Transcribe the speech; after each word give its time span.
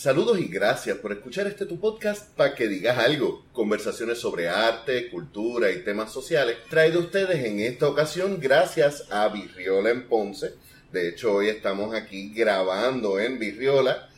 Saludos 0.00 0.40
y 0.40 0.48
gracias 0.48 0.96
por 0.96 1.12
escuchar 1.12 1.46
este 1.46 1.66
tu 1.66 1.78
podcast 1.78 2.34
para 2.34 2.54
que 2.54 2.68
digas 2.68 2.96
algo. 2.96 3.44
Conversaciones 3.52 4.18
sobre 4.18 4.48
arte, 4.48 5.10
cultura 5.10 5.70
y 5.70 5.84
temas 5.84 6.10
sociales 6.10 6.56
traído 6.70 7.00
a 7.00 7.02
ustedes 7.02 7.44
en 7.44 7.60
esta 7.60 7.86
ocasión 7.86 8.40
gracias 8.40 9.04
a 9.10 9.28
Virriola 9.28 9.90
en 9.90 10.08
Ponce. 10.08 10.54
De 10.90 11.06
hecho, 11.06 11.34
hoy 11.34 11.50
estamos 11.50 11.94
aquí 11.94 12.32
grabando 12.32 13.20
en 13.20 13.38
Virriola. 13.38 14.08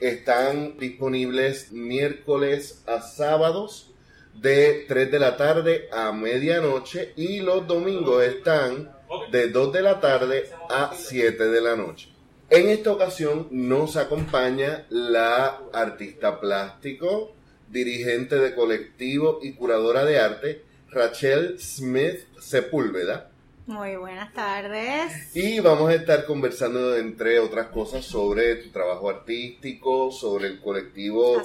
Están 0.00 0.76
disponibles 0.76 1.70
miércoles 1.70 2.82
a 2.88 3.00
sábados 3.00 3.92
de 4.34 4.86
3 4.88 5.08
de 5.08 5.18
la 5.20 5.36
tarde 5.36 5.88
a 5.92 6.10
medianoche 6.10 7.12
y 7.14 7.42
los 7.42 7.64
domingos 7.64 8.24
están 8.24 8.90
de 9.30 9.50
2 9.50 9.72
de 9.72 9.82
la 9.82 10.00
tarde 10.00 10.50
a 10.68 10.96
7 10.96 11.44
de 11.44 11.60
la 11.60 11.76
noche. 11.76 12.17
En 12.50 12.70
esta 12.70 12.92
ocasión 12.92 13.46
nos 13.50 13.98
acompaña 13.98 14.86
la 14.88 15.60
artista 15.70 16.40
plástico, 16.40 17.34
dirigente 17.68 18.36
de 18.36 18.54
colectivo 18.54 19.40
y 19.42 19.52
curadora 19.52 20.06
de 20.06 20.18
arte, 20.18 20.62
Rachel 20.90 21.60
Smith 21.60 22.20
Sepúlveda. 22.40 23.30
Muy 23.66 23.96
buenas 23.96 24.32
tardes. 24.32 25.36
Y 25.36 25.60
vamos 25.60 25.90
a 25.90 25.94
estar 25.96 26.24
conversando, 26.24 26.96
entre 26.96 27.38
otras 27.38 27.66
cosas, 27.66 28.06
sobre 28.06 28.56
tu 28.56 28.70
trabajo 28.70 29.10
artístico, 29.10 30.10
sobre 30.10 30.46
el 30.46 30.58
colectivo 30.58 31.42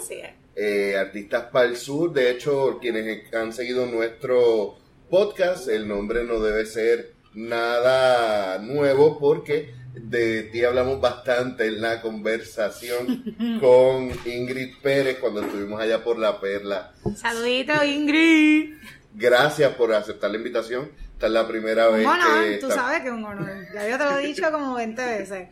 eh, 0.56 0.96
Artistas 0.98 1.48
para 1.52 1.66
el 1.66 1.76
Sur. 1.76 2.14
De 2.14 2.32
hecho, 2.32 2.80
quienes 2.80 3.34
han 3.34 3.52
seguido 3.52 3.86
nuestro 3.88 4.78
podcast, 5.10 5.68
el 5.68 5.86
nombre 5.86 6.24
no 6.24 6.40
debe 6.40 6.66
ser 6.66 7.12
nada 7.34 8.58
nuevo 8.60 9.20
porque 9.20 9.83
de 9.94 10.44
ti 10.44 10.64
hablamos 10.64 11.00
bastante 11.00 11.68
en 11.68 11.82
la 11.82 12.02
conversación 12.02 13.60
con 13.62 14.12
Ingrid 14.26 14.76
Pérez 14.82 15.20
cuando 15.20 15.42
estuvimos 15.42 15.80
allá 15.80 16.04
por 16.04 16.18
La 16.18 16.40
Perla. 16.40 16.94
Saludito, 17.16 17.84
Ingrid. 17.84 18.76
Gracias 19.14 19.74
por 19.74 19.94
aceptar 19.94 20.32
la 20.32 20.38
invitación. 20.38 20.92
Esta 21.14 21.28
es 21.28 21.34
la 21.34 21.48
primera 21.48 21.88
vez 21.90 22.04
bueno, 22.04 22.26
tú 22.60 22.70
sabes 22.70 23.02
que 23.02 23.08
es 23.08 23.14
un 23.14 23.24
honor. 23.24 23.50
Ya 23.74 23.88
yo 23.88 23.98
te 23.98 24.04
lo 24.04 24.18
he 24.18 24.28
dicho 24.28 24.52
como 24.52 24.74
20 24.74 25.06
veces. 25.06 25.50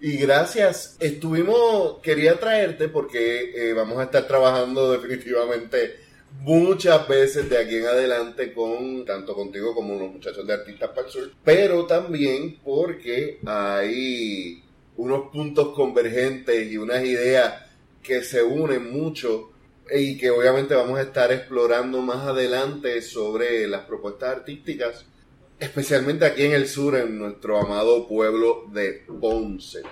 Y 0.00 0.16
gracias. 0.16 0.96
Estuvimos, 0.98 2.00
quería 2.02 2.40
traerte 2.40 2.88
porque 2.88 3.52
eh, 3.54 3.72
vamos 3.74 3.98
a 3.98 4.04
estar 4.04 4.26
trabajando 4.26 4.92
definitivamente 4.98 6.05
muchas 6.40 7.06
veces 7.08 7.48
de 7.48 7.58
aquí 7.58 7.76
en 7.76 7.86
adelante 7.86 8.52
con 8.52 9.04
tanto 9.04 9.34
contigo 9.34 9.74
como 9.74 9.98
los 9.98 10.12
muchachos 10.12 10.46
de 10.46 10.52
Artistas 10.52 10.90
para 10.90 11.06
el 11.06 11.12
Sur, 11.12 11.32
pero 11.44 11.86
también 11.86 12.58
porque 12.62 13.40
hay 13.44 14.62
unos 14.96 15.30
puntos 15.30 15.74
convergentes 15.74 16.70
y 16.70 16.76
unas 16.76 17.04
ideas 17.04 17.64
que 18.02 18.22
se 18.22 18.42
unen 18.42 18.92
mucho 18.92 19.50
y 19.90 20.16
que 20.16 20.30
obviamente 20.30 20.74
vamos 20.74 20.98
a 20.98 21.02
estar 21.02 21.32
explorando 21.32 22.00
más 22.00 22.26
adelante 22.26 23.02
sobre 23.02 23.66
las 23.66 23.82
propuestas 23.82 24.36
artísticas, 24.36 25.04
especialmente 25.58 26.24
aquí 26.24 26.42
en 26.42 26.52
el 26.52 26.68
sur, 26.68 26.96
en 26.96 27.18
nuestro 27.18 27.58
amado 27.58 28.06
pueblo 28.08 28.66
de 28.72 29.04
Ponce. 29.20 29.82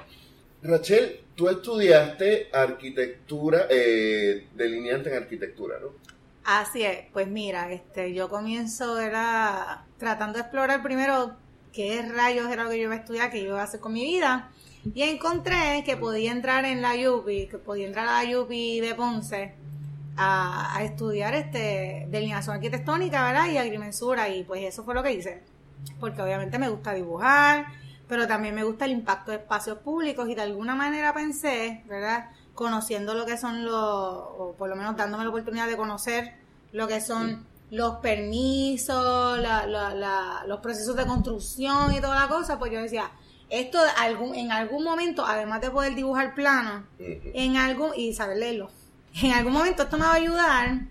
Rachel, 0.63 1.21
tú 1.35 1.49
estudiaste 1.49 2.49
arquitectura, 2.53 3.67
eh, 3.69 4.49
delineante 4.55 5.11
en 5.11 5.17
arquitectura, 5.17 5.79
¿no? 5.81 6.04
Así 6.45 6.83
es, 6.83 7.07
pues 7.13 7.27
mira, 7.27 7.73
este, 7.73 8.13
yo 8.13 8.29
comienzo 8.29 9.01
era 9.01 9.87
tratando 9.97 10.35
de 10.35 10.43
explorar 10.43 10.83
primero 10.83 11.37
qué 11.73 12.03
rayos 12.03 12.51
era 12.51 12.65
lo 12.65 12.71
que 12.71 12.77
yo 12.77 12.85
iba 12.85 12.95
a 12.95 12.99
estudiar, 12.99 13.31
qué 13.31 13.39
iba 13.39 13.59
a 13.59 13.65
hacer 13.65 13.81
con 13.81 13.95
mi 13.95 14.05
vida, 14.05 14.51
y 14.95 15.03
encontré 15.03 15.83
que 15.87 15.97
podía 15.97 16.33
entrar 16.33 16.67
en 16.67 16.83
la 16.83 16.93
UPI, 16.93 17.47
que 17.47 17.57
podía 17.57 17.87
entrar 17.87 18.07
a 18.07 18.23
la 18.23 18.41
UPI 18.41 18.81
de 18.81 18.95
Ponce 18.95 19.55
a, 20.19 20.81
estudiar 20.83 21.35
este 21.35 22.07
delineación 22.11 22.57
arquitectónica, 22.57 23.25
¿verdad? 23.25 23.49
Y 23.51 23.57
agrimensura, 23.57 24.29
y 24.29 24.45
pues 24.45 24.65
eso 24.65 24.85
fue 24.85 24.95
lo 24.95 25.03
que 25.03 25.15
hice, 25.15 25.43
porque 25.99 26.21
obviamente 26.21 26.59
me 26.59 26.69
gusta 26.69 26.93
dibujar, 26.93 27.69
pero 28.07 28.29
también 28.29 28.55
me 28.55 28.65
gusta 28.65 28.85
el 28.85 28.91
impacto 28.91 29.31
de 29.31 29.39
espacios 29.39 29.79
públicos 29.79 30.29
y 30.29 30.35
de 30.35 30.43
alguna 30.43 30.75
manera 30.75 31.15
pensé, 31.15 31.83
¿verdad? 31.89 32.31
Conociendo 32.55 33.15
lo 33.15 33.27
que 33.27 33.37
son 33.37 33.65
los, 33.65 33.75
o 33.75 34.55
por 34.57 34.69
lo 34.69 34.77
menos 34.77 34.97
dándome 34.97 35.25
la 35.25 35.31
oportunidad 35.31 35.67
de 35.67 35.77
conocer 35.77 36.37
lo 36.73 36.89
que 36.89 37.01
son 37.01 37.47
los 37.71 37.97
permisos, 37.97 39.39
los 40.47 40.61
procesos 40.61 40.97
de 40.97 41.07
construcción 41.07 41.93
y 41.93 42.01
toda 42.01 42.21
la 42.21 42.29
cosa, 42.29 42.59
pues 42.59 42.73
yo 42.73 42.81
decía, 42.81 43.11
esto 43.51 43.79
algún, 43.99 44.35
en 44.35 44.53
algún 44.53 44.85
momento, 44.85 45.25
además 45.27 45.61
de 45.61 45.71
poder 45.71 45.95
dibujar 45.95 46.35
planos, 46.35 46.85
en 46.99 47.57
algún, 47.57 47.91
y 47.97 48.13
saber 48.13 48.39
leerlo, 48.39 48.71
en 49.23 49.33
algún 49.33 49.53
momento 49.53 49.85
esto 49.85 49.97
me 49.97 50.05
va 50.05 50.13
a 50.13 50.17
ayudar 50.17 50.83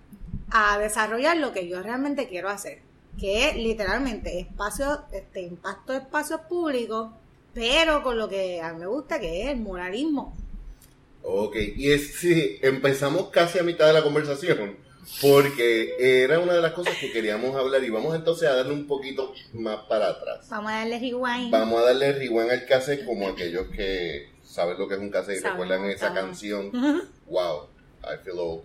a 0.52 0.78
desarrollar 0.78 1.38
lo 1.38 1.52
que 1.52 1.68
yo 1.68 1.82
realmente 1.82 2.28
quiero 2.28 2.50
hacer, 2.50 2.82
que 3.18 3.50
es 3.50 3.56
literalmente 3.56 4.40
espacio, 4.40 5.04
este 5.12 5.42
impacto 5.42 5.94
de 5.94 6.00
espacios 6.00 6.42
públicos, 6.42 7.12
pero 7.54 8.04
con 8.04 8.18
lo 8.18 8.28
que 8.28 8.62
a 8.62 8.74
mí 8.74 8.80
me 8.80 8.88
gusta, 8.88 9.20
que 9.20 9.44
es 9.44 9.50
el 9.50 9.60
muralismo 9.60 10.34
Ok, 11.26 11.56
y 11.78 11.92
es, 11.92 12.16
sí, 12.16 12.60
empezamos 12.62 13.30
casi 13.30 13.58
a 13.58 13.64
mitad 13.64 13.88
de 13.88 13.94
la 13.94 14.04
conversación, 14.04 14.76
porque 15.22 15.96
era 15.98 16.40
una 16.40 16.54
de 16.54 16.62
las 16.62 16.74
cosas 16.74 16.96
que 16.98 17.14
queríamos 17.14 17.56
hablar 17.56 17.82
y 17.82 17.90
vamos 17.90 18.14
entonces 18.14 18.50
a 18.50 18.56
darle 18.56 18.74
un 18.74 18.88
poquito 18.88 19.34
más 19.54 19.78
para 19.88 20.10
atrás. 20.10 20.46
Vamos 20.50 20.72
a 20.72 20.80
darle 20.80 21.00
rewind. 21.00 21.50
Vamos 21.50 21.82
a 21.82 21.86
darle 21.86 22.12
rewind 22.12 22.52
al 22.52 22.66
cassette 22.66 23.06
como 23.06 23.30
aquellos 23.30 23.68
que 23.70 24.34
saben 24.44 24.78
lo 24.78 24.86
que 24.88 24.96
es 24.96 25.00
un 25.00 25.10
cassette 25.10 25.40
y 25.40 25.44
recuerdan 25.44 25.86
esa 25.86 26.14
canción. 26.14 26.72
wow, 27.28 27.68
I 28.04 28.18
feel 28.22 28.40
old. 28.40 28.64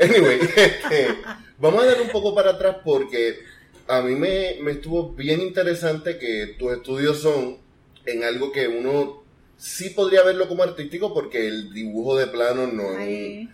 Anyway, 0.00 0.40
este, 0.56 1.16
vamos 1.58 1.84
a 1.84 1.86
darle 1.86 2.02
un 2.02 2.10
poco 2.10 2.34
para 2.34 2.50
atrás 2.50 2.78
porque 2.84 3.38
a 3.86 4.02
mí 4.02 4.16
me, 4.16 4.56
me 4.62 4.72
estuvo 4.72 5.12
bien 5.12 5.40
interesante 5.40 6.18
que 6.18 6.56
tus 6.58 6.72
estudios 6.72 7.20
son 7.20 7.58
en 8.04 8.24
algo 8.24 8.50
que 8.50 8.66
uno 8.66 9.19
sí 9.60 9.90
podría 9.90 10.22
verlo 10.22 10.48
como 10.48 10.62
artístico 10.62 11.12
porque 11.12 11.46
el 11.46 11.72
dibujo 11.74 12.16
de 12.16 12.26
plano 12.26 12.66
no 12.66 12.98
eh, 12.98 13.46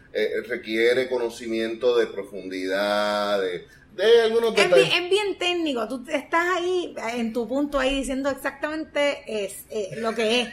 requiere 0.46 1.08
conocimiento 1.08 1.98
de 1.98 2.06
profundidad, 2.06 3.40
de, 3.40 4.22
algunos 4.22 4.54
detalles. 4.54 4.88
Es 4.94 5.10
bien, 5.10 5.36
técnico, 5.36 5.88
tú 5.88 6.04
estás 6.08 6.46
ahí 6.58 6.94
en 7.14 7.32
tu 7.32 7.48
punto 7.48 7.80
ahí 7.80 7.96
diciendo 7.96 8.30
exactamente 8.30 9.24
es, 9.26 9.64
eh, 9.70 9.96
lo 9.96 10.14
que 10.14 10.42
es. 10.42 10.48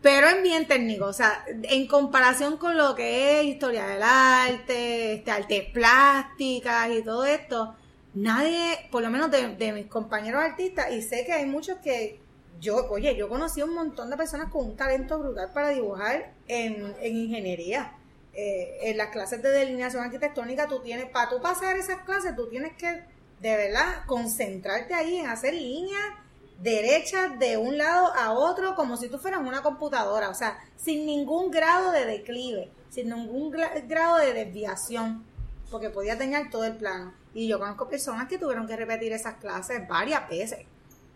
Pero 0.00 0.28
es 0.28 0.40
bien 0.44 0.68
técnico, 0.68 1.06
o 1.06 1.12
sea, 1.12 1.44
en 1.48 1.88
comparación 1.88 2.56
con 2.56 2.78
lo 2.78 2.94
que 2.94 3.40
es 3.40 3.46
historia 3.46 3.84
del 3.84 4.02
arte, 4.04 5.14
este, 5.14 5.30
artes 5.32 5.64
plásticas 5.72 6.90
y 6.92 7.02
todo 7.02 7.26
esto, 7.26 7.74
nadie, 8.14 8.78
por 8.92 9.02
lo 9.02 9.10
menos 9.10 9.28
de, 9.32 9.56
de 9.56 9.72
mis 9.72 9.86
compañeros 9.86 10.40
artistas, 10.40 10.92
y 10.92 11.02
sé 11.02 11.24
que 11.26 11.32
hay 11.32 11.46
muchos 11.46 11.78
que 11.78 12.20
yo, 12.60 12.88
oye, 12.90 13.16
yo 13.16 13.28
conocí 13.28 13.62
un 13.62 13.74
montón 13.74 14.10
de 14.10 14.16
personas 14.16 14.50
con 14.50 14.66
un 14.66 14.76
talento 14.76 15.18
brutal 15.18 15.50
para 15.52 15.70
dibujar 15.70 16.32
en, 16.46 16.94
ingeniería. 17.02 17.94
Eh, 18.34 18.90
en 18.90 18.96
las 18.96 19.08
clases 19.08 19.42
de 19.42 19.50
delineación 19.50 20.04
arquitectónica, 20.04 20.68
tú 20.68 20.80
tienes, 20.80 21.06
para 21.06 21.28
tú 21.28 21.40
pasar 21.40 21.76
esas 21.76 22.02
clases, 22.02 22.36
tú 22.36 22.48
tienes 22.48 22.76
que, 22.76 23.02
de 23.40 23.56
verdad, 23.56 24.04
concentrarte 24.06 24.94
ahí 24.94 25.16
en 25.16 25.26
hacer 25.26 25.54
líneas 25.54 26.14
derechas 26.60 27.38
de 27.38 27.56
un 27.56 27.78
lado 27.78 28.12
a 28.14 28.32
otro, 28.32 28.74
como 28.74 28.96
si 28.96 29.08
tú 29.08 29.18
fueras 29.18 29.40
una 29.40 29.62
computadora, 29.62 30.28
o 30.28 30.34
sea, 30.34 30.58
sin 30.76 31.06
ningún 31.06 31.50
grado 31.50 31.92
de 31.92 32.04
declive, 32.04 32.70
sin 32.90 33.08
ningún 33.08 33.50
grado 33.50 34.18
de 34.18 34.32
desviación, 34.32 35.24
porque 35.70 35.90
podía 35.90 36.18
tener 36.18 36.50
todo 36.50 36.64
el 36.64 36.76
plano. 36.76 37.14
Y 37.34 37.46
yo 37.48 37.58
conozco 37.58 37.88
personas 37.88 38.28
que 38.28 38.38
tuvieron 38.38 38.66
que 38.66 38.76
repetir 38.76 39.12
esas 39.12 39.34
clases 39.34 39.86
varias 39.88 40.28
veces. 40.28 40.66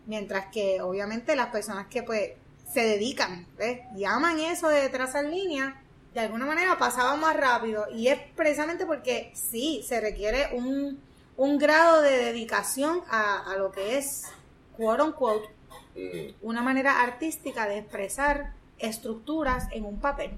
Mientras 0.07 0.47
que 0.47 0.81
obviamente 0.81 1.37
las 1.37 1.49
personas 1.49 1.87
que 1.87 2.03
pues 2.03 2.33
se 2.73 2.81
dedican 2.81 3.47
¿ves? 3.57 3.81
y 3.97 4.05
aman 4.05 4.41
eso 4.41 4.69
de 4.69 4.89
trazar 4.89 5.27
líneas, 5.27 5.75
de 6.15 6.21
alguna 6.21 6.47
manera 6.47 6.79
pasaban 6.79 7.21
más 7.21 7.37
rápido. 7.37 7.87
Y 7.95 8.09
es 8.09 8.19
precisamente 8.35 8.87
porque 8.87 9.31
sí, 9.35 9.85
se 9.87 10.01
requiere 10.01 10.49
un, 10.53 11.01
un 11.37 11.59
grado 11.59 12.03
de 12.03 12.11
dedicación 12.11 13.01
a, 13.11 13.51
a, 13.51 13.57
lo 13.57 13.71
que 13.73 13.99
es, 13.99 14.25
quote 14.77 15.03
unquote, 15.03 15.49
mm. 15.97 16.35
una 16.43 16.63
manera 16.63 17.03
artística 17.03 17.69
de 17.69 17.79
expresar 17.79 18.53
estructuras 18.79 19.69
en 19.73 19.85
un 19.85 20.01
papel. 20.01 20.33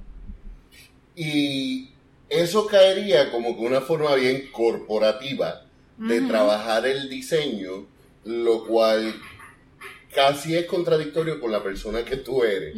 Y 1.16 1.90
eso 2.28 2.66
caería 2.66 3.30
como 3.30 3.56
que 3.56 3.62
una 3.62 3.80
forma 3.80 4.14
bien 4.14 4.50
corporativa 4.52 5.62
de 5.96 6.20
trabajar 6.22 6.86
el 6.86 7.08
diseño, 7.08 7.86
lo 8.24 8.66
cual 8.66 9.14
casi 10.14 10.56
es 10.56 10.66
contradictorio 10.66 11.40
con 11.40 11.50
la 11.52 11.62
persona 11.62 12.04
que 12.04 12.16
tú 12.16 12.44
eres. 12.44 12.74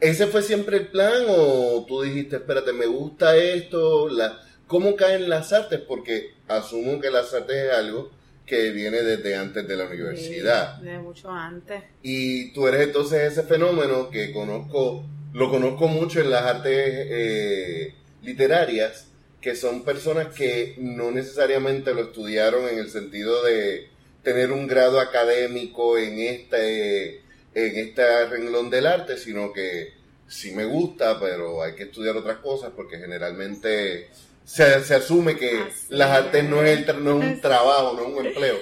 ¿Ese 0.00 0.26
fue 0.26 0.42
siempre 0.42 0.76
el 0.76 0.88
plan 0.88 1.24
o 1.28 1.84
tú 1.88 2.02
dijiste, 2.02 2.36
espérate, 2.36 2.72
me 2.72 2.86
gusta 2.86 3.36
esto? 3.36 4.08
La... 4.08 4.42
¿Cómo 4.66 4.96
caen 4.96 5.28
las 5.28 5.52
artes? 5.52 5.80
Porque 5.80 6.34
asumo 6.48 7.00
que 7.00 7.10
las 7.10 7.32
artes 7.32 7.56
es 7.56 7.72
algo 7.72 8.10
que 8.44 8.70
viene 8.70 9.02
desde 9.02 9.34
antes 9.36 9.66
de 9.66 9.76
la 9.76 9.86
universidad. 9.86 10.76
de 10.80 10.98
mucho 10.98 11.30
antes. 11.30 11.82
Y 12.02 12.52
tú 12.52 12.68
eres 12.68 12.82
entonces 12.82 13.32
ese 13.32 13.42
fenómeno 13.42 14.08
que 14.10 14.32
conozco 14.32 15.04
Lo 15.32 15.50
conozco 15.50 15.88
mucho 15.88 16.20
en 16.20 16.30
las 16.30 16.42
artes 16.42 16.72
eh, 16.74 17.94
literarias, 18.22 19.08
que 19.40 19.54
son 19.54 19.84
personas 19.84 20.34
que 20.34 20.76
no 20.78 21.10
necesariamente 21.10 21.92
lo 21.92 22.02
estudiaron 22.02 22.68
en 22.68 22.78
el 22.78 22.88
sentido 22.90 23.44
de 23.44 23.88
tener 24.26 24.50
un 24.50 24.66
grado 24.66 24.98
académico 24.98 25.96
en 25.96 26.18
este, 26.18 27.18
en 27.54 27.76
este 27.76 28.26
renglón 28.26 28.70
del 28.70 28.88
arte, 28.88 29.18
sino 29.18 29.52
que 29.52 29.94
sí 30.26 30.50
me 30.50 30.64
gusta, 30.64 31.20
pero 31.20 31.62
hay 31.62 31.76
que 31.76 31.84
estudiar 31.84 32.16
otras 32.16 32.38
cosas 32.38 32.72
porque 32.74 32.98
generalmente 32.98 34.10
se, 34.44 34.82
se 34.82 34.94
asume 34.96 35.36
que 35.36 35.68
las 35.90 36.10
artes 36.10 36.42
no 36.42 36.64
es, 36.64 36.84
no 36.96 37.22
es 37.22 37.34
un 37.34 37.40
trabajo, 37.40 37.92
no 37.96 38.02
es 38.02 38.18
un 38.18 38.26
empleo. 38.26 38.56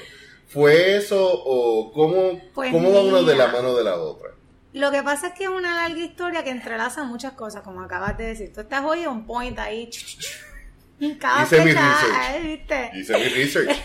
¿Fue 0.49 0.99
eso 0.99 1.33
o 1.33 1.91
cómo, 1.95 2.43
Pues 2.53 2.71
cómo 2.71 2.93
va 2.93 3.01
uno 3.01 3.23
de 3.23 3.35
la 3.35 3.47
mano 3.47 3.75
de 3.75 3.85
la 3.85 3.97
otra? 3.97 4.33
Lo 4.75 4.91
que 4.91 5.03
pasa 5.03 5.29
es 5.29 5.33
que 5.33 5.45
es 5.45 5.51
una 5.51 5.75
larga 5.77 6.05
historia 6.05 6.45
que 6.45 6.51
entrelaza 6.51 7.05
muchas 7.05 7.33
cosas, 7.33 7.63
como 7.63 7.81
acabas 7.81 8.19
de 8.19 8.27
decir. 8.27 8.53
Tú 8.53 8.61
estás 8.61 8.85
hoy 8.85 9.07
on 9.07 9.25
point 9.25 9.59
ahí. 9.59 9.89
Cada 11.19 11.45
Hice 11.45 11.61
mi 11.61 11.71
fecha, 11.71 11.91
research. 11.91 12.17
ay, 12.19 12.43
¿viste? 12.43 12.91
Hice 12.93 13.17
mi 13.17 13.29
research. 13.31 13.71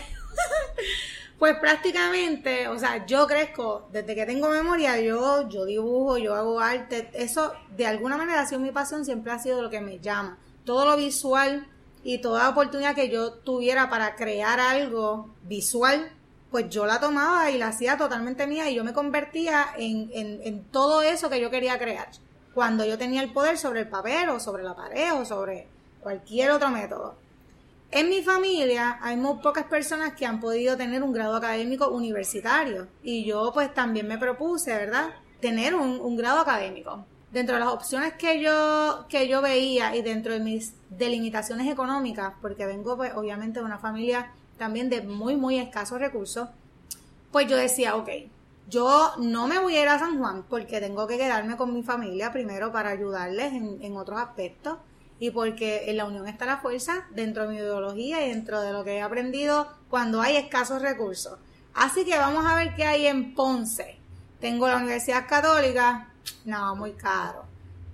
Pues 1.40 1.56
prácticamente, 1.58 2.68
o 2.68 2.78
sea, 2.78 3.06
yo 3.06 3.26
crezco, 3.26 3.88
desde 3.90 4.14
que 4.14 4.26
tengo 4.26 4.50
memoria, 4.50 5.00
yo, 5.00 5.48
yo 5.48 5.64
dibujo, 5.64 6.18
yo 6.18 6.34
hago 6.34 6.60
arte, 6.60 7.10
eso 7.14 7.54
de 7.74 7.86
alguna 7.86 8.18
manera 8.18 8.42
ha 8.42 8.46
sido 8.46 8.60
mi 8.60 8.72
pasión, 8.72 9.06
siempre 9.06 9.32
ha 9.32 9.38
sido 9.38 9.62
lo 9.62 9.70
que 9.70 9.80
me 9.80 10.00
llama. 10.00 10.38
Todo 10.66 10.84
lo 10.84 10.98
visual 10.98 11.66
y 12.04 12.18
toda 12.18 12.50
oportunidad 12.50 12.94
que 12.94 13.08
yo 13.08 13.32
tuviera 13.32 13.88
para 13.88 14.16
crear 14.16 14.60
algo 14.60 15.30
visual, 15.44 16.12
pues 16.50 16.68
yo 16.68 16.84
la 16.84 17.00
tomaba 17.00 17.50
y 17.50 17.56
la 17.56 17.68
hacía 17.68 17.96
totalmente 17.96 18.46
mía 18.46 18.68
y 18.68 18.74
yo 18.74 18.84
me 18.84 18.92
convertía 18.92 19.68
en, 19.78 20.10
en, 20.12 20.42
en 20.42 20.64
todo 20.64 21.00
eso 21.00 21.30
que 21.30 21.40
yo 21.40 21.50
quería 21.50 21.78
crear. 21.78 22.08
Cuando 22.52 22.84
yo 22.84 22.98
tenía 22.98 23.22
el 23.22 23.32
poder 23.32 23.56
sobre 23.56 23.80
el 23.80 23.88
papel 23.88 24.28
o 24.28 24.40
sobre 24.40 24.62
la 24.62 24.76
pared 24.76 25.14
o 25.14 25.24
sobre 25.24 25.68
cualquier 26.02 26.50
otro 26.50 26.68
método. 26.68 27.16
En 27.92 28.08
mi 28.08 28.22
familia 28.22 29.00
hay 29.02 29.16
muy 29.16 29.38
pocas 29.42 29.64
personas 29.64 30.12
que 30.12 30.24
han 30.24 30.38
podido 30.38 30.76
tener 30.76 31.02
un 31.02 31.12
grado 31.12 31.34
académico 31.34 31.88
universitario 31.88 32.86
y 33.02 33.24
yo 33.24 33.50
pues 33.52 33.74
también 33.74 34.06
me 34.06 34.16
propuse, 34.16 34.72
¿verdad? 34.72 35.10
Tener 35.40 35.74
un, 35.74 36.16
grado 36.16 36.38
académico. 36.38 37.04
Dentro 37.32 37.56
de 37.56 37.60
las 37.60 37.70
opciones 37.70 38.12
que 38.12 38.40
yo, 38.40 39.06
que 39.08 39.26
yo 39.26 39.42
veía 39.42 39.96
y 39.96 40.02
dentro 40.02 40.32
de 40.32 40.38
mis 40.38 40.74
delimitaciones 40.88 41.66
económicas, 41.66 42.34
porque 42.40 42.64
vengo 42.64 42.96
pues 42.96 43.12
obviamente 43.16 43.58
de 43.58 43.66
una 43.66 43.78
familia 43.78 44.30
también 44.56 44.88
de 44.88 45.02
muy, 45.02 45.34
muy 45.34 45.58
escasos 45.58 45.98
recursos, 45.98 46.48
pues 47.32 47.48
yo 47.48 47.56
decía, 47.56 47.96
ok, 47.96 48.08
yo 48.68 49.14
no 49.18 49.48
me 49.48 49.58
voy 49.58 49.74
a 49.74 49.82
ir 49.82 49.88
a 49.88 49.98
San 49.98 50.16
Juan 50.16 50.44
porque 50.48 50.80
tengo 50.80 51.08
que 51.08 51.18
quedarme 51.18 51.56
con 51.56 51.74
mi 51.74 51.82
familia 51.82 52.32
primero 52.32 52.70
para 52.70 52.90
ayudarles 52.90 53.52
en, 53.52 53.82
en 53.82 53.96
otros 53.96 54.20
aspectos 54.20 54.78
y 55.20 55.30
porque 55.30 55.88
en 55.90 55.98
la 55.98 56.06
unión 56.06 56.26
está 56.26 56.46
la 56.46 56.56
fuerza 56.58 57.04
dentro 57.10 57.44
de 57.44 57.50
mi 57.50 57.56
ideología 57.56 58.26
y 58.26 58.30
dentro 58.30 58.60
de 58.60 58.72
lo 58.72 58.82
que 58.82 58.96
he 58.96 59.02
aprendido 59.02 59.68
cuando 59.88 60.20
hay 60.20 60.34
escasos 60.36 60.82
recursos. 60.82 61.38
Así 61.74 62.04
que 62.04 62.18
vamos 62.18 62.44
a 62.44 62.56
ver 62.56 62.74
qué 62.74 62.84
hay 62.84 63.06
en 63.06 63.34
Ponce. 63.36 63.96
Tengo 64.40 64.66
la 64.66 64.78
Universidad 64.78 65.28
Católica, 65.28 66.08
no, 66.44 66.74
muy 66.74 66.92
caro. 66.92 67.44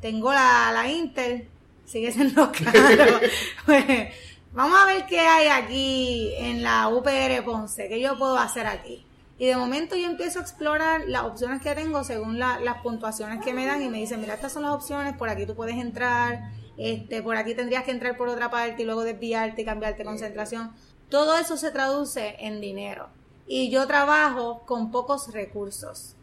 Tengo 0.00 0.32
la, 0.32 0.70
la 0.73 0.88
Inter, 0.88 1.49
sigue 1.84 2.12
siendo 2.12 2.50
caro. 2.64 3.20
Vamos 4.52 4.78
a 4.81 4.87
ver 4.87 5.05
qué 5.06 5.20
hay 5.20 5.49
aquí 5.49 6.32
en 6.38 6.62
la 6.62 6.88
UPR 6.88 7.44
Ponce, 7.44 7.88
qué 7.88 8.00
yo 8.00 8.17
puedo 8.17 8.38
hacer 8.38 8.67
aquí. 8.67 9.05
Y 9.38 9.46
de 9.46 9.56
momento 9.56 9.96
yo 9.96 10.06
empiezo 10.08 10.38
a 10.38 10.43
explorar 10.43 11.02
las 11.08 11.25
opciones 11.25 11.61
que 11.61 11.75
tengo 11.75 12.02
según 12.05 12.38
la- 12.38 12.58
las 12.61 12.78
puntuaciones 12.81 13.44
que 13.44 13.52
me 13.52 13.67
dan 13.67 13.82
y 13.82 13.88
me 13.90 13.99
dicen, 13.99 14.19
mira, 14.20 14.32
estas 14.34 14.52
son 14.55 14.62
las 14.62 14.73
opciones, 14.73 15.14
por 15.14 15.28
aquí 15.28 15.44
tú 15.44 15.55
puedes 15.55 15.76
entrar, 15.76 16.40
este, 16.78 17.23
por 17.23 17.37
aquí 17.37 17.55
tendrías 17.55 17.84
que 17.84 17.90
entrar 17.90 18.17
por 18.17 18.28
otra 18.28 18.50
parte 18.50 18.82
y 18.82 18.84
luego 18.84 19.05
desviarte 19.05 19.62
y 19.62 19.64
cambiarte 19.64 20.05
concentración. 20.05 20.73
Todo 21.08 21.38
eso 21.38 21.56
se 21.56 21.70
traduce 21.70 22.37
en 22.40 22.61
dinero. 22.61 23.08
Y 23.46 23.70
yo 23.70 23.87
trabajo 23.87 24.62
con 24.67 24.90
pocos 24.90 25.32
recursos. 25.32 26.17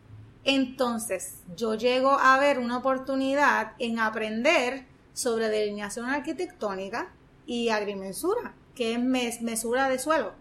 Entonces, 0.43 1.35
yo 1.55 1.75
llego 1.75 2.11
a 2.11 2.37
ver 2.37 2.59
una 2.59 2.77
oportunidad 2.77 3.73
en 3.79 3.99
aprender 3.99 4.85
sobre 5.13 5.47
delineación 5.49 6.07
arquitectónica 6.09 7.07
y 7.45 7.69
agrimensura, 7.69 8.53
que 8.75 8.93
es 8.93 8.99
mes- 8.99 9.41
mesura 9.41 9.87
de 9.87 9.99
suelo. 9.99 10.33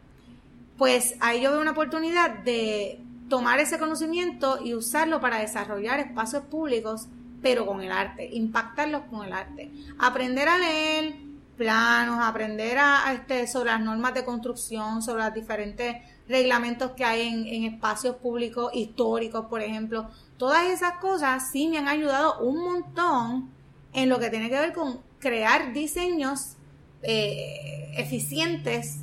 Pues 0.77 1.15
ahí 1.21 1.41
yo 1.43 1.53
veo 1.53 1.61
una 1.61 1.71
oportunidad 1.71 2.31
de 2.41 3.01
tomar 3.29 3.61
ese 3.61 3.79
conocimiento 3.79 4.59
y 4.63 4.75
usarlo 4.75 5.21
para 5.21 5.39
desarrollar 5.39 6.01
espacios 6.01 6.43
públicos, 6.45 7.07
pero 7.43 7.67
con 7.67 7.83
el 7.83 7.93
arte, 7.93 8.29
impactarlos 8.33 9.03
con 9.11 9.27
el 9.27 9.33
arte. 9.33 9.71
Aprender 9.99 10.49
a 10.49 10.59
leer 10.59 11.15
planos, 11.57 12.21
aprender 12.23 12.79
a, 12.79 13.13
este, 13.13 13.47
sobre 13.47 13.71
las 13.71 13.81
normas 13.81 14.15
de 14.15 14.25
construcción, 14.25 15.03
sobre 15.03 15.25
los 15.25 15.35
diferentes 15.35 15.97
reglamentos 16.29 16.93
que 16.93 17.05
hay 17.05 17.29
en, 17.29 17.47
en 17.47 17.75
espacios 17.75 18.17
públicos 18.17 18.71
históricos, 18.75 19.47
por 19.47 19.61
ejemplo. 19.61 20.09
Todas 20.39 20.67
esas 20.67 20.99
cosas 20.99 21.51
sí 21.51 21.69
me 21.69 21.79
han 21.79 21.89
ayudado 21.89 22.41
un 22.41 22.65
montón 22.65 23.51
en 23.93 24.09
lo 24.09 24.19
que 24.19 24.31
tiene 24.31 24.49
que 24.49 24.59
ver 24.59 24.73
con 24.73 25.01
crear 25.19 25.73
diseños 25.73 26.57
eh, 27.03 27.93
eficientes 27.97 28.99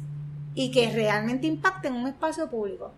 y 0.55 0.71
que 0.71 0.91
realmente 0.91 1.47
impacten 1.47 1.93
un 1.93 2.07
espacio 2.07 2.49
público. 2.49 2.93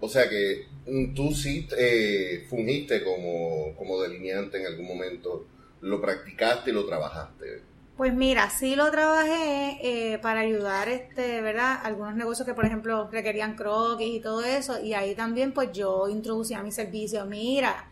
O 0.00 0.08
sea 0.08 0.28
que 0.28 0.66
mm, 0.86 1.14
tú 1.14 1.32
sí 1.32 1.66
eh, 1.76 2.46
fungiste 2.48 3.02
como, 3.02 3.74
como 3.76 4.00
delineante 4.00 4.58
en 4.58 4.66
algún 4.66 4.86
momento, 4.86 5.46
lo 5.80 6.00
practicaste 6.00 6.70
y 6.70 6.74
lo 6.74 6.86
trabajaste. 6.86 7.62
Pues 7.96 8.14
mira, 8.14 8.48
sí 8.48 8.76
lo 8.76 8.92
trabajé 8.92 9.78
eh, 9.82 10.18
para 10.18 10.40
ayudar, 10.40 10.88
este, 10.88 11.40
¿verdad? 11.42 11.80
Algunos 11.82 12.14
negocios 12.14 12.46
que, 12.46 12.54
por 12.54 12.64
ejemplo, 12.64 13.08
requerían 13.10 13.56
croquis 13.56 14.14
y 14.14 14.20
todo 14.20 14.44
eso, 14.44 14.80
y 14.80 14.94
ahí 14.94 15.16
también, 15.16 15.52
pues 15.52 15.72
yo 15.72 16.08
introducía 16.08 16.62
mi 16.62 16.70
servicio. 16.70 17.24
Mira, 17.24 17.90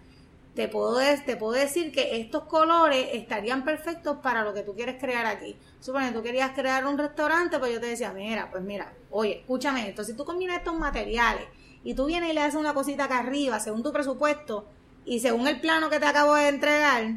te 0.54 0.68
puedo, 0.68 1.00
te 1.24 1.36
puedo 1.36 1.54
decir 1.54 1.90
que 1.90 2.20
estos 2.20 2.44
colores 2.44 3.08
estarían 3.14 3.64
perfectos 3.64 4.18
para 4.22 4.44
lo 4.44 4.54
que 4.54 4.62
tú 4.62 4.76
quieres 4.76 4.94
crear 5.00 5.26
aquí. 5.26 5.56
Supone, 5.80 6.12
tú 6.12 6.22
querías 6.22 6.52
crear 6.52 6.86
un 6.86 6.96
restaurante, 6.96 7.58
pues 7.58 7.72
yo 7.72 7.80
te 7.80 7.86
decía, 7.86 8.12
mira, 8.12 8.48
pues 8.48 8.62
mira, 8.62 8.92
oye, 9.10 9.40
escúchame 9.40 9.88
esto, 9.88 10.04
si 10.04 10.14
tú 10.14 10.24
combinas 10.24 10.58
estos 10.58 10.78
materiales 10.78 11.46
y 11.86 11.94
tú 11.94 12.06
vienes 12.06 12.30
y 12.30 12.32
le 12.32 12.40
haces 12.40 12.56
una 12.56 12.74
cosita 12.74 13.04
acá 13.04 13.20
arriba, 13.20 13.60
según 13.60 13.82
tu 13.84 13.92
presupuesto 13.92 14.66
y 15.04 15.20
según 15.20 15.46
el 15.46 15.60
plano 15.60 15.88
que 15.88 16.00
te 16.00 16.06
acabo 16.06 16.34
de 16.34 16.48
entregar, 16.48 17.12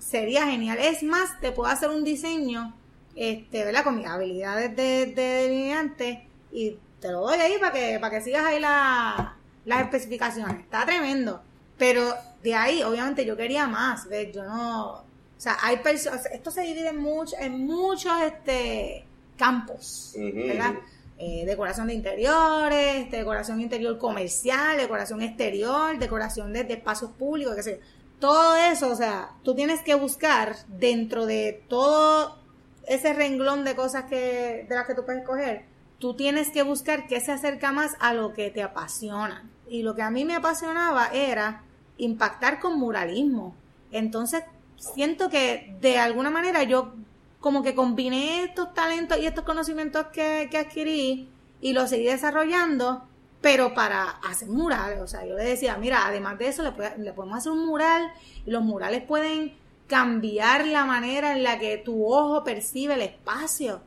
sería 0.00 0.46
genial. 0.46 0.78
Es 0.80 1.02
más, 1.04 1.40
te 1.40 1.52
puedo 1.52 1.70
hacer 1.70 1.90
un 1.90 2.02
diseño, 2.02 2.74
este, 3.14 3.64
¿verdad? 3.64 3.84
Con 3.84 3.98
mis 3.98 4.06
habilidades 4.06 4.74
de, 4.74 5.06
de 5.06 5.22
delineante 5.22 6.26
y 6.50 6.76
te 7.00 7.12
lo 7.12 7.20
doy 7.20 7.38
ahí 7.38 7.56
para 7.60 7.72
que, 7.72 7.98
para 8.00 8.16
que 8.16 8.22
sigas 8.24 8.44
ahí 8.44 8.58
la- 8.58 9.36
las 9.64 9.82
especificaciones. 9.82 10.58
Está 10.58 10.84
tremendo. 10.84 11.40
Pero 11.78 12.12
de 12.42 12.54
ahí, 12.54 12.82
obviamente, 12.82 13.24
yo 13.24 13.36
quería 13.36 13.66
más, 13.68 14.08
¿ves? 14.08 14.34
Yo 14.34 14.42
no... 14.42 14.90
O 14.94 15.04
sea, 15.42 15.56
hay 15.62 15.76
personas... 15.78 16.26
Esto 16.26 16.50
se 16.50 16.62
divide 16.62 16.88
en, 16.88 16.98
mucho, 16.98 17.36
en 17.38 17.64
muchos 17.64 18.12
este, 18.22 19.04
campos, 19.36 20.14
Ujú, 20.16 20.48
¿verdad? 20.48 20.74
Eh, 21.22 21.44
decoración 21.44 21.88
de 21.88 21.92
interiores, 21.92 23.10
decoración 23.10 23.60
interior 23.60 23.98
comercial, 23.98 24.78
decoración 24.78 25.20
exterior, 25.20 25.98
decoración 25.98 26.50
de, 26.54 26.64
de 26.64 26.72
espacios 26.72 27.10
públicos, 27.10 27.54
qué 27.56 27.62
sé. 27.62 27.80
Todo 28.18 28.56
eso, 28.56 28.88
o 28.88 28.96
sea, 28.96 29.32
tú 29.42 29.54
tienes 29.54 29.82
que 29.82 29.94
buscar 29.94 30.56
dentro 30.66 31.26
de 31.26 31.62
todo 31.68 32.38
ese 32.86 33.12
renglón 33.12 33.64
de 33.66 33.76
cosas 33.76 34.04
que 34.04 34.64
de 34.66 34.74
las 34.74 34.86
que 34.86 34.94
tú 34.94 35.04
puedes 35.04 35.20
escoger, 35.20 35.66
tú 35.98 36.16
tienes 36.16 36.48
que 36.48 36.62
buscar 36.62 37.06
qué 37.06 37.20
se 37.20 37.32
acerca 37.32 37.70
más 37.70 37.92
a 38.00 38.14
lo 38.14 38.32
que 38.32 38.50
te 38.50 38.62
apasiona. 38.62 39.46
Y 39.68 39.82
lo 39.82 39.94
que 39.94 40.00
a 40.00 40.10
mí 40.10 40.24
me 40.24 40.36
apasionaba 40.36 41.08
era 41.12 41.64
impactar 41.98 42.60
con 42.60 42.78
muralismo. 42.78 43.54
Entonces, 43.92 44.42
siento 44.78 45.28
que 45.28 45.76
de 45.82 45.98
alguna 45.98 46.30
manera 46.30 46.62
yo 46.62 46.94
como 47.40 47.62
que 47.62 47.74
combiné 47.74 48.44
estos 48.44 48.74
talentos 48.74 49.18
y 49.18 49.26
estos 49.26 49.44
conocimientos 49.44 50.06
que, 50.12 50.48
que 50.50 50.58
adquirí 50.58 51.28
y 51.60 51.72
los 51.72 51.90
seguí 51.90 52.04
desarrollando, 52.04 53.02
pero 53.40 53.74
para 53.74 54.10
hacer 54.28 54.48
murales. 54.48 55.00
O 55.00 55.06
sea, 55.06 55.24
yo 55.26 55.36
le 55.36 55.44
decía, 55.44 55.76
mira, 55.78 56.06
además 56.06 56.38
de 56.38 56.48
eso, 56.48 56.62
le, 56.62 56.72
le 56.98 57.12
podemos 57.12 57.38
hacer 57.38 57.52
un 57.52 57.66
mural 57.66 58.12
y 58.46 58.50
los 58.50 58.62
murales 58.62 59.02
pueden 59.02 59.54
cambiar 59.86 60.66
la 60.66 60.84
manera 60.84 61.32
en 61.36 61.42
la 61.42 61.58
que 61.58 61.78
tu 61.78 62.12
ojo 62.12 62.44
percibe 62.44 62.94
el 62.94 63.02
espacio. 63.02 63.80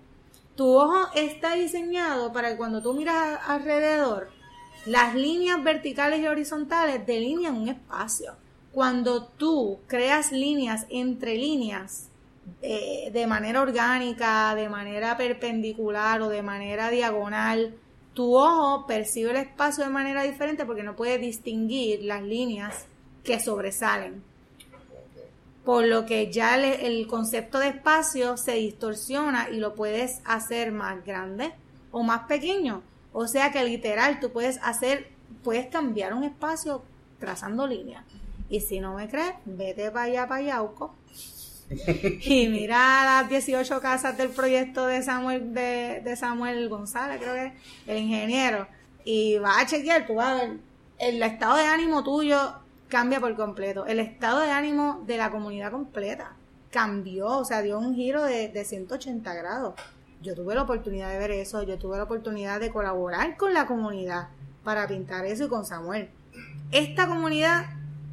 Tu 0.55 0.67
ojo 0.67 1.07
está 1.15 1.53
diseñado 1.53 2.33
para 2.33 2.51
que 2.51 2.57
cuando 2.57 2.81
tú 2.81 2.93
miras 2.93 3.39
alrededor, 3.47 4.29
las 4.85 5.15
líneas 5.15 5.63
verticales 5.63 6.19
y 6.19 6.27
horizontales 6.27 7.05
delinean 7.05 7.55
un 7.55 7.69
espacio. 7.69 8.35
Cuando 8.71 9.23
tú 9.23 9.79
creas 9.87 10.31
líneas 10.31 10.87
entre 10.89 11.35
líneas 11.37 12.09
de 12.61 13.25
manera 13.27 13.61
orgánica, 13.61 14.55
de 14.55 14.69
manera 14.69 15.17
perpendicular 15.17 16.21
o 16.21 16.29
de 16.29 16.41
manera 16.41 16.89
diagonal, 16.89 17.75
tu 18.13 18.35
ojo 18.37 18.85
percibe 18.85 19.31
el 19.31 19.37
espacio 19.37 19.83
de 19.83 19.89
manera 19.89 20.23
diferente 20.23 20.65
porque 20.65 20.83
no 20.83 20.95
puede 20.95 21.17
distinguir 21.17 22.03
las 22.03 22.21
líneas 22.23 22.85
que 23.23 23.39
sobresalen. 23.39 24.23
por 25.65 25.85
lo 25.85 26.05
que 26.05 26.29
ya 26.29 26.57
le- 26.57 26.85
el 26.87 27.07
concepto 27.07 27.57
de 27.57 27.69
espacio 27.69 28.35
se 28.35 28.51
distorsiona 28.55 29.47
y 29.49 29.59
lo 29.59 29.75
puedes 29.75 30.19
hacer 30.25 30.73
más 30.73 31.05
grande 31.05 31.53
o 31.91 32.03
más 32.03 32.27
pequeño. 32.27 32.81
O 33.13 33.27
sea 33.29 33.49
que 33.53 33.63
literal 33.63 34.19
tú 34.19 34.29
puedes 34.29 34.59
hacer, 34.61 35.07
puedes 35.41 35.67
cambiar 35.67 36.13
un 36.13 36.25
espacio 36.25 36.83
trazando 37.17 37.65
líneas. 37.65 38.03
Y 38.49 38.59
si 38.59 38.81
no 38.81 38.95
me 38.95 39.07
crees, 39.07 39.35
vete 39.45 39.89
para 39.89 40.03
allá, 40.03 40.27
para 40.27 40.41
Yauco, 40.41 40.95
y 42.21 42.47
mira 42.47 43.03
las 43.05 43.29
18 43.29 43.81
casas 43.81 44.17
del 44.17 44.29
proyecto 44.29 44.85
de 44.85 45.01
Samuel 45.01 45.53
de, 45.53 46.15
Samuel 46.17 46.69
González, 46.69 47.19
creo 47.21 47.33
que 47.33 47.45
es, 47.47 47.53
el 47.87 47.97
ingeniero, 47.97 48.67
y 49.03 49.37
vas 49.37 49.63
a 49.63 49.65
chequear, 49.65 50.05
tú 50.05 50.15
vas 50.15 50.27
a 50.27 50.35
ver, 50.35 50.57
el 50.99 51.21
estado 51.23 51.57
de 51.57 51.65
ánimo 51.65 52.03
tuyo 52.03 52.53
cambia 52.87 53.19
por 53.19 53.35
completo, 53.35 53.85
el 53.85 53.99
estado 53.99 54.41
de 54.41 54.51
ánimo 54.51 55.03
de 55.05 55.17
la 55.17 55.31
comunidad 55.31 55.71
completa 55.71 56.33
cambió, 56.69 57.27
o 57.27 57.45
sea, 57.45 57.61
dio 57.61 57.77
un 57.79 57.95
giro 57.95 58.23
de, 58.23 58.49
de 58.49 58.65
180 58.65 59.33
grados. 59.33 59.75
Yo 60.21 60.35
tuve 60.35 60.55
la 60.55 60.63
oportunidad 60.63 61.11
de 61.11 61.19
ver 61.19 61.31
eso, 61.31 61.63
yo 61.63 61.77
tuve 61.77 61.97
la 61.97 62.03
oportunidad 62.03 62.59
de 62.59 62.71
colaborar 62.71 63.35
con 63.35 63.53
la 63.53 63.67
comunidad 63.67 64.29
para 64.63 64.87
pintar 64.87 65.25
eso 65.25 65.45
y 65.45 65.49
con 65.49 65.65
Samuel. 65.65 66.09
Esta 66.71 67.07
comunidad 67.07 67.65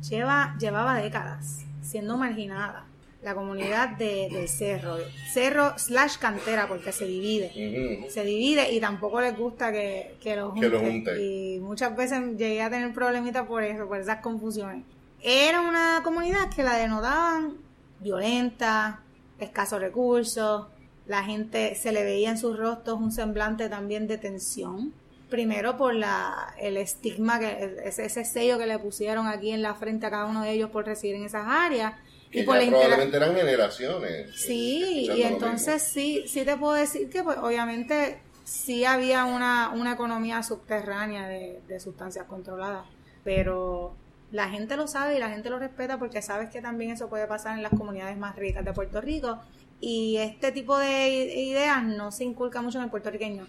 lleva, 0.08 0.56
llevaba 0.58 1.00
décadas 1.00 1.64
siendo 1.82 2.16
marginada. 2.16 2.84
La 3.22 3.34
comunidad 3.34 3.90
de, 3.98 4.28
del 4.30 4.48
cerro, 4.48 4.96
cerro 5.30 5.74
slash 5.76 6.16
cantera, 6.16 6.66
porque 6.66 6.90
se 6.90 7.04
divide. 7.04 8.06
Se 8.08 8.24
divide 8.24 8.72
y 8.72 8.80
tampoco 8.80 9.20
les 9.20 9.36
gusta 9.36 9.70
que, 9.70 10.14
que 10.22 10.36
lo 10.36 10.54
Que 10.54 10.68
lo 10.68 10.78
junten. 10.78 11.04
junten. 11.04 11.20
Y 11.20 11.58
muchas 11.58 11.94
veces 11.94 12.18
llegué 12.38 12.62
a 12.62 12.70
tener 12.70 12.94
problemitas 12.94 13.46
por 13.46 13.62
eso, 13.62 13.86
por 13.86 13.98
esas 14.00 14.20
confusiones. 14.20 14.84
Era 15.22 15.60
una 15.60 16.00
comunidad 16.02 16.48
que 16.54 16.62
la 16.62 16.76
denotaban 16.78 17.58
violenta, 18.00 19.00
escasos 19.38 19.80
recursos, 19.80 20.66
la 21.06 21.22
gente 21.22 21.74
se 21.74 21.92
le 21.92 22.04
veía 22.04 22.30
en 22.30 22.38
sus 22.38 22.56
rostros 22.58 22.98
un 23.00 23.12
semblante 23.12 23.68
también 23.68 24.06
de 24.06 24.16
tensión. 24.16 24.94
Primero 25.28 25.76
por 25.76 25.94
la, 25.94 26.54
el 26.58 26.76
estigma, 26.76 27.38
que 27.38 27.76
ese, 27.84 28.06
ese 28.06 28.24
sello 28.24 28.58
que 28.58 28.66
le 28.66 28.78
pusieron 28.78 29.26
aquí 29.28 29.50
en 29.50 29.62
la 29.62 29.74
frente 29.74 30.06
a 30.06 30.10
cada 30.10 30.24
uno 30.26 30.42
de 30.42 30.52
ellos 30.52 30.70
por 30.70 30.86
residir 30.86 31.16
en 31.16 31.24
esas 31.24 31.44
áreas. 31.46 31.94
Que 32.30 32.44
por 32.44 32.58
probablemente 32.58 33.16
eran 33.16 33.34
generaciones. 33.34 34.30
Sí, 34.36 35.02
escuchando 35.02 35.16
y 35.16 35.22
entonces 35.22 35.82
sí, 35.82 36.24
sí 36.28 36.44
te 36.44 36.56
puedo 36.56 36.74
decir 36.74 37.10
que 37.10 37.22
pues 37.24 37.38
obviamente 37.38 38.20
sí 38.44 38.84
había 38.84 39.24
una, 39.24 39.70
una 39.70 39.92
economía 39.92 40.42
subterránea 40.42 41.26
de, 41.28 41.60
de 41.66 41.80
sustancias 41.80 42.26
controladas, 42.26 42.86
pero 43.24 43.94
la 44.30 44.48
gente 44.48 44.76
lo 44.76 44.86
sabe 44.86 45.16
y 45.16 45.18
la 45.18 45.28
gente 45.28 45.50
lo 45.50 45.58
respeta 45.58 45.98
porque 45.98 46.22
sabes 46.22 46.50
que 46.50 46.60
también 46.60 46.92
eso 46.92 47.08
puede 47.08 47.26
pasar 47.26 47.56
en 47.56 47.62
las 47.62 47.72
comunidades 47.72 48.16
más 48.16 48.36
ricas 48.36 48.64
de 48.64 48.72
Puerto 48.72 49.00
Rico 49.00 49.40
y 49.80 50.18
este 50.18 50.52
tipo 50.52 50.78
de 50.78 51.08
ideas 51.08 51.82
no 51.82 52.12
se 52.12 52.24
inculca 52.24 52.62
mucho 52.62 52.78
en 52.78 52.84
el 52.84 52.90
puertorriqueño. 52.90 53.46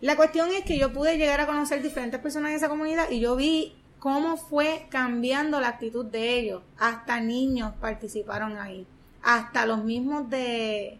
La 0.00 0.16
cuestión 0.16 0.50
es 0.50 0.64
que 0.64 0.78
yo 0.78 0.92
pude 0.92 1.18
llegar 1.18 1.40
a 1.40 1.46
conocer 1.46 1.82
diferentes 1.82 2.18
personas 2.20 2.50
de 2.50 2.56
esa 2.56 2.68
comunidad 2.68 3.10
y 3.10 3.20
yo 3.20 3.36
vi 3.36 3.79
cómo 4.00 4.36
fue 4.36 4.86
cambiando 4.88 5.60
la 5.60 5.68
actitud 5.68 6.04
de 6.04 6.38
ellos. 6.38 6.62
Hasta 6.78 7.20
niños 7.20 7.72
participaron 7.80 8.58
ahí. 8.58 8.86
Hasta 9.22 9.66
los 9.66 9.84
mismos 9.84 10.28
de 10.28 10.98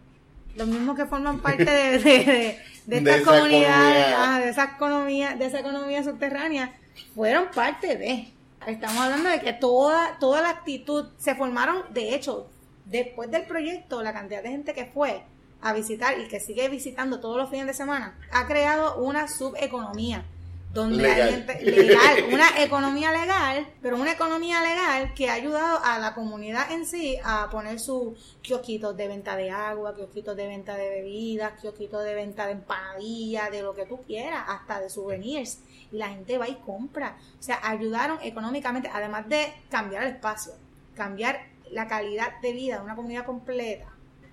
los 0.55 0.67
mismos 0.67 0.95
que 0.95 1.05
forman 1.05 1.39
parte 1.39 1.65
de, 1.65 1.97
de, 1.97 1.99
de, 1.99 2.57
de 2.85 2.97
estas 3.11 3.21
comunidades, 3.21 4.07
economía. 4.07 4.35
ah, 4.35 4.39
de 4.39 4.49
esa 4.49 4.63
economía, 4.75 5.35
de 5.35 5.45
esa 5.45 5.59
economía 5.59 6.03
subterránea, 6.03 6.73
fueron 7.15 7.47
parte 7.53 7.97
de. 7.97 8.31
Estamos 8.67 8.97
hablando 8.97 9.29
de 9.29 9.39
que 9.39 9.53
toda, 9.53 10.19
toda 10.19 10.41
la 10.41 10.49
actitud 10.49 11.07
se 11.17 11.33
formaron, 11.33 11.81
de 11.93 12.13
hecho, 12.13 12.47
después 12.85 13.31
del 13.31 13.43
proyecto, 13.45 14.03
la 14.03 14.13
cantidad 14.13 14.43
de 14.43 14.49
gente 14.49 14.73
que 14.73 14.85
fue 14.85 15.23
a 15.61 15.73
visitar 15.73 16.19
y 16.19 16.27
que 16.27 16.39
sigue 16.39 16.69
visitando 16.69 17.19
todos 17.19 17.37
los 17.37 17.49
fines 17.49 17.65
de 17.65 17.73
semana, 17.73 18.19
ha 18.31 18.45
creado 18.45 18.97
una 18.97 19.27
subeconomía 19.27 20.25
donde 20.73 21.03
Legal. 21.03 21.21
hay 21.21 21.33
gente 21.33 21.65
legal, 21.65 22.23
una 22.33 22.63
economía 22.63 23.11
legal, 23.11 23.67
pero 23.81 23.97
una 23.97 24.13
economía 24.13 24.61
legal 24.61 25.13
que 25.13 25.29
ha 25.29 25.33
ayudado 25.33 25.83
a 25.83 25.99
la 25.99 26.13
comunidad 26.13 26.71
en 26.71 26.85
sí 26.85 27.17
a 27.23 27.49
poner 27.49 27.79
sus 27.79 28.37
kiosquitos 28.41 28.95
de 28.95 29.07
venta 29.07 29.35
de 29.35 29.51
agua, 29.51 29.95
kiosquitos 29.95 30.35
de 30.35 30.47
venta 30.47 30.75
de 30.75 30.89
bebidas, 30.89 31.59
kiosquitos 31.59 32.03
de 32.03 32.15
venta 32.15 32.45
de 32.45 32.53
empanadillas, 32.53 33.51
de 33.51 33.61
lo 33.61 33.75
que 33.75 33.85
tú 33.85 34.01
quieras, 34.03 34.45
hasta 34.47 34.79
de 34.79 34.89
souvenirs. 34.89 35.59
Y 35.91 35.97
la 35.97 36.07
gente 36.07 36.37
va 36.37 36.47
y 36.47 36.55
compra. 36.55 37.17
O 37.37 37.43
sea, 37.43 37.59
ayudaron 37.63 38.19
económicamente, 38.21 38.89
además 38.93 39.27
de 39.27 39.53
cambiar 39.69 40.03
el 40.03 40.13
espacio, 40.13 40.53
cambiar 40.95 41.47
la 41.69 41.87
calidad 41.87 42.39
de 42.41 42.53
vida 42.53 42.77
de 42.77 42.83
una 42.83 42.95
comunidad 42.95 43.25
completa, 43.25 43.87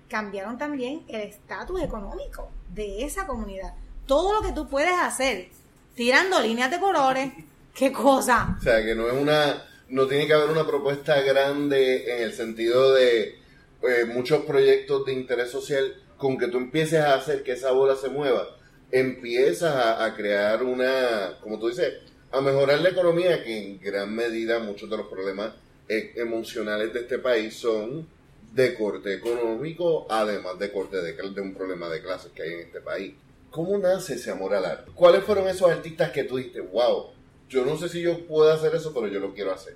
cambiaron 0.07 0.57
también 0.57 1.03
el 1.09 1.21
estatus 1.21 1.81
económico 1.81 2.49
de 2.69 3.03
esa 3.03 3.27
comunidad. 3.27 3.73
Todo 4.05 4.33
lo 4.33 4.41
que 4.41 4.53
tú 4.53 4.67
puedes 4.67 4.97
hacer 4.97 5.49
tirando 5.95 6.39
líneas 6.41 6.71
de 6.71 6.79
colores, 6.79 7.31
qué 7.73 7.91
cosa. 7.91 8.55
O 8.59 8.61
sea, 8.61 8.83
que 8.83 8.95
no 8.95 9.07
es 9.07 9.13
una, 9.13 9.65
no 9.89 10.07
tiene 10.07 10.27
que 10.27 10.33
haber 10.33 10.49
una 10.49 10.65
propuesta 10.65 11.21
grande 11.21 12.15
en 12.15 12.23
el 12.23 12.33
sentido 12.33 12.93
de 12.93 13.39
eh, 13.81 14.05
muchos 14.05 14.43
proyectos 14.45 15.05
de 15.05 15.13
interés 15.13 15.49
social, 15.49 15.95
con 16.17 16.37
que 16.37 16.47
tú 16.47 16.57
empieces 16.57 16.99
a 16.99 17.15
hacer 17.15 17.43
que 17.43 17.53
esa 17.53 17.71
bola 17.71 17.95
se 17.95 18.09
mueva, 18.09 18.57
empiezas 18.91 19.73
a, 19.99 20.13
crear 20.15 20.63
una, 20.63 21.37
como 21.41 21.57
tú 21.59 21.69
dices, 21.69 21.93
a 22.31 22.41
mejorar 22.41 22.81
la 22.81 22.89
economía, 22.89 23.43
que 23.43 23.57
en 23.57 23.79
gran 23.79 24.13
medida 24.13 24.59
muchos 24.59 24.89
de 24.89 24.97
los 24.97 25.07
problemas 25.07 25.53
eh, 25.87 26.13
emocionales 26.17 26.93
de 26.93 27.01
este 27.01 27.19
país 27.19 27.55
son 27.55 28.07
de 28.53 28.75
corte 28.75 29.13
económico, 29.13 30.07
además 30.09 30.59
de 30.59 30.71
corte 30.71 30.97
de, 30.97 31.13
de 31.13 31.41
un 31.41 31.53
problema 31.53 31.87
de 31.87 32.01
clases 32.01 32.31
que 32.33 32.43
hay 32.43 32.53
en 32.53 32.59
este 32.59 32.81
país. 32.81 33.13
¿Cómo 33.51 33.77
nace 33.77 34.13
ese 34.15 34.31
amor 34.31 34.53
al 34.53 34.65
arte? 34.65 34.91
¿Cuáles 34.93 35.23
fueron 35.23 35.47
esos 35.47 35.69
artistas 35.71 36.11
que 36.11 36.23
tú 36.23 36.37
dijiste, 36.37 36.61
wow, 36.61 37.07
yo 37.49 37.65
no 37.65 37.77
sé 37.77 37.89
si 37.89 38.01
yo 38.01 38.25
puedo 38.27 38.51
hacer 38.51 38.75
eso, 38.75 38.93
pero 38.93 39.07
yo 39.07 39.19
lo 39.19 39.33
quiero 39.33 39.51
hacer? 39.53 39.75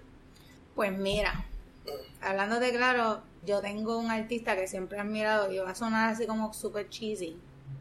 Pues 0.75 0.95
mira, 0.95 1.45
hablando 2.21 2.59
de 2.59 2.71
claro, 2.71 3.21
yo 3.45 3.61
tengo 3.61 3.97
un 3.97 4.11
artista 4.11 4.55
que 4.55 4.67
siempre 4.67 4.97
he 4.97 5.01
admirado 5.01 5.51
y 5.51 5.57
va 5.57 5.71
a 5.71 5.75
sonar 5.75 6.09
así 6.13 6.25
como 6.27 6.53
super 6.53 6.87
cheesy, 6.89 7.35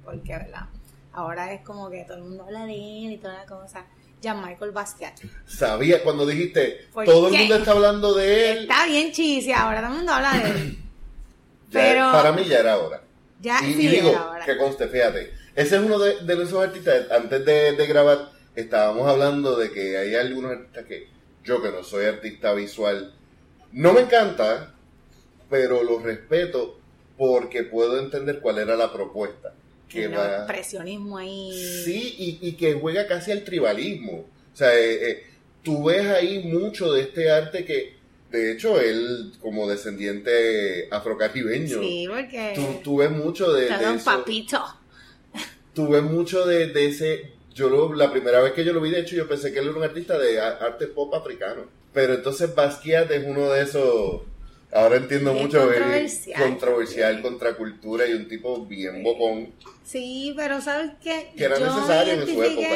porque 0.05 0.33
verdad, 0.33 0.67
ahora 1.13 1.53
es 1.53 1.61
como 1.63 1.91
que 1.91 2.05
todo 2.05 2.17
el 2.19 2.25
mundo 2.25 2.45
habla 2.45 2.65
de 2.65 2.73
él 2.75 3.13
y 3.13 3.19
toda 3.19 3.35
la 3.35 3.47
cosa. 3.47 3.85
Jan 4.23 4.41
Michael 4.41 4.71
Basquiat. 4.71 5.19
Sabía 5.47 6.03
cuando 6.05 6.25
dijiste, 6.25 6.87
¿Por 6.93 7.05
todo 7.05 7.29
qué? 7.29 7.35
el 7.35 7.41
mundo 7.41 7.57
está 7.57 7.73
hablando 7.73 8.15
de 8.15 8.53
él. 8.53 8.59
Está 8.61 8.87
bien 8.87 9.11
cheesy, 9.11 9.51
ahora 9.53 9.81
todo 9.81 9.91
el 9.91 9.97
mundo 9.97 10.13
habla 10.13 10.33
de 10.39 10.51
él. 10.51 10.79
Ya, 11.73 11.81
pero- 11.81 12.13
para 12.13 12.33
mí 12.33 12.45
ya 12.45 12.59
era 12.59 12.77
hora. 12.79 13.03
Ya 13.41 13.59
y, 13.67 13.73
sí 13.73 13.87
y 13.87 13.89
digo, 13.89 14.11
era 14.37 14.45
que 14.45 14.59
conste, 14.59 14.87
fíjate, 14.89 15.33
ese 15.55 15.77
es 15.77 15.83
uno 15.83 15.99
de, 15.99 16.21
de 16.25 16.43
esos 16.43 16.63
artistas, 16.63 17.11
antes 17.11 17.45
de, 17.45 17.73
de 17.73 17.87
grabar, 17.87 18.31
estábamos 18.55 19.07
hablando 19.09 19.57
de 19.57 19.71
que 19.73 19.97
hay 19.99 20.15
algunos 20.15 20.53
artistas 20.53 20.85
que 20.87 21.09
yo 21.45 21.63
que 21.63 21.71
no 21.71 21.83
soy 21.85 22.07
artista 22.07 22.53
visual, 22.55 23.13
no 23.73 23.93
me 23.93 24.03
encanta, 24.03 24.75
pero 25.51 25.83
lo 25.83 25.99
respeto 25.99 26.79
porque 27.17 27.63
puedo 27.65 27.99
entender 27.99 28.41
cuál 28.41 28.59
era 28.59 28.77
la 28.77 28.93
propuesta. 28.93 29.55
Que 29.89 30.05
El 30.05 30.17
va, 30.17 30.37
expresionismo 30.39 31.19
ahí. 31.19 31.83
Sí, 31.85 32.15
y, 32.19 32.49
y 32.49 32.53
que 32.57 32.75
juega 32.75 33.07
casi 33.07 33.31
al 33.33 33.45
tribalismo. 33.45 34.27
O 34.53 34.57
sea, 34.57 34.75
eh, 34.79 35.11
eh, 35.11 35.27
tú 35.63 35.85
ves 35.85 36.07
ahí 36.07 36.41
mucho 36.45 36.93
de 36.93 37.03
este 37.03 37.31
arte 37.31 37.65
que, 37.65 37.97
de 38.31 38.53
hecho, 38.53 38.81
él 38.81 39.33
como 39.41 39.69
descendiente 39.69 40.89
afrocaribeño, 40.91 41.81
Sí, 41.81 42.07
porque 42.09 42.53
tú, 42.55 42.81
tú 42.83 42.97
ves 42.99 43.11
mucho 43.11 43.53
de, 43.53 43.69
de 43.69 43.91
un 43.91 43.97
eso. 43.97 44.05
papito. 44.05 44.59
Tú 45.75 45.89
ves 45.89 46.03
mucho 46.03 46.47
de, 46.47 46.67
de 46.69 46.87
ese... 46.87 47.33
Yo 47.55 47.69
lo- 47.69 47.93
la 47.95 48.11
primera 48.11 48.41
vez 48.41 48.53
que 48.53 48.65
yo 48.65 48.73
lo 48.73 48.81
vi, 48.81 48.91
de 48.91 49.01
hecho, 49.01 49.15
yo 49.15 49.29
pensé 49.29 49.53
que 49.53 49.59
él 49.59 49.69
era 49.69 49.77
un 49.77 49.83
artista 49.83 50.19
de 50.19 50.41
arte 50.41 50.87
pop 50.87 51.15
africano. 51.15 51.63
Pero 51.93 52.15
entonces 52.15 52.55
Basquiat 52.55 53.11
es 53.11 53.25
uno 53.27 53.51
de 53.51 53.63
esos... 53.63 54.23
Ahora 54.75 54.97
entiendo 54.97 55.33
Bien 55.35 55.45
mucho. 55.45 55.71
eh, 55.71 55.75
controversial. 55.75 56.43
controversial 56.43 57.23
contra 57.23 57.55
cultura 57.57 58.07
y 58.07 58.15
un 58.15 58.27
tipo 58.27 58.65
bien 58.65 59.03
bocón. 59.03 59.51
Sí, 59.85 60.33
pero 60.35 60.63
¿sabes 60.63 60.93
qué? 61.03 61.31
Que 61.37 61.45
era 61.45 61.59
Yo 61.59 61.67
necesario 61.67 62.17
me 62.17 62.23
en 62.23 62.27
su 62.29 62.43
época. 62.43 62.69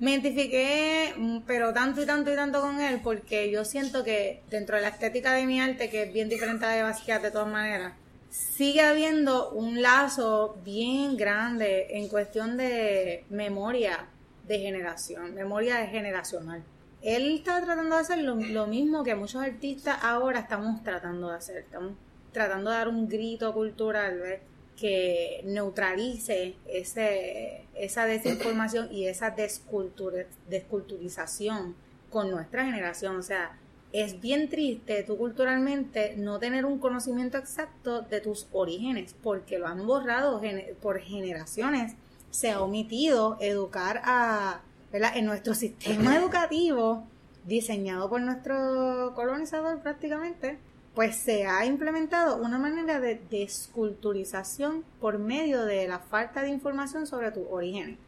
Me 0.00 0.12
identifiqué, 0.12 1.14
mm, 1.16 1.38
pero 1.46 1.72
tanto 1.72 2.02
y 2.02 2.06
tanto 2.06 2.30
y 2.30 2.36
tanto 2.36 2.60
con 2.60 2.78
él, 2.80 3.00
porque 3.02 3.50
yo 3.50 3.64
siento 3.64 4.04
que 4.04 4.42
dentro 4.50 4.76
de 4.76 4.82
la 4.82 4.88
estética 4.88 5.32
de 5.32 5.46
mi 5.46 5.60
arte, 5.60 5.88
que 5.88 6.02
es 6.04 6.12
bien 6.12 6.28
diferente 6.28 6.64
a 6.66 6.68
la 6.70 6.74
de 6.76 6.82
Basquiat 6.82 7.22
de 7.22 7.30
todas 7.30 7.48
maneras, 7.48 7.94
sigue 8.30 8.80
habiendo 8.80 9.50
un 9.50 9.82
lazo 9.82 10.56
bien 10.64 11.16
grande 11.16 11.98
en 11.98 12.08
cuestión 12.08 12.56
de 12.56 13.24
memoria 13.28 14.06
de 14.46 14.58
generación, 14.60 15.34
memoria 15.34 15.86
generacional. 15.86 16.62
Él 17.02 17.36
estaba 17.36 17.64
tratando 17.64 17.96
de 17.96 18.02
hacer 18.02 18.18
lo, 18.18 18.36
lo 18.36 18.66
mismo 18.66 19.02
que 19.04 19.14
muchos 19.14 19.42
artistas 19.42 19.98
ahora 20.02 20.40
estamos 20.40 20.82
tratando 20.82 21.30
de 21.30 21.36
hacer. 21.36 21.56
Estamos 21.58 21.92
tratando 22.32 22.70
de 22.70 22.76
dar 22.76 22.88
un 22.88 23.08
grito 23.08 23.52
cultural, 23.52 24.40
que 24.76 25.42
neutralice 25.44 26.54
ese, 26.66 27.66
esa 27.74 28.06
desinformación 28.06 28.90
y 28.90 29.08
esa 29.08 29.30
descultura, 29.30 30.24
desculturización 30.48 31.76
con 32.08 32.30
nuestra 32.30 32.64
generación. 32.64 33.16
O 33.16 33.22
sea, 33.22 33.58
es 33.92 34.20
bien 34.20 34.48
triste 34.48 35.02
tú 35.02 35.16
culturalmente 35.16 36.14
no 36.16 36.38
tener 36.38 36.64
un 36.64 36.78
conocimiento 36.78 37.38
exacto 37.38 38.02
de 38.02 38.20
tus 38.20 38.46
orígenes, 38.52 39.14
porque 39.22 39.58
lo 39.58 39.66
han 39.66 39.86
borrado 39.86 40.40
por 40.80 41.00
generaciones. 41.00 41.94
Se 42.30 42.52
ha 42.52 42.60
omitido 42.60 43.36
educar 43.40 44.00
a. 44.04 44.62
En 44.92 45.24
nuestro 45.24 45.54
sistema 45.54 46.16
educativo, 46.16 47.04
diseñado 47.44 48.10
por 48.10 48.20
nuestro 48.20 49.12
colonizador 49.14 49.80
prácticamente, 49.80 50.58
pues 50.96 51.14
se 51.14 51.46
ha 51.46 51.64
implementado 51.64 52.42
una 52.42 52.58
manera 52.58 52.98
de 52.98 53.20
desculturización 53.30 54.84
por 55.00 55.20
medio 55.20 55.64
de 55.64 55.86
la 55.86 56.00
falta 56.00 56.42
de 56.42 56.48
información 56.48 57.06
sobre 57.06 57.30
tus 57.30 57.44
orígenes. 57.48 57.98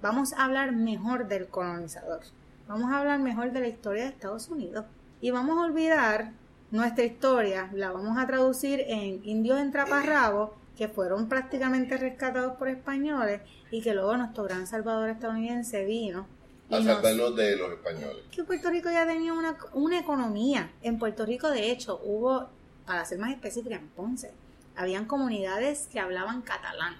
Vamos 0.00 0.32
a 0.32 0.46
hablar 0.46 0.72
mejor 0.72 1.28
del 1.28 1.46
colonizador. 1.48 2.20
Vamos 2.66 2.90
a 2.90 3.00
hablar 3.00 3.18
mejor 3.20 3.52
de 3.52 3.60
la 3.60 3.68
historia 3.68 4.04
de 4.04 4.08
Estados 4.08 4.48
Unidos 4.48 4.86
y 5.20 5.30
vamos 5.30 5.58
a 5.58 5.62
olvidar 5.62 6.32
nuestra 6.70 7.04
historia, 7.04 7.68
la 7.72 7.90
vamos 7.90 8.16
a 8.16 8.26
traducir 8.26 8.84
en 8.86 9.20
indios 9.24 9.58
en 9.58 9.72
traparrabos 9.72 10.50
que 10.76 10.88
fueron 10.88 11.28
prácticamente 11.28 11.96
rescatados 11.96 12.56
por 12.56 12.68
españoles 12.68 13.42
y 13.70 13.82
que 13.82 13.92
luego 13.92 14.16
nuestro 14.16 14.44
gran 14.44 14.66
salvador 14.66 15.10
estadounidense 15.10 15.84
vino. 15.84 16.26
A 16.70 16.82
salvarnos 16.82 17.34
de 17.34 17.56
los 17.56 17.72
españoles. 17.72 18.22
Que 18.30 18.44
Puerto 18.44 18.70
Rico 18.70 18.88
ya 18.90 19.04
tenía 19.04 19.32
una, 19.32 19.56
una 19.72 19.98
economía. 19.98 20.70
En 20.82 20.98
Puerto 20.98 21.26
Rico, 21.26 21.50
de 21.50 21.72
hecho, 21.72 22.00
hubo, 22.04 22.48
para 22.86 23.04
ser 23.04 23.18
más 23.18 23.32
específica, 23.32 23.74
en 23.74 23.88
Ponce, 23.88 24.32
habían 24.76 25.06
comunidades 25.06 25.88
que 25.92 25.98
hablaban 25.98 26.42
catalán. 26.42 26.96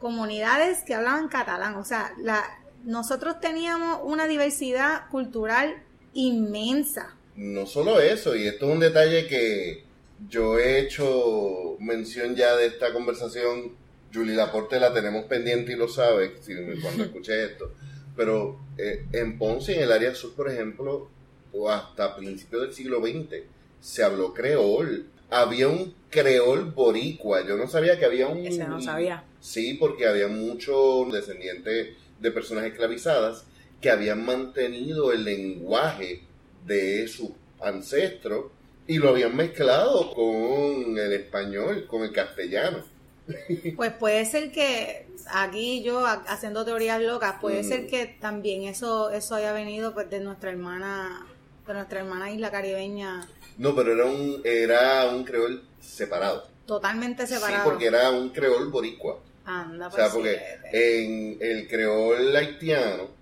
Comunidades 0.00 0.82
que 0.82 0.94
hablaban 0.94 1.28
catalán. 1.28 1.74
O 1.74 1.84
sea, 1.84 2.12
la, 2.18 2.42
nosotros 2.84 3.38
teníamos 3.38 4.00
una 4.02 4.26
diversidad 4.26 5.08
cultural 5.10 5.74
inmensa 6.14 7.15
no 7.36 7.66
solo 7.66 8.00
eso, 8.00 8.34
y 8.34 8.46
esto 8.46 8.66
es 8.66 8.72
un 8.72 8.80
detalle 8.80 9.26
que 9.26 9.84
yo 10.28 10.58
he 10.58 10.80
hecho 10.80 11.76
mención 11.78 12.34
ya 12.34 12.56
de 12.56 12.66
esta 12.66 12.92
conversación, 12.92 13.72
Julie 14.12 14.34
Laporte 14.34 14.80
la 14.80 14.92
tenemos 14.92 15.26
pendiente 15.26 15.72
y 15.72 15.76
lo 15.76 15.88
sabe 15.88 16.34
cuando 16.80 17.04
escuché 17.04 17.44
esto, 17.44 17.72
pero 18.16 18.58
eh, 18.78 19.04
en 19.12 19.38
Ponce, 19.38 19.76
en 19.76 19.82
el 19.82 19.92
área 19.92 20.14
sur, 20.14 20.34
por 20.34 20.50
ejemplo, 20.50 21.10
o 21.52 21.70
hasta 21.70 22.16
principios 22.16 22.62
del 22.62 22.72
siglo 22.72 23.00
XX, 23.00 23.42
se 23.80 24.02
habló 24.02 24.32
creol. 24.32 25.06
Había 25.28 25.68
un 25.68 25.94
creol 26.08 26.70
boricua, 26.70 27.46
yo 27.46 27.56
no 27.56 27.68
sabía 27.68 27.98
que 27.98 28.04
había 28.04 28.28
un... 28.28 28.46
Ese 28.46 28.64
no 28.64 28.80
sabía. 28.80 29.24
Sí, 29.40 29.74
porque 29.74 30.06
había 30.06 30.28
muchos 30.28 31.12
descendientes 31.12 31.96
de 32.20 32.30
personas 32.30 32.64
esclavizadas 32.64 33.44
que 33.80 33.90
habían 33.90 34.24
mantenido 34.24 35.12
el 35.12 35.24
lenguaje 35.24 36.22
de 36.66 37.08
sus 37.08 37.30
ancestros 37.60 38.46
y 38.86 38.98
lo 38.98 39.10
habían 39.10 39.34
mezclado 39.34 40.12
con 40.14 40.98
el 40.98 41.12
español, 41.12 41.86
con 41.86 42.02
el 42.02 42.12
castellano. 42.12 42.84
Pues 43.76 43.92
puede 43.92 44.24
ser 44.24 44.52
que 44.52 45.08
aquí 45.32 45.82
yo 45.82 46.06
haciendo 46.06 46.64
teorías 46.64 47.02
locas, 47.02 47.36
puede 47.40 47.64
ser 47.64 47.82
mm. 47.82 47.86
que 47.88 48.06
también 48.20 48.62
eso 48.62 49.10
eso 49.10 49.34
haya 49.34 49.52
venido 49.52 49.94
pues 49.94 50.08
de 50.08 50.20
nuestra 50.20 50.50
hermana 50.50 51.26
de 51.66 51.74
nuestra 51.74 52.00
hermana 52.00 52.30
isla 52.30 52.52
caribeña. 52.52 53.26
No, 53.58 53.74
pero 53.74 53.94
era 53.94 54.04
un 54.04 54.40
era 54.44 55.06
un 55.06 55.24
creol 55.24 55.64
separado. 55.80 56.46
Totalmente 56.66 57.26
separado. 57.26 57.64
Sí, 57.64 57.68
porque 57.68 57.86
era 57.86 58.10
un 58.10 58.28
creol 58.28 58.68
boricua. 58.70 59.18
Anda, 59.44 59.88
o 59.88 59.90
sea, 59.90 60.08
pues 60.10 60.14
porque 60.14 60.40
en 60.72 61.38
el 61.40 61.68
creol 61.68 62.34
haitiano 62.34 63.15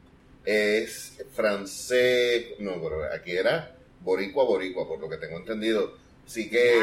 es 0.44 1.18
francés, 1.34 2.46
no, 2.58 2.80
pero 2.82 3.04
aquí 3.12 3.32
era 3.32 3.76
boricua, 4.00 4.44
boricua, 4.44 4.86
por 4.86 5.00
lo 5.00 5.08
que 5.08 5.16
tengo 5.16 5.38
entendido. 5.38 5.96
Así 6.26 6.48
que 6.48 6.80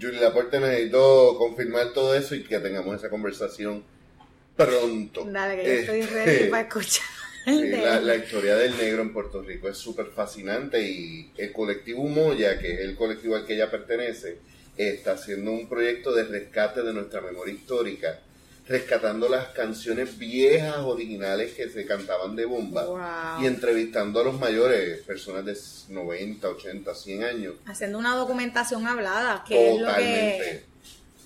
Julie 0.00 0.20
Laporte 0.20 0.60
necesitó 0.60 1.36
confirmar 1.38 1.92
todo 1.92 2.14
eso 2.14 2.34
y 2.34 2.44
que 2.44 2.58
tengamos 2.58 2.96
esa 2.96 3.08
conversación 3.08 3.82
pronto. 4.56 5.24
Dale, 5.24 5.56
que 5.56 5.64
yo 5.64 5.72
estoy 5.72 6.00
este, 6.00 6.14
ready 6.14 6.50
para 6.50 6.62
escuchar. 6.68 7.06
La, 7.46 8.00
la, 8.00 8.16
historia 8.16 8.56
del 8.56 8.76
negro 8.76 9.00
en 9.00 9.12
Puerto 9.14 9.40
Rico 9.40 9.70
es 9.70 9.78
súper 9.78 10.08
fascinante 10.08 10.82
y 10.82 11.32
el 11.38 11.50
colectivo 11.52 12.04
Moya, 12.04 12.58
que 12.58 12.74
es 12.74 12.80
el 12.80 12.94
colectivo 12.94 13.36
al 13.36 13.46
que 13.46 13.54
ella 13.54 13.70
pertenece, 13.70 14.36
está 14.76 15.12
haciendo 15.12 15.52
un 15.52 15.66
proyecto 15.66 16.12
de 16.12 16.24
rescate 16.24 16.82
de 16.82 16.92
nuestra 16.92 17.22
memoria 17.22 17.54
histórica 17.54 18.20
rescatando 18.68 19.28
las 19.28 19.48
canciones 19.48 20.18
viejas 20.18 20.76
originales 20.78 21.54
que 21.54 21.70
se 21.70 21.86
cantaban 21.86 22.36
de 22.36 22.44
bomba 22.44 23.38
y 23.40 23.46
entrevistando 23.46 24.20
a 24.20 24.24
los 24.24 24.38
mayores, 24.38 25.00
personas 25.00 25.44
de 25.44 25.56
90, 25.94 26.48
80, 26.48 26.94
100 26.94 27.24
años. 27.24 27.54
Haciendo 27.66 27.98
una 27.98 28.14
documentación 28.14 28.86
hablada, 28.86 29.42
que 29.46 29.74
es 29.74 29.80
lo 29.80 29.94
que, 29.94 30.64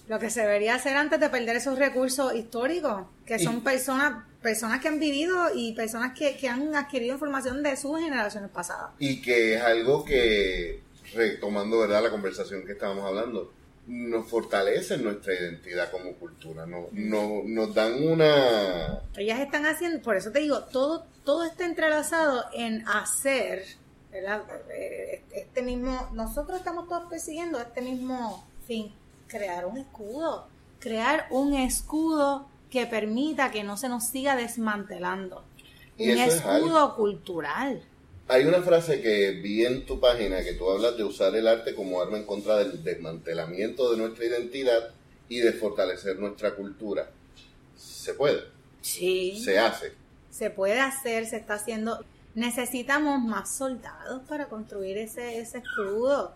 lo 0.09 0.19
que 0.21 0.31
se 0.31 0.43
debería 0.43 0.77
hacer 0.77 0.97
antes 0.97 1.19
de 1.19 1.29
perder 1.31 1.57
esos 1.57 1.79
recursos 1.79 2.35
históricos, 2.35 3.07
que 3.27 3.39
son 3.39 3.63
personas 3.63 4.25
personas 4.41 4.81
que 4.81 4.89
han 4.89 4.99
vivido 4.99 5.51
y 5.55 5.73
personas 5.73 6.19
que, 6.19 6.37
que 6.37 6.49
han 6.49 6.75
adquirido 6.75 7.15
información 7.15 7.63
de 7.63 7.77
sus 7.77 7.99
generaciones 8.01 8.51
pasadas. 8.51 8.91
Y 8.99 9.23
que 9.23 9.55
es 9.55 9.63
algo 9.63 10.05
que, 10.05 10.81
retomando 11.15 11.79
¿verdad? 11.79 12.03
la 12.03 12.11
conversación 12.11 12.67
que 12.67 12.73
estábamos 12.73 13.05
hablando, 13.05 13.53
nos 13.87 14.27
fortalecen 14.29 15.03
nuestra 15.03 15.35
identidad 15.35 15.91
como 15.91 16.15
cultura, 16.15 16.67
no, 16.67 16.87
no, 16.93 17.43
nos 17.45 17.75
dan 17.75 18.07
una... 18.07 19.01
Ellas 19.17 19.41
están 19.41 19.67
haciendo, 19.67 20.01
por 20.03 20.17
eso 20.17 20.31
te 20.31 20.39
digo, 20.39 20.61
todo, 20.65 21.05
todo 21.25 21.45
está 21.45 21.65
entrelazado 21.65 22.45
en 22.53 22.87
hacer, 22.89 23.65
eh, 24.13 25.23
Este 25.33 25.63
mismo, 25.63 26.11
nosotros 26.13 26.59
estamos 26.59 26.89
todos 26.89 27.09
persiguiendo 27.09 27.59
este 27.61 27.83
mismo 27.83 28.47
fin, 28.67 28.93
crear 29.27 29.67
un 29.67 29.79
escudo, 29.79 30.47
crear 30.79 31.27
un 31.31 31.55
escudo 31.55 32.47
que 32.71 32.87
permita 32.87 33.51
que 33.51 33.65
no 33.65 33.77
se 33.77 33.89
nos 33.89 34.07
siga 34.07 34.37
desmantelando. 34.37 35.45
un 35.99 36.09
escudo 36.09 36.95
cultural. 36.97 37.83
Hay 38.29 38.45
una 38.45 38.63
frase 38.63 39.01
que 39.01 39.33
vi 39.33 39.65
en 39.67 39.85
tu 39.85 40.01
página 40.01 40.43
que 40.43 40.55
tú 40.55 40.71
hablas 40.71 40.97
de 40.97 41.05
usar 41.05 41.35
el 41.35 41.47
arte 41.47 41.75
como 41.75 42.01
arma 42.01 42.19
en 42.19 42.25
contra 42.25 42.57
del 42.57 42.83
desmantelamiento 42.83 43.91
de 43.91 43.99
nuestra 43.99 44.25
identidad 44.25 44.91
y 45.29 45.41
de 45.41 45.53
fortalecer 45.53 46.19
nuestra 46.19 46.55
cultura. 46.55 47.11
¿Se 47.77 48.15
puede? 48.15 48.43
Sí. 48.81 49.41
¿Se 49.45 49.59
hace? 49.59 49.93
Se 50.31 50.51
puede 50.51 50.81
hacer, 50.81 51.27
se 51.27 51.37
está 51.37 51.55
haciendo. 51.55 52.05
Necesitamos 52.35 53.21
más 53.23 53.55
soldados 53.55 54.23
para 54.29 54.47
construir 54.47 54.99
ese, 54.99 55.39
ese 55.39 55.59
escudo. 55.59 56.35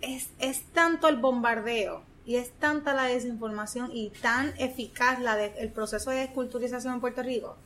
es, 0.00 0.28
es 0.38 0.62
tanto 0.72 1.08
el 1.08 1.16
bombardeo 1.16 2.02
y 2.26 2.36
es 2.36 2.52
tanta 2.52 2.94
la 2.94 3.04
desinformación 3.04 3.90
y 3.92 4.10
tan 4.10 4.54
eficaz 4.58 5.20
la 5.20 5.36
de, 5.36 5.52
el 5.58 5.70
proceso 5.70 6.10
de 6.10 6.18
desculturización 6.18 6.94
en 6.94 7.00
Puerto 7.00 7.22
Rico 7.22 7.56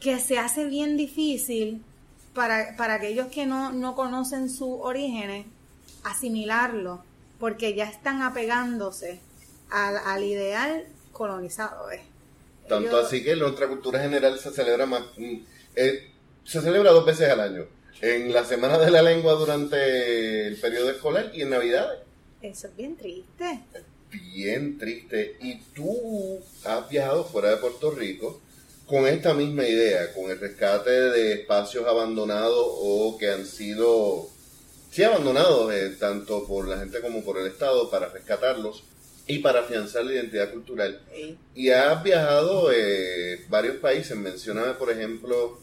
que 0.00 0.18
se 0.18 0.38
hace 0.38 0.66
bien 0.66 0.96
difícil 0.96 1.82
para, 2.34 2.76
para 2.76 2.94
aquellos 2.94 3.28
que 3.28 3.46
no, 3.46 3.72
no 3.72 3.94
conocen 3.94 4.50
sus 4.50 4.78
orígenes, 4.80 5.46
asimilarlo, 6.02 7.02
porque 7.38 7.74
ya 7.74 7.84
están 7.84 8.22
apegándose 8.22 9.20
al, 9.70 9.96
al 9.96 10.24
ideal 10.24 10.84
colonizado. 11.12 11.88
Tanto 12.68 12.96
así 12.98 13.22
que 13.22 13.36
nuestra 13.36 13.68
cultura 13.68 14.00
general 14.00 14.38
se 14.38 14.50
celebra 14.50 14.86
más, 14.86 15.02
mm, 15.16 15.36
eh, 15.76 16.10
se 16.44 16.60
celebra 16.60 16.90
dos 16.90 17.06
veces 17.06 17.28
al 17.30 17.40
año, 17.40 17.66
en 18.00 18.32
la 18.32 18.44
Semana 18.44 18.78
de 18.78 18.90
la 18.90 19.02
Lengua 19.02 19.34
durante 19.34 20.46
el 20.46 20.56
periodo 20.56 20.90
escolar 20.90 21.30
y 21.34 21.42
en 21.42 21.50
Navidades. 21.50 22.00
Eso 22.42 22.66
es 22.66 22.76
bien 22.76 22.96
triste. 22.96 23.60
Bien 24.10 24.78
triste. 24.78 25.36
Y 25.40 25.60
tú 25.74 26.40
has 26.64 26.88
viajado 26.88 27.24
fuera 27.24 27.50
de 27.50 27.56
Puerto 27.56 27.90
Rico 27.90 28.40
con 28.86 29.06
esta 29.06 29.34
misma 29.34 29.66
idea, 29.66 30.12
con 30.12 30.30
el 30.30 30.38
rescate 30.38 30.90
de 30.90 31.32
espacios 31.32 31.86
abandonados 31.86 32.66
o 32.68 33.16
que 33.18 33.30
han 33.30 33.46
sido, 33.46 34.28
sí, 34.90 35.02
abandonados 35.02 35.72
eh, 35.72 35.96
tanto 35.98 36.46
por 36.46 36.68
la 36.68 36.78
gente 36.78 37.00
como 37.00 37.24
por 37.24 37.38
el 37.38 37.46
Estado 37.46 37.90
para 37.90 38.08
rescatarlos 38.08 38.84
y 39.26 39.38
para 39.38 39.60
afianzar 39.60 40.04
la 40.04 40.12
identidad 40.12 40.52
cultural. 40.52 41.00
Y 41.54 41.70
has 41.70 42.02
viajado 42.02 42.70
eh, 42.72 43.44
varios 43.48 43.76
países, 43.76 44.16
mencioname 44.16 44.74
por 44.74 44.90
ejemplo 44.90 45.58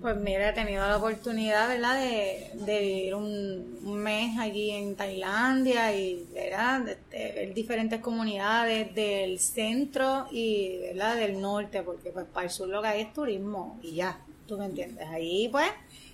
pues 0.00 0.16
mira, 0.16 0.50
he 0.50 0.52
tenido 0.52 0.86
la 0.86 0.98
oportunidad, 0.98 1.68
¿verdad?, 1.68 1.98
de, 1.98 2.50
vivir 2.80 3.14
un, 3.14 4.02
mes 4.02 4.38
allí 4.38 4.70
en 4.70 4.94
Tailandia 4.94 5.96
y, 5.96 6.26
¿verdad?, 6.34 6.96
de, 7.10 7.32
ver 7.32 7.54
diferentes 7.54 8.00
comunidades 8.00 8.94
del 8.94 9.38
centro 9.38 10.26
y, 10.30 10.78
¿verdad?, 10.78 11.16
del 11.16 11.40
norte, 11.40 11.82
porque 11.82 12.10
pues 12.10 12.26
para 12.26 12.46
el 12.46 12.52
sur 12.52 12.68
lo 12.68 12.82
que 12.82 12.88
hay 12.88 13.00
es 13.02 13.12
turismo 13.12 13.78
y 13.82 13.96
ya, 13.96 14.20
tú 14.46 14.58
me 14.58 14.66
entiendes. 14.66 15.08
Ahí, 15.08 15.48
pues, 15.50 15.70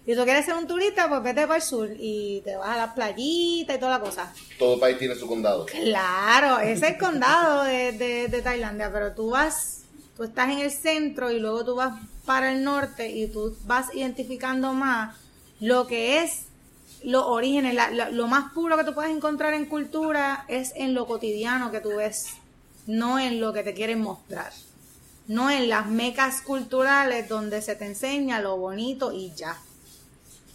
si 0.06 0.14
tú 0.14 0.24
quieres 0.24 0.44
ser 0.44 0.54
un 0.54 0.66
turista, 0.66 1.08
pues 1.08 1.22
vete 1.22 1.42
para 1.42 1.56
el 1.56 1.62
sur 1.62 1.88
y 1.98 2.40
te 2.44 2.56
vas 2.56 2.70
a 2.70 2.76
la 2.76 2.94
playita 2.94 3.74
y 3.74 3.78
toda 3.78 3.98
la 3.98 4.00
cosa. 4.00 4.32
Todo 4.58 4.78
país 4.78 4.98
tiene 4.98 5.16
su 5.16 5.26
condado. 5.26 5.66
Claro, 5.66 6.60
ese 6.60 6.72
es 6.86 6.92
el 6.92 6.98
condado 6.98 7.64
de, 7.64 8.28
de 8.28 8.42
Tailandia, 8.42 8.92
pero 8.92 9.12
tú 9.12 9.30
vas, 9.30 9.84
tú 10.16 10.22
estás 10.24 10.50
en 10.50 10.60
el 10.60 10.70
centro 10.70 11.30
y 11.30 11.40
luego 11.40 11.64
tú 11.64 11.74
vas 11.74 11.94
para 12.24 12.52
el 12.52 12.64
norte 12.64 13.10
y 13.10 13.26
tú 13.26 13.56
vas 13.66 13.94
identificando 13.94 14.72
más 14.72 15.16
lo 15.60 15.86
que 15.86 16.22
es 16.22 16.46
los 17.04 17.24
orígenes, 17.24 17.76
lo 18.12 18.28
más 18.28 18.52
puro 18.52 18.76
que 18.76 18.84
tú 18.84 18.94
puedes 18.94 19.10
encontrar 19.10 19.54
en 19.54 19.66
cultura 19.66 20.44
es 20.48 20.72
en 20.76 20.94
lo 20.94 21.06
cotidiano 21.06 21.70
que 21.72 21.80
tú 21.80 21.96
ves, 21.96 22.34
no 22.86 23.18
en 23.18 23.40
lo 23.40 23.52
que 23.52 23.62
te 23.62 23.74
quieren 23.74 24.00
mostrar. 24.00 24.52
No 25.26 25.50
en 25.50 25.68
las 25.68 25.86
mecas 25.86 26.42
culturales 26.42 27.28
donde 27.28 27.62
se 27.62 27.76
te 27.76 27.86
enseña 27.86 28.40
lo 28.40 28.56
bonito 28.56 29.12
y 29.12 29.32
ya. 29.34 29.56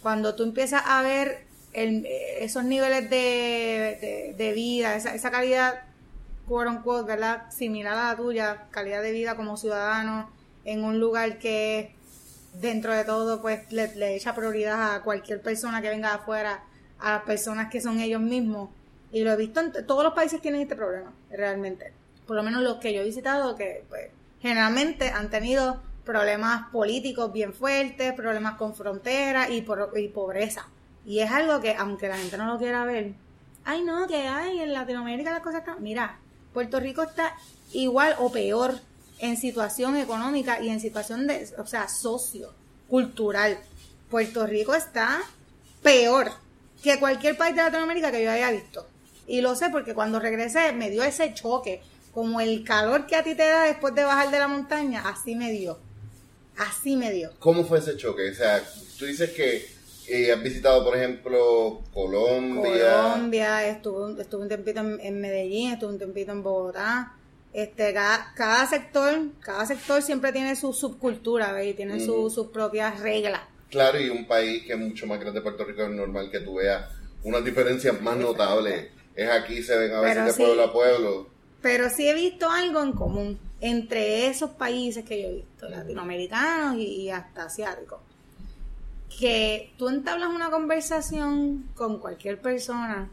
Cuando 0.02 0.34
tú 0.34 0.42
empiezas 0.42 0.82
a 0.86 1.02
ver 1.02 1.46
esos 1.72 2.64
niveles 2.64 3.10
de, 3.10 4.52
vida, 4.54 4.94
esa, 4.94 5.14
esa 5.14 5.30
calidad, 5.30 5.82
quote 6.46 6.68
unquote, 6.68 7.06
¿verdad? 7.06 7.50
Similar 7.50 7.94
a 7.94 8.10
la 8.10 8.16
tuya, 8.16 8.66
calidad 8.70 9.02
de 9.02 9.12
vida 9.12 9.36
como 9.36 9.56
ciudadano 9.56 10.37
en 10.68 10.84
un 10.84 11.00
lugar 11.00 11.38
que 11.38 11.94
dentro 12.52 12.92
de 12.94 13.04
todo 13.04 13.40
pues 13.40 13.72
le, 13.72 14.14
echa 14.14 14.34
prioridad 14.34 14.94
a 14.94 15.02
cualquier 15.02 15.40
persona 15.40 15.80
que 15.80 15.88
venga 15.88 16.10
de 16.10 16.14
afuera, 16.16 16.62
a 16.98 17.12
las 17.12 17.22
personas 17.22 17.70
que 17.70 17.80
son 17.80 18.00
ellos 18.00 18.20
mismos. 18.20 18.68
Y 19.10 19.22
lo 19.22 19.32
he 19.32 19.36
visto 19.36 19.60
en 19.60 19.86
todos 19.86 20.04
los 20.04 20.12
países 20.12 20.42
tienen 20.42 20.60
este 20.60 20.76
problema, 20.76 21.12
realmente. 21.30 21.92
Por 22.26 22.36
lo 22.36 22.42
menos 22.42 22.62
los 22.62 22.76
que 22.76 22.92
yo 22.92 23.00
he 23.00 23.04
visitado, 23.04 23.56
que 23.56 23.84
pues 23.88 24.10
generalmente 24.42 25.08
han 25.08 25.30
tenido 25.30 25.80
problemas 26.04 26.68
políticos 26.70 27.32
bien 27.32 27.54
fuertes, 27.54 28.12
problemas 28.12 28.56
con 28.56 28.74
fronteras 28.74 29.48
y, 29.48 29.64
y 29.96 30.08
pobreza. 30.08 30.68
Y 31.06 31.20
es 31.20 31.30
algo 31.30 31.60
que, 31.60 31.74
aunque 31.76 32.08
la 32.08 32.18
gente 32.18 32.36
no 32.36 32.52
lo 32.52 32.58
quiera 32.58 32.84
ver, 32.84 33.14
ay 33.64 33.82
no, 33.82 34.06
que 34.06 34.28
hay 34.28 34.60
en 34.60 34.74
Latinoamérica 34.74 35.30
las 35.30 35.40
cosas 35.40 35.60
están... 35.60 35.82
Mira, 35.82 36.18
Puerto 36.52 36.78
Rico 36.78 37.02
está 37.02 37.34
igual 37.72 38.14
o 38.18 38.30
peor 38.30 38.74
en 39.18 39.36
situación 39.36 39.96
económica 39.96 40.60
y 40.62 40.68
en 40.68 40.80
situación 40.80 41.26
de, 41.26 41.48
o 41.58 41.66
sea, 41.66 41.88
socio, 41.88 42.52
cultural. 42.88 43.58
Puerto 44.10 44.46
Rico 44.46 44.74
está 44.74 45.20
peor 45.82 46.30
que 46.82 46.98
cualquier 46.98 47.36
país 47.36 47.54
de 47.54 47.62
Latinoamérica 47.62 48.10
que 48.10 48.24
yo 48.24 48.30
haya 48.30 48.50
visto. 48.50 48.86
Y 49.26 49.40
lo 49.40 49.54
sé 49.54 49.68
porque 49.70 49.94
cuando 49.94 50.18
regresé 50.18 50.72
me 50.72 50.90
dio 50.90 51.02
ese 51.02 51.34
choque, 51.34 51.82
como 52.12 52.40
el 52.40 52.64
calor 52.64 53.06
que 53.06 53.16
a 53.16 53.22
ti 53.22 53.34
te 53.34 53.46
da 53.46 53.64
después 53.64 53.94
de 53.94 54.04
bajar 54.04 54.30
de 54.30 54.38
la 54.38 54.48
montaña, 54.48 55.02
así 55.06 55.34
me 55.34 55.52
dio. 55.52 55.78
Así 56.56 56.96
me 56.96 57.12
dio. 57.12 57.30
¿Cómo 57.38 57.64
fue 57.64 57.78
ese 57.78 57.96
choque? 57.96 58.30
O 58.30 58.34
sea, 58.34 58.62
tú 58.98 59.04
dices 59.04 59.30
que 59.30 59.64
eh, 60.08 60.32
has 60.32 60.42
visitado, 60.42 60.84
por 60.84 60.96
ejemplo, 60.96 61.82
Colombia. 61.92 63.02
Colombia, 63.02 63.68
estuve, 63.68 64.22
estuve 64.22 64.42
un 64.42 64.48
tempito 64.48 64.80
en, 64.80 65.20
Medellín, 65.20 65.72
estuve 65.72 65.92
un 65.92 65.98
tempito 65.98 66.32
en 66.32 66.42
Bogotá. 66.42 67.14
Este, 67.58 67.92
cada, 67.92 68.68
sector, 68.68 69.18
cada 69.40 69.66
sector 69.66 70.00
siempre 70.00 70.30
tiene 70.30 70.54
su 70.54 70.72
subcultura, 70.72 71.52
¿ves? 71.52 71.70
Y 71.70 71.74
tiene 71.74 71.98
sus 71.98 72.46
propias 72.52 73.00
reglas. 73.00 73.40
Claro, 73.68 74.00
y 74.00 74.10
un 74.10 74.28
país 74.28 74.62
que 74.62 74.74
es 74.74 74.78
mucho 74.78 75.08
más 75.08 75.18
grande, 75.18 75.40
Puerto 75.40 75.64
Rico, 75.64 75.82
es 75.82 75.90
normal 75.90 76.30
que 76.30 76.38
tú 76.38 76.54
veas 76.54 76.88
unas 77.24 77.44
diferencias 77.44 78.00
más 78.00 78.16
notables. 78.16 78.92
Es 79.16 79.28
aquí, 79.28 79.60
se 79.64 79.76
ven 79.76 79.92
a 79.92 80.00
veces 80.00 80.26
de 80.26 80.44
pueblo 80.44 80.62
a 80.62 80.72
pueblo. 80.72 81.26
Pero 81.60 81.90
sí 81.90 82.08
he 82.08 82.14
visto 82.14 82.48
algo 82.48 82.80
en 82.80 82.92
común 82.92 83.40
entre 83.60 84.28
esos 84.28 84.50
países 84.50 85.04
que 85.04 85.20
yo 85.20 85.26
he 85.26 85.34
visto, 85.38 85.68
latinoamericanos 85.68 86.76
y, 86.76 87.10
hasta 87.10 87.46
asiáticos. 87.46 87.98
Que 89.18 89.72
tú 89.76 89.88
entablas 89.88 90.28
una 90.28 90.48
conversación 90.48 91.68
con 91.74 91.98
cualquier 91.98 92.40
persona 92.40 93.10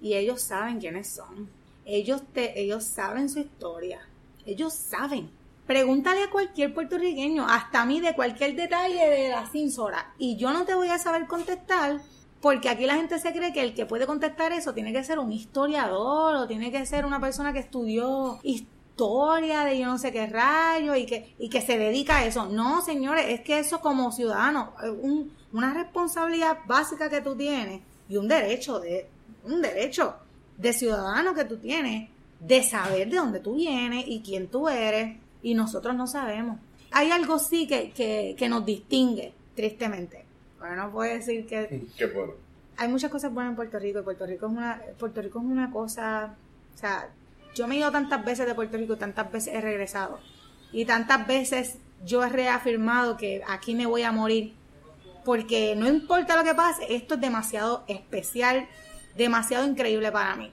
y 0.00 0.14
ellos 0.14 0.42
saben 0.42 0.80
quiénes 0.80 1.06
son. 1.06 1.48
Ellos, 1.86 2.22
te, 2.32 2.60
ellos 2.60 2.84
saben 2.84 3.30
su 3.30 3.38
historia. 3.38 4.00
Ellos 4.44 4.74
saben. 4.74 5.30
Pregúntale 5.66 6.24
a 6.24 6.30
cualquier 6.30 6.74
puertorriqueño, 6.74 7.46
hasta 7.48 7.82
a 7.82 7.86
mí, 7.86 8.00
de 8.00 8.14
cualquier 8.14 8.54
detalle 8.54 9.08
de 9.08 9.28
la 9.30 9.46
censora. 9.46 10.12
Y 10.18 10.36
yo 10.36 10.52
no 10.52 10.64
te 10.64 10.74
voy 10.74 10.88
a 10.88 10.98
saber 10.98 11.26
contestar 11.26 12.00
porque 12.40 12.68
aquí 12.68 12.86
la 12.86 12.96
gente 12.96 13.18
se 13.18 13.32
cree 13.32 13.52
que 13.52 13.62
el 13.62 13.74
que 13.74 13.86
puede 13.86 14.06
contestar 14.06 14.52
eso 14.52 14.74
tiene 14.74 14.92
que 14.92 15.02
ser 15.02 15.18
un 15.18 15.32
historiador 15.32 16.36
o 16.36 16.46
tiene 16.46 16.70
que 16.70 16.84
ser 16.86 17.04
una 17.06 17.20
persona 17.20 17.52
que 17.52 17.60
estudió 17.60 18.38
historia 18.42 19.64
de 19.64 19.78
yo 19.78 19.86
no 19.86 19.98
sé 19.98 20.12
qué 20.12 20.26
rayo 20.26 20.94
y 20.94 21.06
que, 21.06 21.34
y 21.38 21.48
que 21.48 21.60
se 21.60 21.78
dedica 21.78 22.18
a 22.18 22.24
eso. 22.26 22.46
No, 22.46 22.82
señores, 22.82 23.26
es 23.28 23.40
que 23.40 23.58
eso 23.58 23.80
como 23.80 24.12
ciudadano, 24.12 24.74
un, 25.02 25.32
una 25.52 25.74
responsabilidad 25.74 26.58
básica 26.66 27.08
que 27.08 27.20
tú 27.20 27.36
tienes 27.36 27.80
y 28.08 28.16
un 28.16 28.28
derecho 28.28 28.78
de, 28.80 29.08
un 29.44 29.60
derecho 29.62 30.14
de 30.58 30.72
ciudadano 30.72 31.34
que 31.34 31.44
tú 31.44 31.58
tienes 31.58 32.08
de 32.40 32.62
saber 32.62 33.08
de 33.08 33.16
dónde 33.16 33.40
tú 33.40 33.56
vienes 33.56 34.04
y 34.06 34.20
quién 34.20 34.48
tú 34.48 34.68
eres 34.68 35.16
y 35.42 35.54
nosotros 35.54 35.94
no 35.94 36.06
sabemos. 36.06 36.58
Hay 36.90 37.10
algo 37.10 37.38
sí 37.38 37.66
que, 37.66 37.90
que, 37.90 38.34
que 38.38 38.48
nos 38.48 38.64
distingue, 38.64 39.32
tristemente 39.54 40.26
no 40.74 40.90
puedo 40.90 41.12
decir 41.12 41.46
que... 41.46 41.86
Qué 41.96 42.06
bueno. 42.06 42.32
Hay 42.78 42.88
muchas 42.88 43.10
cosas 43.10 43.32
buenas 43.32 43.52
en 43.52 43.56
Puerto 43.56 43.78
Rico 43.78 44.00
y 44.00 44.02
Puerto 44.02 44.26
Rico 44.26 44.46
es 44.46 44.52
una, 44.52 44.82
Puerto 44.98 45.22
Rico 45.22 45.38
es 45.38 45.44
una 45.44 45.70
cosa... 45.70 46.34
O 46.74 46.78
sea, 46.78 47.08
yo 47.54 47.66
me 47.68 47.76
he 47.76 47.78
ido 47.78 47.90
tantas 47.90 48.24
veces 48.24 48.46
de 48.46 48.54
Puerto 48.54 48.76
Rico, 48.76 48.96
tantas 48.96 49.30
veces 49.30 49.54
he 49.54 49.60
regresado. 49.60 50.18
Y 50.72 50.84
tantas 50.84 51.26
veces 51.26 51.78
yo 52.04 52.24
he 52.24 52.28
reafirmado 52.28 53.16
que 53.16 53.42
aquí 53.48 53.74
me 53.74 53.86
voy 53.86 54.02
a 54.02 54.12
morir. 54.12 54.54
Porque 55.24 55.74
no 55.76 55.88
importa 55.88 56.36
lo 56.36 56.44
que 56.44 56.54
pase, 56.54 56.94
esto 56.94 57.14
es 57.14 57.20
demasiado 57.20 57.84
especial, 57.88 58.68
demasiado 59.16 59.66
increíble 59.66 60.12
para 60.12 60.36
mí. 60.36 60.50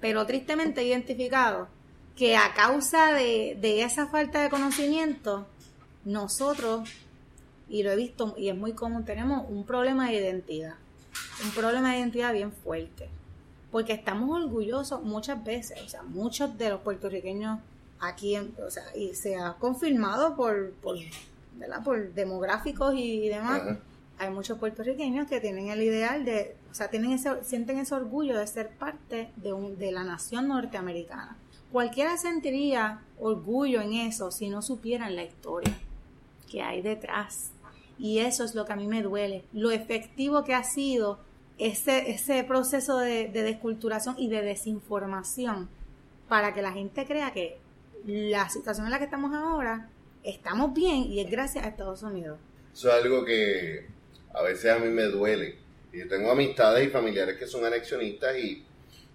Pero 0.00 0.26
tristemente 0.26 0.82
he 0.82 0.86
identificado 0.86 1.68
que 2.16 2.36
a 2.36 2.54
causa 2.54 3.12
de, 3.12 3.56
de 3.60 3.82
esa 3.82 4.06
falta 4.06 4.42
de 4.42 4.50
conocimiento, 4.50 5.46
nosotros 6.04 6.88
y 7.68 7.82
lo 7.82 7.90
he 7.90 7.96
visto 7.96 8.34
y 8.36 8.48
es 8.48 8.56
muy 8.56 8.72
común, 8.72 9.04
tenemos 9.04 9.46
un 9.48 9.64
problema 9.64 10.08
de 10.08 10.16
identidad, 10.16 10.74
un 11.44 11.50
problema 11.50 11.92
de 11.92 11.98
identidad 11.98 12.32
bien 12.32 12.52
fuerte, 12.52 13.08
porque 13.70 13.92
estamos 13.92 14.40
orgullosos 14.40 15.02
muchas 15.02 15.42
veces, 15.42 15.80
o 15.82 15.88
sea, 15.88 16.02
muchos 16.02 16.56
de 16.56 16.70
los 16.70 16.80
puertorriqueños 16.80 17.58
aquí, 18.00 18.36
o 18.36 18.70
sea, 18.70 18.84
y 18.94 19.14
se 19.14 19.36
ha 19.36 19.54
confirmado 19.54 20.36
por, 20.36 20.72
por, 20.74 20.96
por 21.84 22.12
demográficos 22.12 22.94
y 22.96 23.28
demás. 23.28 23.62
Hay 24.18 24.30
muchos 24.30 24.58
puertorriqueños 24.58 25.28
que 25.28 25.40
tienen 25.40 25.68
el 25.68 25.82
ideal 25.82 26.24
de, 26.24 26.56
sea, 26.76 26.88
tienen 26.88 27.12
ese, 27.12 27.42
sienten 27.42 27.78
ese 27.78 27.94
orgullo 27.94 28.38
de 28.38 28.46
ser 28.46 28.70
parte 28.70 29.30
de, 29.36 29.52
un, 29.52 29.78
de 29.78 29.92
la 29.92 30.04
nación 30.04 30.48
norteamericana. 30.48 31.36
Cualquiera 31.72 32.16
sentiría 32.16 33.00
orgullo 33.18 33.80
en 33.80 33.94
eso 33.94 34.30
si 34.30 34.48
no 34.48 34.62
supieran 34.62 35.16
la 35.16 35.24
historia 35.24 35.76
que 36.50 36.62
hay 36.62 36.82
detrás 36.82 37.50
y 37.98 38.18
eso 38.18 38.44
es 38.44 38.54
lo 38.54 38.64
que 38.64 38.72
a 38.72 38.76
mí 38.76 38.86
me 38.86 39.02
duele, 39.02 39.44
lo 39.52 39.70
efectivo 39.70 40.44
que 40.44 40.54
ha 40.54 40.64
sido 40.64 41.18
ese, 41.58 42.10
ese 42.10 42.44
proceso 42.44 42.98
de, 42.98 43.28
desculturación 43.28 44.14
y 44.18 44.28
de 44.28 44.42
desinformación 44.42 45.68
para 46.28 46.52
que 46.52 46.62
la 46.62 46.72
gente 46.72 47.06
crea 47.06 47.32
que 47.32 47.58
la 48.04 48.48
situación 48.50 48.86
en 48.86 48.92
la 48.92 48.98
que 48.98 49.04
estamos 49.04 49.32
ahora 49.34 49.88
estamos 50.22 50.74
bien 50.74 51.04
y 51.04 51.20
es 51.20 51.30
gracias 51.30 51.64
a 51.64 51.68
Estados 51.68 52.02
Unidos. 52.02 52.38
Eso 52.74 52.88
es 52.88 53.02
algo 53.02 53.24
que 53.24 53.86
a 54.34 54.42
veces 54.42 54.70
a 54.70 54.78
mí 54.78 54.88
me 54.90 55.04
duele. 55.04 55.65
Yo 55.96 56.06
tengo 56.08 56.30
amistades 56.30 56.86
y 56.86 56.90
familiares 56.90 57.38
que 57.38 57.46
son 57.46 57.64
anexionistas 57.64 58.38
y 58.38 58.62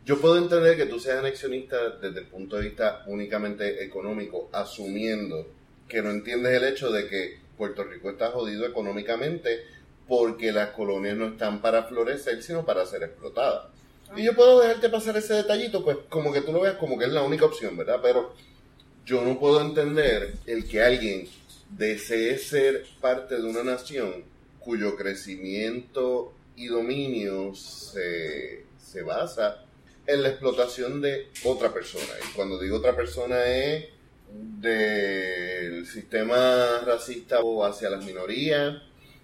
yo 0.04 0.20
puedo 0.20 0.38
entender 0.38 0.76
que 0.76 0.88
tú 0.88 1.00
seas 1.00 1.20
anexionista 1.20 1.92
desde 2.02 2.22
el 2.22 2.26
punto 2.26 2.56
de 2.56 2.64
vista 2.64 3.04
únicamente 3.06 3.84
económico, 3.84 4.50
asumiendo 4.52 5.48
que 5.88 6.02
no 6.02 6.10
entiendes 6.10 6.54
el 6.54 6.64
hecho 6.68 6.92
de 6.92 7.08
que 7.08 7.40
Puerto 7.56 7.84
Rico 7.84 8.10
está 8.10 8.32
jodido 8.32 8.66
económicamente 8.66 9.64
porque 10.08 10.52
las 10.52 10.72
colonias 10.72 11.16
no 11.16 11.28
están 11.28 11.62
para 11.62 11.84
florecer, 11.84 12.42
sino 12.42 12.66
para 12.66 12.84
ser 12.88 13.04
explotadas. 13.04 13.68
Y 14.18 14.24
yo 14.24 14.34
puedo 14.34 14.60
dejarte 14.60 14.90
pasar 14.90 15.16
ese 15.18 15.36
detallito, 15.36 15.84
pues 15.84 15.98
como 16.10 16.34
que 16.34 16.42
tú 16.42 16.52
lo 16.52 16.62
veas 16.62 16.78
como 16.78 16.98
que 16.98 17.06
es 17.06 17.12
la 17.12 17.22
única 17.22 17.46
opción, 17.46 17.78
¿verdad? 17.78 18.00
Pero 18.02 18.34
yo 19.06 19.24
no 19.24 19.40
puedo 19.40 19.62
entender 19.62 20.34
el 20.48 20.68
que 20.68 20.82
alguien 20.82 21.30
desee 21.70 22.40
ser 22.40 22.86
parte 23.00 23.36
de 23.36 23.44
una 23.44 23.64
nación 23.64 24.24
cuyo 24.60 24.96
crecimiento 24.96 26.34
y 26.62 26.68
dominio 26.68 27.56
se, 27.56 28.66
se 28.78 29.02
basa 29.02 29.66
en 30.06 30.22
la 30.22 30.30
explotación 30.30 31.02
de 31.02 31.30
otra 31.44 31.74
persona. 31.74 32.14
Y 32.24 32.36
cuando 32.36 32.60
digo 32.60 32.78
otra 32.78 32.96
persona 32.96 33.44
es 33.46 33.86
del 34.32 35.88
sistema 35.88 36.82
racista 36.86 37.40
hacia 37.66 37.90
las 37.90 38.06
minorías, 38.06 38.76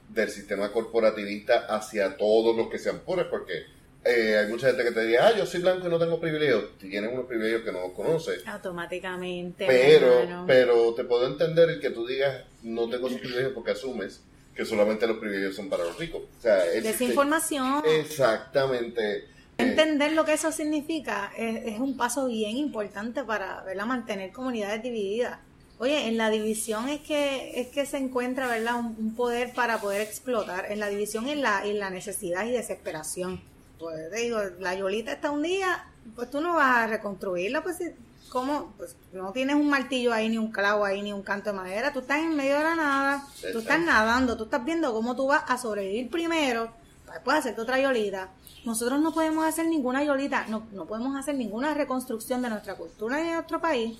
del 0.09 0.29
sistema 0.29 0.71
corporativista 0.71 1.67
hacia 1.69 2.17
todos 2.17 2.57
los 2.57 2.69
que 2.69 2.79
sean 2.79 3.01
pobres, 3.01 3.27
porque 3.29 3.65
eh, 4.03 4.37
hay 4.37 4.47
mucha 4.47 4.67
gente 4.67 4.83
que 4.83 4.91
te 4.91 5.05
dice, 5.05 5.19
ah, 5.19 5.37
yo 5.37 5.45
soy 5.45 5.61
blanco 5.61 5.85
y 5.85 5.91
no 5.91 5.99
tengo 5.99 6.19
privilegios. 6.19 6.75
Tienes 6.79 7.11
unos 7.13 7.27
privilegios 7.27 7.61
que 7.61 7.71
no 7.71 7.93
conoces. 7.93 8.47
Automáticamente. 8.47 9.67
Pero, 9.67 10.43
pero 10.47 10.93
te 10.95 11.03
puedo 11.03 11.27
entender 11.27 11.69
el 11.69 11.79
que 11.79 11.91
tú 11.91 12.07
digas, 12.07 12.45
no 12.63 12.89
tengo 12.89 13.07
esos 13.07 13.19
privilegios 13.19 13.53
porque 13.53 13.71
asumes 13.71 14.23
que 14.57 14.65
solamente 14.65 15.05
los 15.05 15.17
privilegios 15.17 15.55
son 15.55 15.69
para 15.69 15.83
los 15.83 15.97
ricos. 15.97 16.23
O 16.39 16.41
sea, 16.41 16.55
Desinformación. 16.55 17.83
Exactamente. 17.85 19.25
Entender 19.57 20.13
lo 20.13 20.25
que 20.25 20.33
eso 20.33 20.51
significa 20.51 21.31
es, 21.37 21.79
un 21.79 21.95
paso 21.95 22.27
bien 22.27 22.57
importante 22.57 23.23
para 23.23 23.63
mantener 23.85 24.31
comunidades 24.31 24.81
divididas. 24.83 25.39
Oye, 25.79 26.07
en 26.07 26.17
la 26.17 26.31
división 26.31 26.89
es 26.89 27.01
que 27.01 27.59
es 27.61 27.67
que 27.67 27.85
se 27.85 27.97
encuentra, 27.97 28.47
¿verdad? 28.47 28.79
Un, 28.79 28.95
un 28.97 29.15
poder 29.15 29.53
para 29.53 29.79
poder 29.79 30.01
explotar. 30.01 30.71
En 30.71 30.79
la 30.79 30.89
división 30.89 31.27
en 31.29 31.43
la, 31.43 31.63
en 31.63 31.77
la 31.77 31.91
necesidad 31.91 32.45
y 32.47 32.51
desesperación. 32.51 33.41
Pues 33.77 34.09
te 34.09 34.21
digo, 34.21 34.39
la 34.59 34.73
Yolita 34.73 35.11
está 35.11 35.29
un 35.29 35.43
día, 35.43 35.85
pues 36.15 36.31
tú 36.31 36.41
no 36.41 36.55
vas 36.55 36.77
a 36.77 36.87
reconstruirla, 36.87 37.61
pues 37.61 37.77
si- 37.77 37.91
¿cómo? 38.29 38.73
Pues 38.77 38.95
no 39.13 39.31
tienes 39.31 39.55
un 39.55 39.69
martillo 39.69 40.13
ahí, 40.13 40.29
ni 40.29 40.37
un 40.37 40.51
clavo 40.51 40.85
ahí, 40.85 41.01
ni 41.01 41.13
un 41.13 41.23
canto 41.23 41.51
de 41.51 41.57
madera. 41.57 41.93
Tú 41.93 41.99
estás 41.99 42.19
en 42.19 42.35
medio 42.35 42.57
de 42.57 42.63
la 42.63 42.75
nada, 42.75 43.27
tú 43.51 43.59
estás 43.59 43.79
nadando, 43.79 44.37
tú 44.37 44.45
estás 44.45 44.63
viendo 44.63 44.93
cómo 44.93 45.15
tú 45.15 45.27
vas 45.27 45.43
a 45.47 45.57
sobrevivir 45.57 46.09
primero, 46.09 46.71
para 47.05 47.17
después 47.17 47.37
hacerte 47.37 47.61
otra 47.61 47.79
Yolita. 47.79 48.29
Nosotros 48.65 48.99
no 48.99 49.13
podemos 49.13 49.45
hacer 49.45 49.67
ninguna 49.67 50.03
Yolita, 50.03 50.45
no, 50.47 50.67
no 50.71 50.85
podemos 50.85 51.15
hacer 51.17 51.35
ninguna 51.35 51.73
reconstrucción 51.73 52.41
de 52.41 52.49
nuestra 52.49 52.75
cultura 52.75 53.21
y 53.21 53.27
de 53.27 53.33
nuestro 53.33 53.61
país 53.61 53.97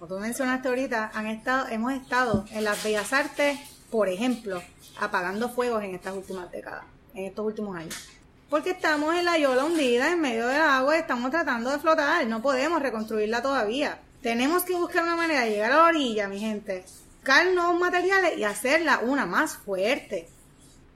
como 0.00 0.14
tú 0.14 0.18
mencionaste 0.18 0.66
ahorita, 0.66 1.10
han 1.12 1.26
estado, 1.26 1.68
hemos 1.68 1.92
estado 1.92 2.46
en 2.52 2.64
las 2.64 2.82
bellas 2.82 3.12
artes, 3.12 3.58
por 3.90 4.08
ejemplo, 4.08 4.62
apagando 4.98 5.50
fuegos 5.50 5.84
en 5.84 5.94
estas 5.94 6.16
últimas 6.16 6.50
décadas, 6.50 6.84
en 7.12 7.26
estos 7.26 7.44
últimos 7.44 7.76
años. 7.76 8.08
Porque 8.50 8.70
estamos 8.70 9.14
en 9.14 9.24
la 9.24 9.38
yola 9.38 9.64
hundida 9.64 10.10
en 10.10 10.20
medio 10.20 10.48
del 10.48 10.60
agua 10.60 10.98
estamos 10.98 11.30
tratando 11.30 11.70
de 11.70 11.78
flotar, 11.78 12.26
no 12.26 12.42
podemos 12.42 12.82
reconstruirla 12.82 13.42
todavía. 13.42 14.00
Tenemos 14.22 14.64
que 14.64 14.74
buscar 14.74 15.04
una 15.04 15.14
manera 15.14 15.44
de 15.44 15.50
llegar 15.50 15.70
a 15.70 15.76
la 15.76 15.84
orilla, 15.84 16.28
mi 16.28 16.40
gente, 16.40 16.84
buscar 17.14 17.46
nuevos 17.54 17.78
materiales 17.78 18.36
y 18.36 18.42
hacerla 18.42 19.02
una 19.04 19.24
más 19.24 19.56
fuerte. 19.56 20.26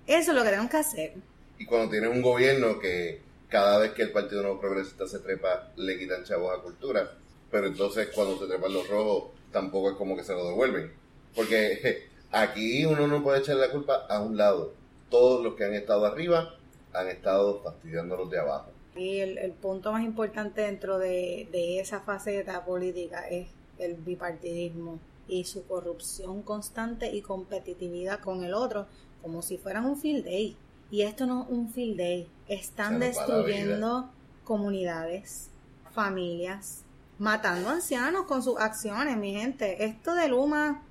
Eso 0.08 0.32
es 0.32 0.36
lo 0.36 0.42
que 0.42 0.50
tenemos 0.50 0.68
que 0.68 0.78
hacer. 0.78 1.12
Y 1.56 1.64
cuando 1.64 1.92
tienes 1.92 2.10
un 2.10 2.22
gobierno 2.22 2.80
que 2.80 3.20
cada 3.48 3.78
vez 3.78 3.92
que 3.92 4.02
el 4.02 4.10
Partido 4.10 4.42
Nuevo 4.42 4.60
Progresista 4.60 5.06
se 5.06 5.20
trepa, 5.20 5.70
le 5.76 5.96
quitan 5.96 6.24
chavos 6.24 6.58
a 6.58 6.60
cultura, 6.60 7.08
pero 7.52 7.68
entonces 7.68 8.08
cuando 8.12 8.36
se 8.36 8.48
trepan 8.48 8.72
los 8.72 8.88
rojos, 8.88 9.30
tampoco 9.52 9.92
es 9.92 9.96
como 9.96 10.16
que 10.16 10.24
se 10.24 10.32
lo 10.32 10.44
devuelven. 10.48 10.92
Porque 11.36 12.08
aquí 12.32 12.84
uno 12.84 13.06
no 13.06 13.22
puede 13.22 13.38
echar 13.38 13.54
la 13.54 13.70
culpa 13.70 14.06
a 14.08 14.18
un 14.18 14.36
lado. 14.36 14.74
Todos 15.08 15.44
los 15.44 15.54
que 15.54 15.62
han 15.62 15.74
estado 15.74 16.04
arriba 16.04 16.56
han 16.94 17.08
estado 17.08 17.62
fastidiando 17.62 18.14
a 18.14 18.18
los 18.18 18.30
de 18.30 18.38
abajo. 18.38 18.70
Y 18.96 19.18
el, 19.18 19.38
el 19.38 19.52
punto 19.52 19.92
más 19.92 20.04
importante 20.04 20.62
dentro 20.62 20.98
de, 20.98 21.48
de 21.50 21.80
esa 21.80 22.00
faceta 22.00 22.64
política 22.64 23.26
es 23.28 23.48
el 23.78 23.94
bipartidismo 23.94 25.00
y 25.26 25.44
su 25.44 25.66
corrupción 25.66 26.42
constante 26.42 27.10
y 27.12 27.22
competitividad 27.22 28.20
con 28.20 28.44
el 28.44 28.54
otro, 28.54 28.86
como 29.22 29.42
si 29.42 29.58
fueran 29.58 29.86
un 29.86 29.96
field 29.96 30.24
day. 30.24 30.56
Y 30.90 31.02
esto 31.02 31.26
no 31.26 31.42
es 31.42 31.48
un 31.50 31.72
field 31.72 31.96
day. 31.96 32.28
Están 32.46 33.00
destruyendo 33.00 34.10
comunidades, 34.44 35.50
familias, 35.92 36.82
matando 37.18 37.70
ancianos 37.70 38.26
con 38.26 38.42
sus 38.42 38.58
acciones, 38.60 39.16
mi 39.16 39.32
gente. 39.32 39.84
Esto 39.84 40.14
de 40.14 40.28
Luma, 40.28 40.82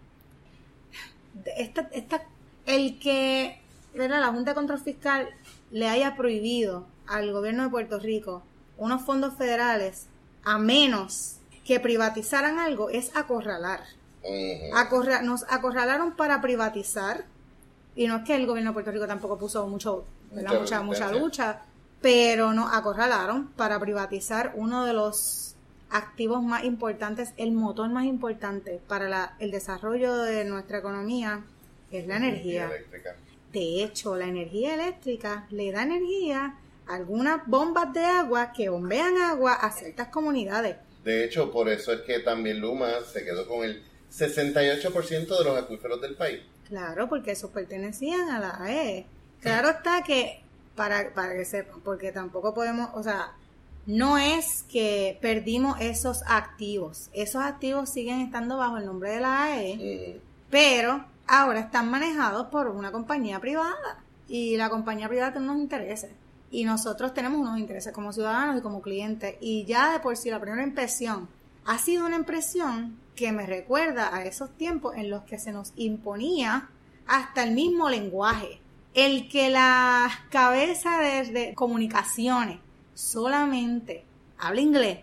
esta, 1.58 1.89
esta, 1.94 2.24
el 2.66 3.00
que 3.00 3.60
¿verdad? 3.94 4.20
la 4.20 4.32
Junta 4.32 4.52
de 4.52 4.56
Control 4.56 4.80
Fiscal 4.80 5.30
le 5.73 5.89
haya 5.89 6.15
prohibido 6.15 6.86
al 7.07 7.33
gobierno 7.33 7.63
de 7.63 7.69
Puerto 7.69 7.99
Rico 7.99 8.43
unos 8.77 9.01
fondos 9.01 9.33
federales 9.36 10.05
a 10.45 10.57
menos 10.57 11.38
que 11.65 11.79
privatizaran 11.81 12.59
algo 12.59 12.89
es 12.89 13.15
acorralar. 13.15 13.81
Acorra- 14.73 15.21
nos 15.21 15.43
acorralaron 15.49 16.15
para 16.15 16.41
privatizar 16.41 17.25
y 17.95 18.07
no 18.07 18.17
es 18.17 18.23
que 18.23 18.36
el 18.36 18.45
gobierno 18.47 18.71
de 18.71 18.73
Puerto 18.73 18.91
Rico 18.91 19.07
tampoco 19.07 19.38
puso 19.38 19.67
mucho. 19.67 20.05
Mucha 20.62 20.81
mucha, 20.81 21.05
lucha, 21.19 21.62
pero 22.01 22.53
nos 22.53 22.73
acorralaron 22.73 23.47
para 23.49 23.79
privatizar 23.79 24.53
uno 24.55 24.86
de 24.86 24.93
los 24.93 25.55
activos 25.89 26.41
más 26.41 26.63
importantes, 26.63 27.33
el 27.38 27.51
motor 27.51 27.89
más 27.89 28.05
importante 28.05 28.81
para 28.88 29.07
la- 29.09 29.36
el 29.39 29.51
desarrollo 29.51 30.15
de 30.17 30.43
nuestra 30.45 30.79
economía, 30.79 31.43
que 31.91 31.99
es 31.99 32.07
la 32.07 32.17
energía. 32.17 32.65
eléctrica. 32.65 33.15
De 33.54 33.84
hecho, 33.84 34.16
la 34.16 34.26
energía 34.26 34.74
eléctrica 34.74 35.46
le 35.52 35.72
da 35.72 35.84
energía 35.84 36.56
a 36.88 36.96
algunas 36.96 37.46
bombas 37.46 37.94
de 37.94 38.04
agua 38.04 38.52
que 38.52 38.68
bombean 38.68 39.16
agua 39.18 39.54
a 39.54 39.72
ciertas 39.72 40.08
comunidades. 40.08 40.78
De 41.04 41.24
hecho, 41.24 41.52
por 41.52 41.70
eso 41.70 41.94
es 41.94 42.02
que 42.02 42.20
también 42.20 42.60
Luma 42.60 42.89
se 43.12 43.24
quedó 43.24 43.48
con 43.48 43.63
el 43.63 43.84
68% 44.12 45.38
de 45.38 45.44
los 45.44 45.58
acuíferos 45.58 46.02
del 46.02 46.16
país. 46.16 46.42
Claro, 46.68 47.08
porque 47.08 47.32
esos 47.32 47.52
pertenecían 47.52 48.30
a 48.30 48.39
la 48.39 48.58
AE. 48.63 49.06
Claro 49.39 49.70
está 49.70 50.02
que, 50.02 50.42
para, 50.76 51.13
para 51.13 51.36
que 51.36 51.46
sepan, 51.46 51.82
porque 51.82 52.12
tampoco 52.12 52.56
podemos, 52.56 52.89
o 52.96 53.04
sea, 53.04 53.34
no 53.86 54.18
es 54.18 54.63
que 54.63 55.20
perdimos 55.22 55.80
esos 55.80 56.24
activos. 56.26 57.10
Esos 57.13 57.44
activos 57.44 57.89
siguen 57.89 58.22
estando 58.22 58.58
bajo 58.58 58.78
el 58.78 58.86
nombre 58.86 59.12
de 59.12 59.20
la 59.20 59.44
AE, 59.44 60.20
pero 60.50 61.06
ahora 61.27 61.59
están 61.59 61.89
manejados 61.89 62.47
por 62.47 62.67
una 62.67 62.91
compañía 62.91 63.39
privada. 63.39 64.03
Y 64.27 64.57
la 64.57 64.69
compañía 64.69 65.07
privada 65.09 65.31
tiene 65.33 65.49
unos 65.49 65.62
intereses. 65.62 66.12
Y 66.49 66.65
nosotros 66.65 67.13
tenemos 67.13 67.39
unos 67.39 67.57
intereses 67.57 67.93
como 67.93 68.13
ciudadanos 68.13 68.57
y 68.57 68.62
como 68.62 68.81
clientes. 68.81 69.36
Y 69.41 69.65
ya 69.65 69.91
de 69.91 69.99
por 69.99 70.15
sí 70.17 70.29
la 70.29 70.39
primera 70.39 70.63
impresión 70.63 71.27
ha 71.65 71.77
sido 71.77 72.05
una 72.05 72.15
impresión 72.15 72.99
que 73.15 73.31
me 73.31 73.45
recuerda 73.45 74.15
a 74.15 74.25
esos 74.25 74.51
tiempos 74.57 74.95
en 74.95 75.09
los 75.09 75.23
que 75.23 75.39
se 75.39 75.51
nos 75.51 75.73
imponía 75.75 76.69
hasta 77.07 77.43
el 77.43 77.53
mismo 77.53 77.89
lenguaje. 77.89 78.59
El 78.93 79.27
que 79.29 79.49
la 79.49 80.09
cabeza 80.29 80.99
de, 80.99 81.53
comunicaciones 81.55 82.59
solamente 82.93 84.05
habla 84.38 84.62
inglés, 84.62 84.99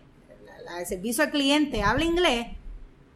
la, 0.64 0.76
de 0.76 0.87
servicio 0.87 1.24
al 1.24 1.30
cliente 1.30 1.83
habla 1.83 2.04
inglés, 2.04 2.46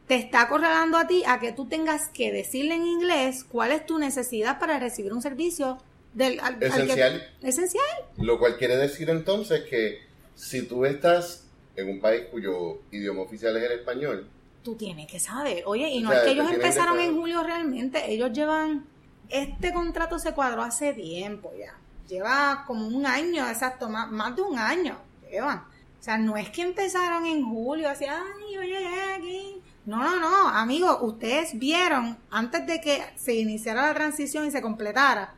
te 0.07 0.17
está 0.17 0.43
acorralando 0.43 0.99
a 0.99 1.07
ti 1.07 1.23
a 1.27 1.39
que 1.41 1.53
tú 1.53 1.67
tengas 1.67 2.09
que 2.09 2.31
decirle 2.33 2.75
en 2.75 2.87
inglés 2.87 3.45
cuál 3.45 3.73
es 3.73 3.87
tu 3.87 3.99
necesidad 3.99 4.59
para 4.59 4.79
recibir 4.79 5.13
un 5.13 5.23
servicio 5.23 5.79
del 6.13 6.39
al- 6.41 6.55
al 6.55 6.59
que- 6.59 6.67
Esencial. 6.67 7.33
esencial. 7.43 7.85
Lo 8.19 8.39
cual 8.39 8.57
quiere 8.59 8.77
decir 8.77 9.09
entonces 9.11 9.63
que 9.65 9.99
si 10.35 10.63
tú 10.63 10.85
estás 10.85 11.47
en 11.77 11.89
un 11.89 12.01
país 12.01 12.23
cuyo 12.31 12.81
idioma 12.93 13.23
oficial 13.23 13.57
es 13.57 13.63
el 13.65 13.73
español, 13.79 14.29
Tú 14.63 14.77
tienes 14.77 15.07
que 15.07 15.21
saber. 15.21 15.63
Oye, 15.67 15.91
y 15.91 16.01
no 16.01 16.09
O 16.09 16.13
sea, 16.13 16.21
es 16.23 16.27
que 16.27 16.33
ellos 16.33 16.51
empezaron 16.51 16.99
en 16.99 17.15
julio 17.15 17.43
realmente, 17.43 18.11
ellos 18.11 18.33
llevan 18.33 18.87
este 19.29 19.73
contrato 19.75 20.19
se 20.19 20.33
cuadró 20.33 20.63
hace 20.63 20.95
tiempo 20.95 21.53
ya. 21.59 21.75
Lleva 22.09 22.65
como 22.67 22.87
un 22.87 23.05
año, 23.05 23.47
exacto, 23.47 23.91
más, 23.91 24.11
más 24.11 24.35
de 24.37 24.41
un 24.43 24.59
año 24.59 24.97
llevan. 25.31 25.59
O 25.59 26.03
sea, 26.03 26.17
no 26.17 26.37
es 26.39 26.49
que 26.49 26.63
empezaron 26.63 27.27
en 27.27 27.45
julio, 27.45 27.91
así, 27.91 28.07
ay, 28.07 28.55
yo 28.55 28.63
llegué 28.63 29.03
aquí. 29.15 29.61
No, 29.87 30.03
no, 30.03 30.19
no, 30.19 30.49
amigos, 30.49 30.97
ustedes 31.03 31.59
vieron 31.59 32.17
antes 32.31 32.67
de 32.67 32.81
que 32.81 33.05
se 33.17 33.35
iniciara 33.35 33.87
la 33.87 33.95
transición 33.95 34.47
y 34.47 34.51
se 34.51 34.63
completara, 34.63 35.35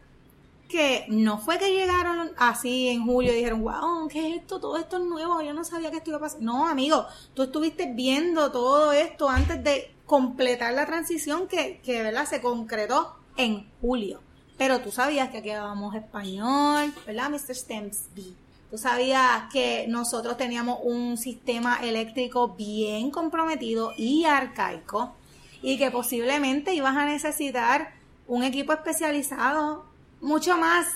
que 0.68 1.04
no 1.08 1.38
fue 1.38 1.58
que 1.58 1.72
llegaron 1.72 2.30
así 2.36 2.88
en 2.88 3.04
julio 3.04 3.32
y 3.32 3.36
dijeron, 3.36 3.62
wow, 3.62 4.06
¿qué 4.08 4.30
es 4.30 4.36
esto? 4.36 4.60
Todo 4.60 4.76
esto 4.76 4.98
es 4.98 5.04
nuevo, 5.04 5.42
yo 5.42 5.52
no 5.52 5.64
sabía 5.64 5.90
que 5.90 5.96
esto 5.96 6.10
iba 6.10 6.18
a 6.18 6.20
pasar. 6.20 6.42
No, 6.42 6.68
amigo, 6.68 7.06
tú 7.34 7.44
estuviste 7.44 7.92
viendo 7.92 8.52
todo 8.52 8.92
esto 8.92 9.28
antes 9.28 9.62
de 9.64 9.92
completar 10.06 10.72
la 10.74 10.86
transición 10.86 11.48
que, 11.48 11.80
que 11.82 12.02
¿verdad? 12.02 12.26
se 12.26 12.40
concretó 12.40 13.16
en 13.36 13.68
julio. 13.80 14.20
Pero 14.56 14.80
tú 14.80 14.92
sabías 14.92 15.30
que 15.30 15.38
aquí 15.38 15.50
hablábamos 15.50 15.94
español, 15.94 16.92
¿verdad, 17.04 17.30
Mr. 17.30 17.54
Stempsby? 17.54 18.45
Tú 18.70 18.78
sabías 18.78 19.44
que 19.52 19.86
nosotros 19.88 20.36
teníamos 20.36 20.80
un 20.82 21.16
sistema 21.16 21.78
eléctrico 21.82 22.48
bien 22.48 23.10
comprometido 23.10 23.92
y 23.96 24.24
arcaico 24.24 25.14
y 25.62 25.78
que 25.78 25.90
posiblemente 25.90 26.74
ibas 26.74 26.96
a 26.96 27.04
necesitar 27.04 27.94
un 28.26 28.42
equipo 28.42 28.72
especializado 28.72 29.86
mucho 30.20 30.56
más 30.56 30.86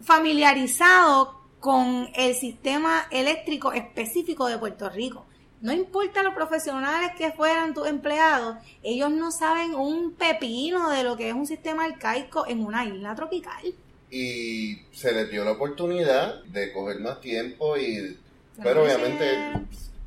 familiarizado 0.00 1.38
con 1.60 2.08
el 2.14 2.34
sistema 2.34 3.06
eléctrico 3.10 3.72
específico 3.72 4.46
de 4.46 4.58
Puerto 4.58 4.88
Rico. 4.88 5.26
No 5.60 5.72
importa 5.72 6.22
los 6.22 6.34
profesionales 6.34 7.10
que 7.18 7.32
fueran 7.32 7.74
tus 7.74 7.88
empleados, 7.88 8.56
ellos 8.82 9.10
no 9.10 9.32
saben 9.32 9.74
un 9.74 10.12
pepino 10.12 10.88
de 10.90 11.02
lo 11.02 11.16
que 11.16 11.28
es 11.28 11.34
un 11.34 11.46
sistema 11.46 11.84
arcaico 11.84 12.46
en 12.46 12.64
una 12.64 12.84
isla 12.84 13.14
tropical. 13.14 13.74
Y 14.10 14.82
se 14.92 15.12
les 15.12 15.30
dio 15.30 15.44
la 15.44 15.52
oportunidad 15.52 16.42
de 16.44 16.72
coger 16.72 17.00
más 17.00 17.20
tiempo 17.20 17.76
y 17.76 18.18
pero 18.62 18.82
obviamente 18.84 19.52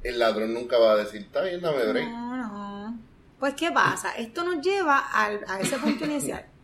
el 0.03 0.19
ladrón 0.19 0.53
nunca 0.53 0.77
va 0.77 0.93
a 0.93 0.97
decir 0.97 1.21
está 1.21 1.41
bien 1.43 1.61
dame 1.61 1.85
break 1.85 2.07
No, 2.09 2.37
no. 2.37 2.99
Pues, 3.39 3.53
¿qué 3.55 3.71
pasa? 3.71 4.11
Esto 4.17 4.43
nos 4.43 4.61
lleva 4.63 4.97
al- 4.99 5.43
a 5.47 5.59
ese 5.59 5.77
punto 5.77 6.05
inicial. 6.05 6.45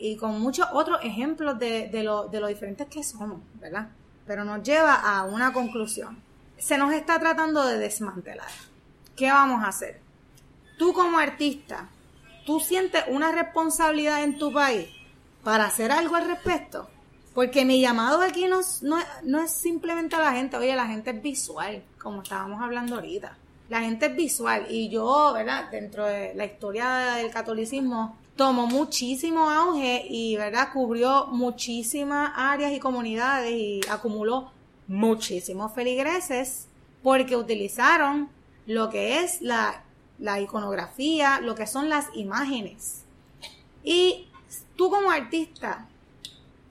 Y 0.00 0.16
con 0.16 0.40
muchos 0.40 0.64
otros 0.72 1.00
ejemplos 1.02 1.58
de, 1.58 1.88
de 1.88 2.04
lo, 2.04 2.28
de 2.28 2.38
lo 2.38 2.46
diferentes 2.46 2.86
que 2.86 3.02
somos, 3.02 3.40
¿verdad? 3.54 3.88
Pero 4.28 4.44
nos 4.44 4.62
lleva 4.62 4.94
a 4.94 5.24
una 5.24 5.52
conclusión. 5.52 6.22
Se 6.56 6.78
nos 6.78 6.92
está 6.92 7.18
tratando 7.18 7.66
de 7.66 7.78
desmantelar. 7.78 8.46
¿Qué 9.16 9.26
vamos 9.28 9.64
a 9.64 9.68
hacer? 9.68 9.98
Tú 10.78 10.92
como 10.92 11.18
artista, 11.18 11.88
¿tú 12.46 12.60
sientes 12.60 13.02
una 13.08 13.32
responsabilidad 13.32 14.22
en 14.22 14.38
tu 14.38 14.52
país 14.52 14.86
para 15.42 15.66
hacer 15.66 15.92
algo 15.92 16.16
al 16.16 16.26
respecto? 16.26 16.88
Porque 17.34 17.64
mi 17.64 17.80
llamado 17.80 18.20
aquí 18.20 18.46
no, 18.46 18.60
no, 18.82 18.98
no 19.22 19.40
es 19.40 19.52
simplemente 19.52 20.16
a 20.16 20.20
la 20.20 20.32
gente, 20.32 20.56
oye, 20.56 20.74
la 20.74 20.86
gente 20.86 21.10
es 21.10 21.22
visual, 21.22 21.82
como 22.02 22.22
estábamos 22.22 22.60
hablando 22.60 22.96
ahorita. 22.96 23.36
La 23.68 23.80
gente 23.80 24.06
es 24.06 24.16
visual 24.16 24.66
y 24.70 24.88
yo, 24.88 25.32
¿verdad? 25.34 25.70
Dentro 25.70 26.06
de 26.06 26.34
la 26.34 26.46
historia 26.46 27.16
del 27.16 27.30
catolicismo, 27.30 28.16
tomó 28.38 28.66
muchísimo 28.68 29.50
auge 29.50 30.06
y, 30.08 30.36
¿verdad? 30.36 30.68
Cubrió 30.72 31.26
muchísimas 31.26 32.32
áreas 32.36 32.72
y 32.72 32.78
comunidades 32.78 33.52
y 33.52 33.80
acumuló 33.90 34.52
muchísimos 34.86 35.74
feligreses 35.74 36.68
porque 37.02 37.36
utilizaron 37.36 38.30
lo 38.66 38.90
que 38.90 39.20
es 39.20 39.42
la, 39.42 39.82
la 40.18 40.40
iconografía, 40.40 41.40
lo 41.40 41.56
que 41.56 41.66
son 41.66 41.88
las 41.88 42.06
imágenes. 42.14 43.02
Y 43.82 44.27
tú 44.78 44.90
como 44.90 45.10
artista, 45.10 45.88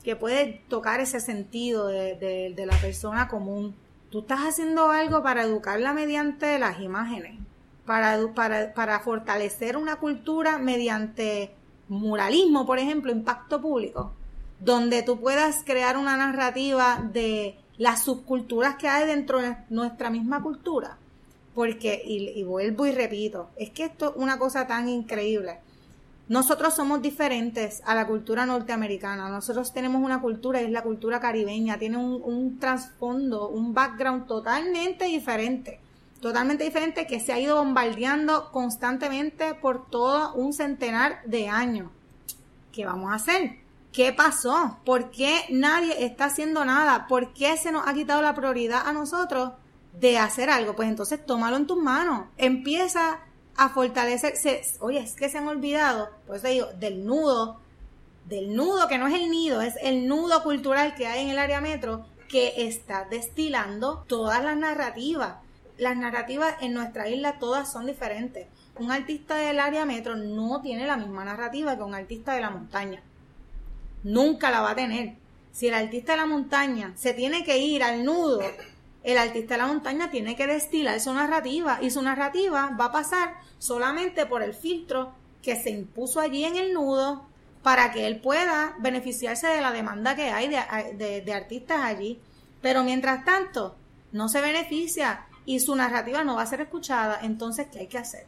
que 0.02 0.16
puedes 0.16 0.66
tocar 0.70 1.02
ese 1.02 1.20
sentido 1.20 1.88
de, 1.88 2.16
de, 2.56 2.66
la 2.66 2.78
persona 2.78 3.28
común, 3.28 3.76
tú 4.10 4.20
estás 4.20 4.40
haciendo 4.40 4.90
algo 4.90 5.22
para 5.22 5.44
educarla 5.44 5.92
mediante 5.92 6.58
las 6.58 6.80
imágenes, 6.80 7.38
para, 7.86 9.00
fortalecer 9.04 9.76
una 9.76 9.98
cultura 9.98 10.58
mediante 10.58 11.52
muralismo, 11.90 12.66
por 12.66 12.80
ejemplo, 12.80 13.12
impacto 13.12 13.62
público, 13.62 14.14
donde 14.62 15.04
tú 15.04 15.20
puedas 15.20 15.64
crear 15.66 15.98
una 15.98 16.16
narrativa 16.16 17.02
de 17.12 17.58
las 17.78 18.06
subculturas 18.06 18.78
que 18.78 18.88
hay 18.88 19.06
dentro 19.06 19.42
de 19.42 19.58
nuestra 19.70 20.10
misma 20.10 20.42
cultura. 20.42 20.98
Porque, 21.54 22.02
y, 22.06 22.30
y 22.30 22.44
vuelvo 22.44 22.86
y 22.86 22.94
repito, 22.94 23.50
es 23.58 23.72
que 23.72 23.84
esto 23.84 24.12
es 24.12 24.16
una 24.16 24.40
cosa 24.40 24.66
tan 24.66 24.88
increíble. 24.88 25.60
Nosotros 26.30 26.76
somos 26.76 27.02
diferentes 27.02 27.82
a 27.86 27.96
la 27.96 28.06
cultura 28.06 28.46
norteamericana. 28.46 29.30
Nosotros 29.30 29.72
tenemos 29.74 30.04
una 30.04 30.20
cultura, 30.22 30.62
y 30.62 30.66
es 30.66 30.72
la 30.72 30.84
cultura 30.84 31.22
caribeña, 31.22 31.80
tiene 31.80 31.98
un, 31.98 32.60
trasfondo, 32.60 33.48
un 33.48 33.74
background 33.74 34.28
totalmente 34.28 35.06
diferente. 35.06 35.80
Totalmente 36.20 36.66
diferente 36.66 37.08
que 37.08 37.22
se 37.22 37.32
ha 37.32 37.40
ido 37.40 37.58
bombardeando 37.58 38.52
constantemente 38.52 39.54
por 39.54 39.90
todo 39.90 40.34
un 40.34 40.52
centenar 40.52 41.22
de 41.26 41.48
años. 41.48 41.92
¿Qué 42.74 42.86
vamos 42.86 43.12
a 43.12 43.16
hacer? 43.16 43.60
¿Qué 43.94 44.12
pasó? 44.12 44.80
¿Por 44.84 45.12
qué 45.12 45.46
nadie 45.50 46.04
está 46.04 46.26
haciendo 46.26 46.66
nada? 46.66 47.08
¿Por 47.08 47.34
qué 47.34 47.56
se 47.56 47.72
nos 47.72 47.88
ha 47.88 47.94
quitado 47.94 48.22
la 48.22 48.36
prioridad 48.36 48.86
a 48.86 48.92
nosotros 48.92 49.54
de 49.98 50.18
hacer 50.18 50.50
algo? 50.50 50.76
Pues 50.76 50.90
entonces 50.90 51.26
tómalo 51.26 51.56
en 51.56 51.68
tus 51.68 51.78
manos. 51.82 52.26
Empieza 52.36 53.20
a 53.58 53.70
fortalecerse. 53.70 54.62
Oye, 54.80 55.00
es 55.00 55.16
que 55.16 55.30
se 55.30 55.40
han 55.40 55.48
olvidado, 55.48 56.10
por 56.26 56.38
eso 56.38 56.48
digo, 56.48 56.68
del 56.80 57.06
nudo, 57.06 57.60
del 58.26 58.56
nudo 58.56 58.88
que 58.88 58.98
no 58.98 59.08
es 59.08 59.16
el 59.16 59.30
nido, 59.30 59.62
es 59.62 59.76
el 59.82 60.08
nudo 60.08 60.44
cultural 60.44 60.96
que 60.96 61.08
hay 61.08 61.24
en 61.24 61.30
el 61.30 61.40
área 61.40 61.60
metro 61.60 62.06
que 62.30 62.68
está 62.68 63.06
destilando 63.10 64.04
todas 64.08 64.44
las 64.44 64.58
narrativas. 64.58 65.36
Las 65.78 65.98
narrativas 65.98 66.56
en 66.62 66.74
nuestra 66.74 67.10
isla 67.10 67.40
todas 67.40 67.72
son 67.72 67.86
diferentes. 67.86 68.48
Un 68.76 68.92
artista 68.92 69.36
del 69.36 69.60
área 69.60 69.86
metro 69.86 70.16
no 70.16 70.62
tiene 70.62 70.86
la 70.86 70.98
misma 70.98 71.26
narrativa 71.26 71.76
que 71.76 71.84
un 71.84 71.96
artista 71.96 72.34
de 72.34 72.42
la 72.42 72.50
montaña. 72.50 73.02
Nunca 74.04 74.52
la 74.52 74.62
va 74.62 74.72
a 74.72 74.76
tener. 74.76 75.16
Si 75.52 75.68
el 75.68 75.74
artista 75.74 76.12
de 76.12 76.20
la 76.20 76.26
montaña 76.26 76.94
se 76.96 77.14
tiene 77.14 77.44
que 77.44 77.58
ir 77.58 77.82
al 77.82 78.04
nudo 78.04 78.42
el 79.04 79.18
artista 79.18 79.54
de 79.54 79.60
la 79.60 79.68
montaña 79.68 80.12
tiene 80.12 80.36
que 80.36 80.48
destilar 80.48 81.00
su 81.00 81.14
narrativa 81.14 81.80
y 81.82 81.92
su 81.92 82.02
narrativa 82.02 82.76
va 82.80 82.86
a 82.86 82.92
pasar 82.92 83.36
solamente 83.58 84.26
por 84.26 84.44
el 84.44 84.54
filtro 84.54 85.14
que 85.42 85.56
se 85.56 85.70
impuso 85.70 86.20
allí 86.20 86.44
en 86.44 86.58
el 86.58 86.74
nudo 86.74 87.26
para 87.64 87.92
que 87.92 88.08
él 88.08 88.20
pueda 88.20 88.76
beneficiarse 88.80 89.48
de 89.48 89.62
la 89.62 89.72
demanda 89.72 90.16
que 90.16 90.30
hay 90.30 90.48
de, 90.48 91.34
artistas 91.34 91.82
allí. 91.84 92.20
Pero 92.62 92.84
mientras 92.84 93.24
tanto, 93.26 93.76
no 94.12 94.30
se 94.30 94.42
beneficia 94.42 95.26
y 95.46 95.60
su 95.60 95.76
narrativa 95.76 96.24
no 96.24 96.36
va 96.36 96.42
a 96.42 96.48
ser 96.48 96.62
escuchada, 96.62 97.20
entonces, 97.22 97.68
¿qué 97.72 97.80
hay 97.80 97.88
que 97.88 97.98
hacer? 97.98 98.26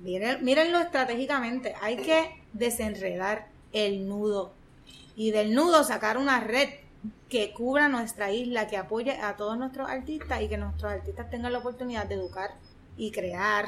Miren, 0.00 0.44
mírenlo 0.44 0.78
estratégicamente, 0.78 1.74
hay 1.80 1.96
que 1.96 2.42
desenredar 2.52 3.48
el 3.72 4.08
nudo 4.08 4.52
y 5.16 5.32
del 5.32 5.54
nudo 5.54 5.82
sacar 5.82 6.16
una 6.16 6.40
red 6.40 6.68
que 7.28 7.52
cubra 7.52 7.88
nuestra 7.88 8.32
isla, 8.32 8.66
que 8.66 8.76
apoye 8.76 9.12
a 9.12 9.36
todos 9.36 9.58
nuestros 9.58 9.88
artistas 9.88 10.42
y 10.42 10.48
que 10.48 10.56
nuestros 10.56 10.92
artistas 10.92 11.30
tengan 11.30 11.52
la 11.52 11.58
oportunidad 11.58 12.06
de 12.06 12.14
educar 12.14 12.50
y 12.96 13.10
crear 13.10 13.66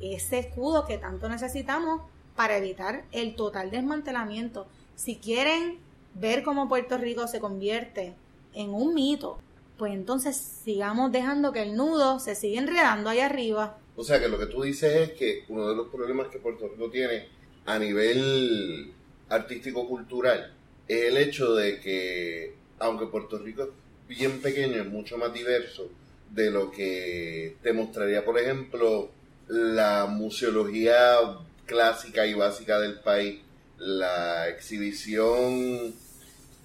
ese 0.00 0.38
escudo 0.38 0.84
que 0.86 0.98
tanto 0.98 1.28
necesitamos 1.28 2.02
para 2.34 2.56
evitar 2.56 3.04
el 3.12 3.36
total 3.36 3.70
desmantelamiento. 3.70 4.66
Si 4.96 5.16
quieren 5.16 5.78
ver 6.14 6.42
cómo 6.42 6.68
Puerto 6.68 6.98
Rico 6.98 7.26
se 7.26 7.40
convierte 7.40 8.14
en 8.52 8.70
un 8.70 8.94
mito, 8.94 9.38
pues 9.78 9.92
entonces 9.92 10.36
sigamos 10.36 11.12
dejando 11.12 11.52
que 11.52 11.62
el 11.62 11.76
nudo 11.76 12.20
se 12.20 12.34
siga 12.34 12.60
enredando 12.60 13.10
ahí 13.10 13.20
arriba. 13.20 13.78
O 13.96 14.04
sea 14.04 14.20
que 14.20 14.28
lo 14.28 14.38
que 14.38 14.46
tú 14.46 14.62
dices 14.62 15.10
es 15.10 15.12
que 15.12 15.44
uno 15.48 15.68
de 15.68 15.76
los 15.76 15.88
problemas 15.88 16.28
que 16.28 16.38
Puerto 16.38 16.68
Rico 16.68 16.90
tiene 16.90 17.28
a 17.66 17.78
nivel 17.78 18.92
artístico-cultural 19.28 20.54
es 20.86 21.04
el 21.04 21.16
hecho 21.16 21.54
de 21.54 21.80
que 21.80 22.54
aunque 22.78 23.06
Puerto 23.06 23.38
Rico 23.38 23.62
es 24.08 24.18
bien 24.18 24.40
pequeño, 24.40 24.82
es 24.82 24.86
mucho 24.86 25.16
más 25.16 25.32
diverso 25.32 25.88
de 26.30 26.50
lo 26.50 26.70
que 26.70 27.56
te 27.62 27.72
mostraría, 27.72 28.24
por 28.24 28.38
ejemplo, 28.38 29.10
la 29.48 30.06
museología 30.06 31.38
clásica 31.66 32.26
y 32.26 32.34
básica 32.34 32.78
del 32.80 33.00
país, 33.00 33.40
la 33.78 34.48
exhibición 34.48 35.94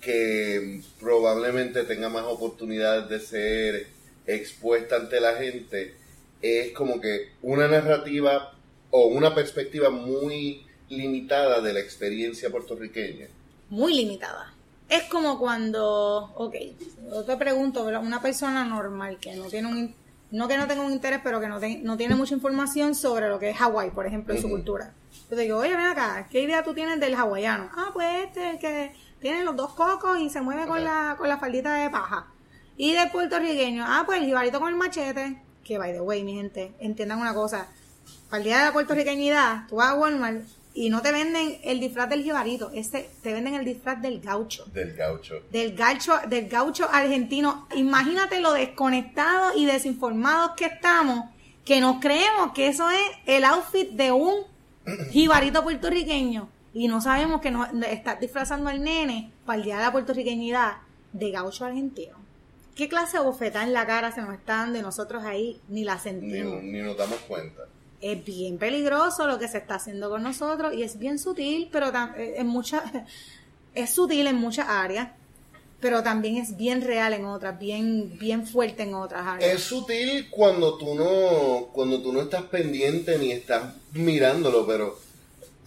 que 0.01 0.81
probablemente 0.99 1.83
tenga 1.83 2.09
más 2.09 2.23
oportunidades 2.25 3.09
de 3.09 3.19
ser 3.19 3.87
expuesta 4.25 4.95
ante 4.95 5.19
la 5.19 5.35
gente, 5.35 5.95
es 6.41 6.71
como 6.71 7.01
que 7.01 7.31
una 7.41 7.67
narrativa 7.67 8.53
o 8.91 9.07
una 9.07 9.35
perspectiva 9.35 9.89
muy 9.89 10.65
limitada 10.89 11.61
de 11.61 11.73
la 11.73 11.79
experiencia 11.79 12.49
puertorriqueña. 12.49 13.27
Muy 13.69 13.93
limitada. 13.93 14.53
Es 14.89 15.03
como 15.03 15.37
cuando, 15.37 16.31
ok, 16.35 16.55
yo 17.11 17.23
te 17.23 17.37
pregunto, 17.37 17.85
una 17.85 18.21
persona 18.21 18.65
normal 18.65 19.19
que 19.19 19.35
no 19.35 19.45
tiene 19.45 19.67
un, 19.67 19.95
no 20.31 20.47
que 20.47 20.57
no 20.57 20.67
tenga 20.67 20.81
un 20.81 20.91
interés, 20.91 21.21
pero 21.23 21.39
que 21.39 21.47
no, 21.47 21.59
no 21.59 21.97
tiene 21.97 22.15
mucha 22.15 22.33
información 22.33 22.95
sobre 22.95 23.29
lo 23.29 23.37
que 23.37 23.51
es 23.51 23.57
Hawái, 23.57 23.91
por 23.91 24.07
ejemplo, 24.07 24.33
y 24.33 24.41
su 24.41 24.49
cultura. 24.49 24.93
Yo 25.29 25.35
te 25.35 25.43
digo, 25.43 25.59
oye, 25.59 25.75
ven 25.75 25.85
acá, 25.85 26.27
¿qué 26.31 26.41
idea 26.41 26.63
tú 26.63 26.73
tienes 26.73 26.99
del 26.99 27.13
hawaiano? 27.13 27.69
Ah, 27.75 27.91
pues 27.93 28.25
este, 28.25 28.51
el 28.51 28.59
que 28.59 28.93
tiene 29.21 29.43
los 29.43 29.55
dos 29.55 29.73
cocos 29.73 30.19
y 30.19 30.29
se 30.29 30.41
mueve 30.41 30.65
con 30.65 30.83
la, 30.83 31.15
con 31.19 31.29
la 31.29 31.37
faldita 31.37 31.75
de 31.75 31.89
paja. 31.91 32.25
Y 32.75 32.93
del 32.93 33.11
puertorriqueño, 33.11 33.83
ah, 33.85 34.03
pues 34.07 34.19
el 34.19 34.25
jibarito 34.25 34.59
con 34.59 34.69
el 34.69 34.75
machete, 34.75 35.39
que 35.63 35.77
by 35.77 35.93
the 35.93 36.01
way, 36.01 36.23
mi 36.23 36.33
gente, 36.33 36.73
entiendan 36.79 37.19
una 37.19 37.35
cosa, 37.35 37.67
para 38.29 38.39
el 38.39 38.43
día 38.43 38.57
de 38.59 38.65
la 38.65 38.73
puertorriqueñidad, 38.73 39.67
tú 39.67 39.75
vas 39.75 39.89
a 39.89 39.95
Walmart 39.95 40.41
y 40.79 40.89
no 40.89 41.01
te 41.01 41.11
venden 41.11 41.57
el 41.65 41.81
disfraz 41.81 42.07
del 42.07 42.23
jibarito, 42.23 42.71
este, 42.73 43.09
te 43.21 43.33
venden 43.33 43.55
el 43.55 43.65
disfraz 43.65 44.01
del 44.01 44.21
gaucho. 44.21 44.63
Del 44.73 44.93
gaucho. 44.93 45.41
Del 45.51 45.75
gaucho, 45.75 46.13
del 46.29 46.47
gaucho 46.47 46.87
argentino. 46.89 47.67
Imagínate 47.75 48.39
lo 48.39 48.53
desconectados 48.53 49.57
y 49.57 49.65
desinformados 49.65 50.51
que 50.55 50.67
estamos, 50.67 51.31
que 51.65 51.81
nos 51.81 51.99
creemos 51.99 52.53
que 52.53 52.69
eso 52.69 52.89
es 52.89 53.01
el 53.25 53.43
outfit 53.43 53.89
de 53.89 54.13
un 54.13 54.45
jibarito 55.11 55.63
puertorriqueño. 55.63 56.47
Y 56.73 56.87
no 56.87 57.01
sabemos 57.01 57.41
que 57.41 57.51
nos 57.51 57.67
está 57.85 58.15
disfrazando 58.15 58.69
al 58.69 58.81
nene 58.81 59.33
para 59.45 59.57
el 59.57 59.65
día 59.65 59.79
de 59.79 59.83
la 59.83 59.91
puertorriqueñidad 59.91 60.77
de 61.11 61.29
gaucho 61.29 61.65
argentino. 61.65 62.15
¿Qué 62.75 62.87
clase 62.87 63.17
de 63.17 63.25
bofetada 63.25 63.65
en 63.65 63.73
la 63.73 63.85
cara 63.85 64.13
se 64.13 64.21
nos 64.21 64.33
está 64.33 64.59
dando 64.59 64.79
y 64.79 64.81
nosotros 64.81 65.25
ahí 65.25 65.59
ni 65.67 65.83
la 65.83 65.99
sentimos? 65.99 66.63
ni 66.63 66.79
nos 66.79 66.95
damos 66.95 67.19
cuenta 67.27 67.63
es 68.01 68.23
bien 68.23 68.57
peligroso 68.57 69.27
lo 69.27 69.39
que 69.39 69.47
se 69.47 69.57
está 69.57 69.75
haciendo 69.75 70.09
con 70.09 70.23
nosotros 70.23 70.73
y 70.73 70.83
es 70.83 70.97
bien 70.97 71.19
sutil, 71.19 71.69
pero 71.71 71.87
eh, 72.17 72.35
en 72.37 72.47
muchas 72.47 72.83
es 73.75 73.89
sutil 73.89 74.27
en 74.27 74.35
muchas 74.35 74.67
áreas, 74.69 75.09
pero 75.79 76.03
también 76.03 76.37
es 76.37 76.57
bien 76.57 76.81
real 76.81 77.13
en 77.13 77.25
otras, 77.25 77.59
bien 77.59 78.17
bien 78.17 78.47
fuerte 78.47 78.83
en 78.83 78.93
otras 78.93 79.25
áreas. 79.25 79.53
Es 79.53 79.63
sutil 79.63 80.29
cuando 80.29 80.77
tú 80.77 80.95
no 80.95 81.69
cuando 81.73 82.01
tú 82.01 82.13
no 82.13 82.21
estás 82.21 82.43
pendiente 82.43 83.17
ni 83.17 83.31
estás 83.31 83.73
mirándolo, 83.93 84.65
pero 84.65 84.97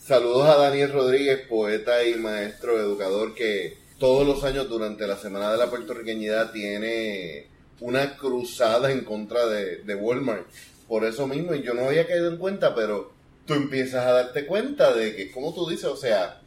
saludos 0.03 0.49
a 0.49 0.57
Daniel 0.57 0.93
Rodríguez, 0.93 1.47
poeta 1.49 2.05
y 2.05 2.15
maestro 2.15 2.79
educador 2.79 3.35
que 3.35 3.79
todos 3.99 4.27
los 4.27 4.43
años 4.43 4.69
durante 4.69 5.07
la 5.07 5.17
Semana 5.17 5.53
de 5.53 5.59
la 5.59 5.71
Puertorriqueñidad 5.71 6.51
tiene 6.51 7.47
una 7.81 8.17
cruzada 8.17 8.91
en 8.91 9.05
contra 9.05 9.47
de, 9.47 9.77
de 9.79 9.95
Walmart 9.95 10.47
por 10.93 11.07
eso 11.07 11.27
mismo, 11.27 11.55
y 11.55 11.63
yo 11.63 11.73
no 11.73 11.87
había 11.87 12.07
caído 12.07 12.29
en 12.29 12.37
cuenta, 12.37 12.75
pero 12.75 13.13
tú 13.47 13.55
empiezas 13.55 14.05
a 14.05 14.13
darte 14.13 14.45
cuenta 14.45 14.93
de 14.93 15.17
que, 15.17 15.31
como 15.31 15.55
tú 15.55 15.67
dices, 15.67 15.87
o 15.87 15.97
sea, 15.97 16.43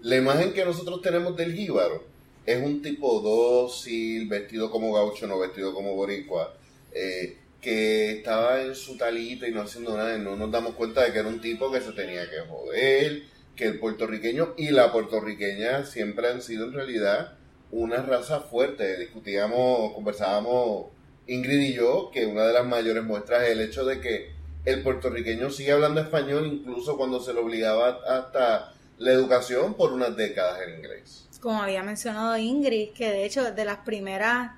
la 0.00 0.16
imagen 0.16 0.54
que 0.54 0.64
nosotros 0.64 1.02
tenemos 1.02 1.36
del 1.36 1.52
jíbaro 1.52 2.02
es 2.46 2.64
un 2.64 2.80
tipo 2.80 3.20
dócil, 3.20 4.26
vestido 4.26 4.70
como 4.70 4.94
gaucho, 4.94 5.26
no 5.26 5.38
vestido 5.38 5.74
como 5.74 5.94
boricua, 5.94 6.54
eh, 6.94 7.36
que 7.60 8.12
estaba 8.12 8.62
en 8.62 8.74
su 8.74 8.96
talita 8.96 9.46
y 9.46 9.52
no 9.52 9.60
haciendo 9.60 9.94
nada, 9.94 10.16
y 10.16 10.20
no 10.22 10.34
nos 10.34 10.50
damos 10.50 10.74
cuenta 10.74 11.04
de 11.04 11.12
que 11.12 11.18
era 11.18 11.28
un 11.28 11.42
tipo 11.42 11.70
que 11.70 11.82
se 11.82 11.92
tenía 11.92 12.22
que 12.30 12.38
joder, 12.48 13.24
que 13.54 13.66
el 13.66 13.78
puertorriqueño 13.78 14.54
y 14.56 14.70
la 14.70 14.90
puertorriqueña 14.92 15.84
siempre 15.84 16.28
han 16.28 16.40
sido 16.40 16.64
en 16.64 16.72
realidad 16.72 17.34
una 17.70 18.00
raza 18.00 18.40
fuerte. 18.40 18.96
Discutíamos, 18.96 19.92
conversábamos 19.92 20.86
Ingrid 21.28 21.60
y 21.60 21.74
yo 21.74 22.10
que 22.12 22.26
una 22.26 22.42
de 22.44 22.52
las 22.52 22.66
mayores 22.66 23.04
muestras 23.04 23.44
es 23.44 23.50
el 23.50 23.60
hecho 23.60 23.84
de 23.84 24.00
que 24.00 24.32
el 24.64 24.82
puertorriqueño 24.82 25.50
sigue 25.50 25.72
hablando 25.72 26.00
español 26.00 26.46
incluso 26.46 26.96
cuando 26.96 27.20
se 27.20 27.32
le 27.32 27.40
obligaba 27.40 28.00
hasta 28.08 28.72
la 28.98 29.12
educación 29.12 29.74
por 29.74 29.92
unas 29.92 30.16
décadas 30.16 30.60
en 30.66 30.76
inglés. 30.76 31.28
Como 31.40 31.62
había 31.62 31.82
mencionado 31.82 32.36
Ingrid, 32.36 32.90
que 32.90 33.10
de 33.10 33.24
hecho 33.24 33.52
de 33.52 33.64
las 33.64 33.78
primeras 33.78 34.52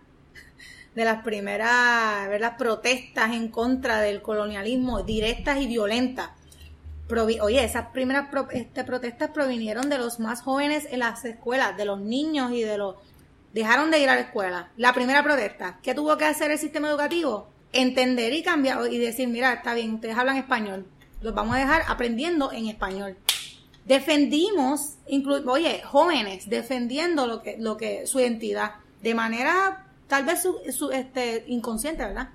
de 0.94 1.04
las 1.04 1.22
primeras 1.22 2.40
las 2.40 2.54
protestas 2.56 3.32
en 3.32 3.48
contra 3.48 4.00
del 4.00 4.22
colonialismo 4.22 5.02
directas 5.02 5.60
y 5.60 5.66
violentas. 5.66 6.30
Oye, 7.40 7.64
esas 7.64 7.86
primeras 7.88 8.28
este, 8.52 8.84
protestas 8.84 9.30
provinieron 9.30 9.90
de 9.90 9.98
los 9.98 10.20
más 10.20 10.42
jóvenes 10.42 10.86
en 10.90 11.00
las 11.00 11.24
escuelas, 11.24 11.76
de 11.76 11.84
los 11.84 12.00
niños 12.00 12.52
y 12.52 12.62
de 12.62 12.78
los... 12.78 12.96
Dejaron 13.53 13.90
de 13.90 13.98
ir 13.98 14.09
a 14.09 14.14
la 14.14 14.22
escuela. 14.22 14.70
La 14.76 14.92
primera 14.92 15.22
protesta, 15.22 15.78
¿qué 15.82 15.94
tuvo 15.94 16.16
que 16.16 16.24
hacer 16.24 16.51
el 16.51 16.59
sistema 16.59 16.88
educativo? 16.88 17.48
Entender 17.72 18.32
y 18.32 18.42
cambiar 18.42 18.92
y 18.92 18.98
decir, 18.98 19.28
mira, 19.28 19.53
está 19.53 19.74
bien, 19.74 19.94
ustedes 19.94 20.16
hablan 20.16 20.36
español, 20.36 20.86
los 21.20 21.34
vamos 21.34 21.57
a 21.57 21.59
dejar 21.59 21.82
aprendiendo 21.88 22.53
en 22.53 22.66
español. 22.66 23.16
Defendimos, 23.84 24.96
oye, 25.46 25.82
jóvenes 25.84 26.48
defendiendo 26.48 27.26
lo 27.26 27.42
que, 27.42 27.57
lo 27.59 27.76
que 27.76 28.07
su 28.07 28.20
identidad 28.20 28.74
de 29.03 29.14
manera 29.14 29.86
tal 30.11 30.24
vez 30.24 30.42
su, 30.42 30.90
este, 30.90 31.44
inconsciente, 31.46 32.05
¿verdad? 32.05 32.30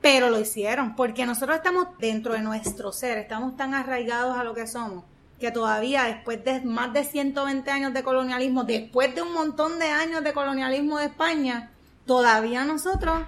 Pero 0.00 0.28
lo 0.28 0.40
hicieron, 0.40 0.96
porque 0.96 1.24
nosotros 1.24 1.56
estamos 1.56 1.86
dentro 1.98 2.34
de 2.34 2.40
nuestro 2.40 2.92
ser, 2.92 3.16
estamos 3.18 3.56
tan 3.56 3.74
arraigados 3.74 4.36
a 4.36 4.44
lo 4.44 4.54
que 4.54 4.66
somos, 4.66 5.04
que 5.40 5.50
todavía 5.50 6.04
después 6.04 6.44
de 6.44 6.60
más 6.60 6.92
de 6.92 7.04
120 7.04 7.70
años 7.70 7.94
de 7.94 8.02
colonialismo, 8.04 8.64
después 8.64 9.14
de 9.14 9.22
un 9.22 9.32
montón 9.32 9.78
de 9.78 9.86
años 9.86 10.22
de 10.22 10.32
colonialismo 10.32 10.98
de 10.98 11.06
España, 11.06 11.70
todavía 12.06 12.64
nosotros 12.64 13.22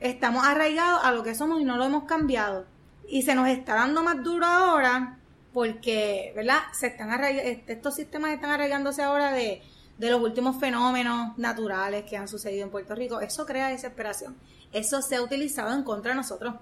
estamos 0.00 0.46
arraigados 0.46 1.04
a 1.04 1.12
lo 1.12 1.22
que 1.22 1.34
somos 1.34 1.60
y 1.60 1.64
no 1.64 1.76
lo 1.76 1.84
hemos 1.84 2.04
cambiado. 2.04 2.64
Y 3.08 3.22
se 3.22 3.34
nos 3.34 3.48
está 3.48 3.74
dando 3.74 4.02
más 4.02 4.22
duro 4.22 4.46
ahora 4.46 5.18
porque, 5.52 6.32
¿verdad? 6.36 6.60
Se 6.72 6.86
están 6.86 7.10
estos 7.22 7.94
sistemas 7.94 8.32
están 8.32 8.50
arraigándose 8.50 9.02
ahora 9.02 9.32
de 9.32 9.62
de 9.98 10.10
los 10.10 10.20
últimos 10.22 10.58
fenómenos 10.58 11.36
naturales 11.36 12.04
que 12.04 12.16
han 12.16 12.28
sucedido 12.28 12.64
en 12.64 12.70
Puerto 12.70 12.94
Rico. 12.94 13.20
Eso 13.20 13.44
crea 13.44 13.68
desesperación. 13.68 14.36
Eso 14.72 15.02
se 15.02 15.16
ha 15.16 15.22
utilizado 15.22 15.74
en 15.74 15.82
contra 15.82 16.12
de 16.12 16.16
nosotros. 16.16 16.54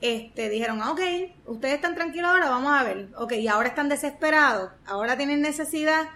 Este, 0.00 0.48
dijeron, 0.48 0.80
ah, 0.82 0.92
ok, 0.92 1.00
ustedes 1.46 1.74
están 1.74 1.94
tranquilos 1.94 2.30
ahora, 2.30 2.48
vamos 2.48 2.72
a 2.72 2.82
ver. 2.84 3.10
Ok, 3.16 3.32
y 3.32 3.48
ahora 3.48 3.68
están 3.68 3.88
desesperados, 3.88 4.70
ahora 4.86 5.16
tienen 5.16 5.42
necesidad, 5.42 6.08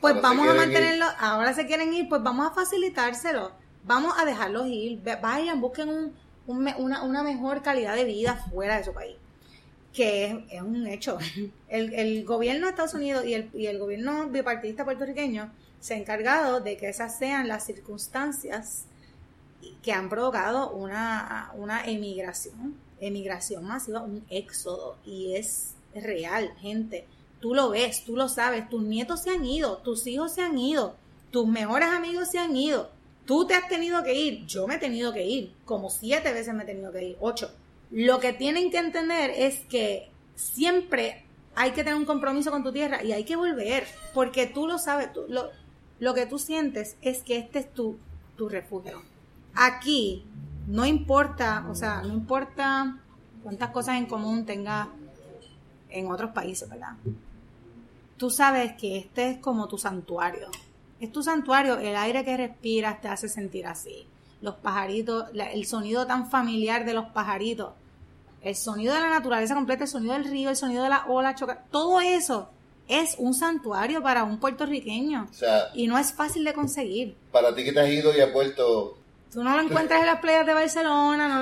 pues 0.00 0.20
vamos 0.20 0.48
a 0.48 0.54
mantenerlo, 0.54 1.06
ahora 1.18 1.54
se 1.54 1.66
quieren 1.66 1.92
ir, 1.92 2.08
pues 2.08 2.22
vamos 2.22 2.50
a 2.50 2.54
facilitárselo, 2.54 3.52
vamos 3.84 4.14
a 4.18 4.24
dejarlos 4.24 4.66
ir, 4.66 5.00
vayan, 5.22 5.60
busquen 5.60 5.88
un, 5.88 6.14
una, 6.46 7.02
una, 7.04 7.22
mejor 7.22 7.62
calidad 7.62 7.94
de 7.94 8.04
vida 8.04 8.44
fuera 8.50 8.78
de 8.78 8.84
su 8.84 8.92
país, 8.92 9.16
que 9.92 10.46
es, 10.50 10.62
un 10.62 10.86
hecho. 10.86 11.18
El, 11.68 11.92
el, 11.94 12.24
gobierno 12.24 12.66
de 12.66 12.70
Estados 12.70 12.94
Unidos 12.94 13.24
y 13.26 13.34
el, 13.34 13.50
y 13.52 13.66
el 13.66 13.78
gobierno 13.78 14.28
bipartidista 14.28 14.84
puertorriqueño 14.84 15.52
se 15.80 15.94
ha 15.94 15.96
encargado 15.98 16.60
de 16.60 16.76
que 16.76 16.88
esas 16.88 17.18
sean 17.18 17.46
las 17.46 17.66
circunstancias 17.66 18.86
que 19.82 19.92
han 19.92 20.08
provocado 20.08 20.70
una, 20.70 21.50
una 21.54 21.84
emigración, 21.84 22.74
emigración 23.00 23.64
masiva, 23.64 24.02
un 24.02 24.24
éxodo, 24.30 24.96
y 25.04 25.34
es 25.34 25.74
real, 25.94 26.52
gente. 26.60 27.06
Tú 27.40 27.54
lo 27.54 27.70
ves, 27.70 28.04
tú 28.04 28.16
lo 28.16 28.28
sabes, 28.28 28.68
tus 28.68 28.82
nietos 28.82 29.22
se 29.22 29.30
han 29.30 29.44
ido, 29.44 29.78
tus 29.78 30.06
hijos 30.06 30.34
se 30.34 30.42
han 30.42 30.58
ido, 30.58 30.96
tus 31.30 31.46
mejores 31.46 31.88
amigos 31.88 32.28
se 32.30 32.38
han 32.38 32.56
ido, 32.56 32.90
tú 33.26 33.46
te 33.46 33.54
has 33.54 33.68
tenido 33.68 34.02
que 34.02 34.14
ir, 34.14 34.46
yo 34.46 34.66
me 34.66 34.76
he 34.76 34.78
tenido 34.78 35.12
que 35.12 35.24
ir, 35.24 35.52
como 35.64 35.90
siete 35.90 36.32
veces 36.32 36.54
me 36.54 36.64
he 36.64 36.66
tenido 36.66 36.90
que 36.92 37.04
ir, 37.04 37.16
ocho. 37.20 37.50
Lo 37.90 38.18
que 38.18 38.32
tienen 38.32 38.70
que 38.70 38.78
entender 38.78 39.30
es 39.30 39.60
que 39.60 40.10
siempre 40.34 41.24
hay 41.54 41.70
que 41.72 41.84
tener 41.84 41.94
un 41.94 42.04
compromiso 42.04 42.50
con 42.50 42.62
tu 42.62 42.72
tierra 42.72 43.02
y 43.02 43.12
hay 43.12 43.24
que 43.24 43.36
volver, 43.36 43.86
porque 44.14 44.46
tú 44.46 44.66
lo 44.66 44.78
sabes, 44.78 45.12
tú, 45.12 45.24
lo, 45.28 45.50
lo 46.00 46.14
que 46.14 46.26
tú 46.26 46.38
sientes 46.38 46.96
es 47.02 47.22
que 47.22 47.38
este 47.38 47.60
es 47.60 47.72
tu, 47.72 47.98
tu 48.36 48.48
refugio. 48.48 49.02
Aquí 49.54 50.24
no 50.68 50.84
importa, 50.84 51.66
o 51.70 51.74
sea, 51.74 52.02
no 52.02 52.12
importa 52.12 52.98
cuántas 53.42 53.70
cosas 53.70 53.96
en 53.96 54.04
común 54.04 54.44
tengas 54.44 54.88
en 55.88 56.10
otros 56.10 56.32
países, 56.32 56.68
¿verdad? 56.68 56.92
Tú 58.18 58.28
sabes 58.28 58.74
que 58.74 58.98
este 58.98 59.30
es 59.30 59.38
como 59.38 59.66
tu 59.66 59.78
santuario. 59.78 60.48
Es 61.00 61.10
tu 61.10 61.22
santuario, 61.22 61.78
el 61.78 61.96
aire 61.96 62.22
que 62.22 62.36
respiras 62.36 63.00
te 63.00 63.08
hace 63.08 63.30
sentir 63.30 63.66
así. 63.66 64.06
Los 64.42 64.56
pajaritos, 64.56 65.26
el 65.34 65.64
sonido 65.64 66.06
tan 66.06 66.30
familiar 66.30 66.84
de 66.84 66.92
los 66.92 67.06
pajaritos, 67.06 67.72
el 68.42 68.54
sonido 68.54 68.92
de 68.92 69.00
la 69.00 69.08
naturaleza 69.08 69.54
completa, 69.54 69.84
el 69.84 69.90
sonido 69.90 70.12
del 70.12 70.24
río, 70.24 70.50
el 70.50 70.56
sonido 70.56 70.82
de 70.82 70.90
la 70.90 71.06
ola 71.06 71.34
choca, 71.34 71.64
todo 71.70 72.00
eso 72.00 72.50
es 72.88 73.14
un 73.18 73.32
santuario 73.32 74.02
para 74.02 74.24
un 74.24 74.38
puertorriqueño. 74.38 75.28
y 75.74 75.86
no 75.86 75.98
es 75.98 76.12
fácil 76.12 76.44
de 76.44 76.52
conseguir. 76.52 77.16
Para 77.32 77.54
ti 77.54 77.64
que 77.64 77.72
te 77.72 77.80
has 77.80 77.88
ido 77.88 78.14
y 78.14 78.20
has 78.20 78.32
vuelto... 78.32 78.97
Tú 79.32 79.44
no 79.44 79.54
lo 79.54 79.62
encuentras 79.62 80.00
en 80.00 80.06
las 80.06 80.20
playas 80.20 80.46
de 80.46 80.54
Barcelona, 80.54 81.28
no 81.28 81.40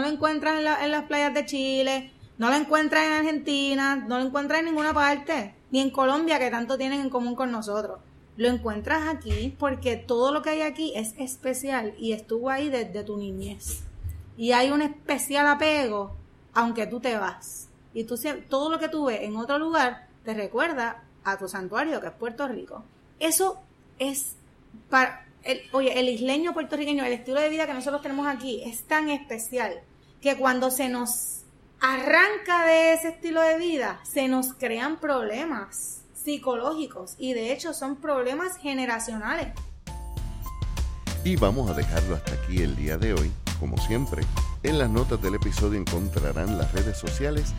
lo, 0.00 0.06
encuentras 0.06 0.58
en, 0.58 0.90
las 0.90 1.02
playas 1.04 1.34
de 1.34 1.44
Chile, 1.46 2.12
no 2.38 2.48
lo 2.48 2.54
encuentras 2.54 3.04
en 3.06 3.12
Argentina, 3.12 3.96
no 3.96 4.18
lo 4.18 4.26
encuentras 4.26 4.60
en 4.60 4.66
ninguna 4.66 4.94
parte, 4.94 5.54
ni 5.72 5.80
en 5.80 5.90
Colombia 5.90 6.38
que 6.38 6.50
tanto 6.50 6.78
tienen 6.78 7.00
en 7.00 7.10
común 7.10 7.34
con 7.34 7.50
nosotros. 7.50 7.98
Lo 8.36 8.48
encuentras 8.48 9.08
aquí 9.08 9.54
porque 9.58 9.96
todo 9.96 10.32
lo 10.32 10.42
que 10.42 10.50
hay 10.50 10.62
aquí 10.62 10.92
es 10.94 11.14
especial 11.18 11.94
y 11.98 12.12
estuvo 12.12 12.50
ahí 12.50 12.70
desde 12.70 13.02
tu 13.02 13.16
niñez. 13.16 13.82
Y 14.36 14.52
hay 14.52 14.70
un 14.70 14.80
especial 14.80 15.46
apego 15.48 16.16
aunque 16.54 16.86
tú 16.86 17.00
te 17.00 17.16
vas. 17.16 17.68
Y 17.94 18.04
tú 18.04 18.14
todo 18.48 18.70
lo 18.70 18.78
que 18.78 18.88
tú 18.88 19.06
ves 19.06 19.22
en 19.22 19.36
otro 19.36 19.58
lugar 19.58 20.08
te 20.24 20.34
recuerda 20.34 21.02
a 21.24 21.36
tu 21.36 21.48
santuario, 21.48 22.00
que 22.00 22.06
es 22.08 22.12
Puerto 22.12 22.48
Rico. 22.48 22.84
Eso 23.18 23.60
es 23.98 24.36
para... 24.88 25.26
Oye, 25.72 25.98
el 25.98 26.08
isleño 26.08 26.52
puertorriqueño, 26.52 27.04
el 27.04 27.12
estilo 27.12 27.40
de 27.40 27.48
vida 27.48 27.66
que 27.66 27.74
nosotros 27.74 28.02
tenemos 28.02 28.26
aquí 28.26 28.62
es 28.64 28.84
tan 28.84 29.08
especial 29.08 29.80
que 30.20 30.36
cuando 30.36 30.70
se 30.70 30.88
nos 30.88 31.42
arranca 31.80 32.64
de 32.64 32.92
ese 32.92 33.08
estilo 33.08 33.40
de 33.40 33.58
vida, 33.58 34.00
se 34.04 34.28
nos 34.28 34.54
crean 34.54 35.00
problemas 35.00 36.02
psicológicos 36.14 37.16
y 37.18 37.32
de 37.32 37.52
hecho 37.52 37.74
son 37.74 37.96
problemas 37.96 38.56
generacionales. 38.56 39.48
Y 41.24 41.36
vamos 41.36 41.70
a 41.70 41.74
dejarlo 41.74 42.14
hasta 42.14 42.32
aquí 42.34 42.62
el 42.62 42.76
día 42.76 42.98
de 42.98 43.14
hoy. 43.14 43.32
Como 43.58 43.76
siempre, 43.78 44.22
en 44.62 44.78
las 44.78 44.90
notas 44.90 45.20
del 45.22 45.34
episodio 45.34 45.78
encontrarán 45.78 46.58
las 46.58 46.72
redes 46.72 46.98
sociales 46.98 47.52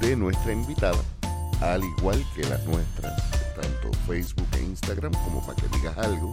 de 0.00 0.16
nuestra 0.16 0.52
invitada 0.52 0.98
al 1.60 1.82
igual 1.82 2.24
que 2.34 2.44
las 2.44 2.64
nuestras, 2.64 3.20
tanto 3.54 3.90
Facebook 4.06 4.46
e 4.56 4.62
Instagram 4.62 5.12
como 5.24 5.44
para 5.44 5.56
que 5.56 5.68
digas 5.76 5.98
algo. 5.98 6.30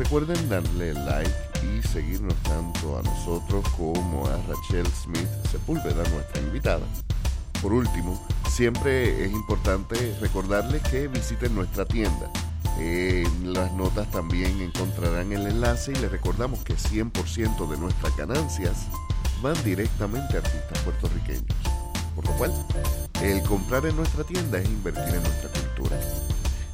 Recuerden 0.00 0.48
darle 0.48 0.94
like 0.94 1.30
y 1.62 1.86
seguirnos 1.86 2.34
tanto 2.44 2.98
a 2.98 3.02
nosotros 3.02 3.62
como 3.76 4.26
a 4.26 4.38
Rachel 4.48 4.86
Smith 4.86 5.28
Sepúlveda, 5.52 6.02
nuestra 6.08 6.40
invitada. 6.40 6.86
Por 7.60 7.74
último, 7.74 8.18
siempre 8.48 9.26
es 9.26 9.30
importante 9.30 10.16
recordarles 10.18 10.82
que 10.84 11.06
visiten 11.06 11.54
nuestra 11.54 11.84
tienda. 11.84 12.30
En 12.78 13.52
las 13.52 13.70
notas 13.74 14.10
también 14.10 14.62
encontrarán 14.62 15.34
el 15.34 15.46
enlace 15.46 15.92
y 15.92 15.96
les 15.96 16.10
recordamos 16.10 16.60
que 16.60 16.76
100% 16.76 17.68
de 17.68 17.76
nuestras 17.76 18.16
ganancias 18.16 18.86
van 19.42 19.62
directamente 19.64 20.34
a 20.34 20.38
artistas 20.38 20.78
puertorriqueños. 20.78 21.44
Por 22.16 22.24
lo 22.24 22.32
cual, 22.38 22.54
el 23.22 23.42
comprar 23.42 23.84
en 23.84 23.96
nuestra 23.96 24.24
tienda 24.24 24.60
es 24.60 24.66
invertir 24.66 25.14
en 25.14 25.22
nuestra 25.22 25.50
cultura. 25.50 26.00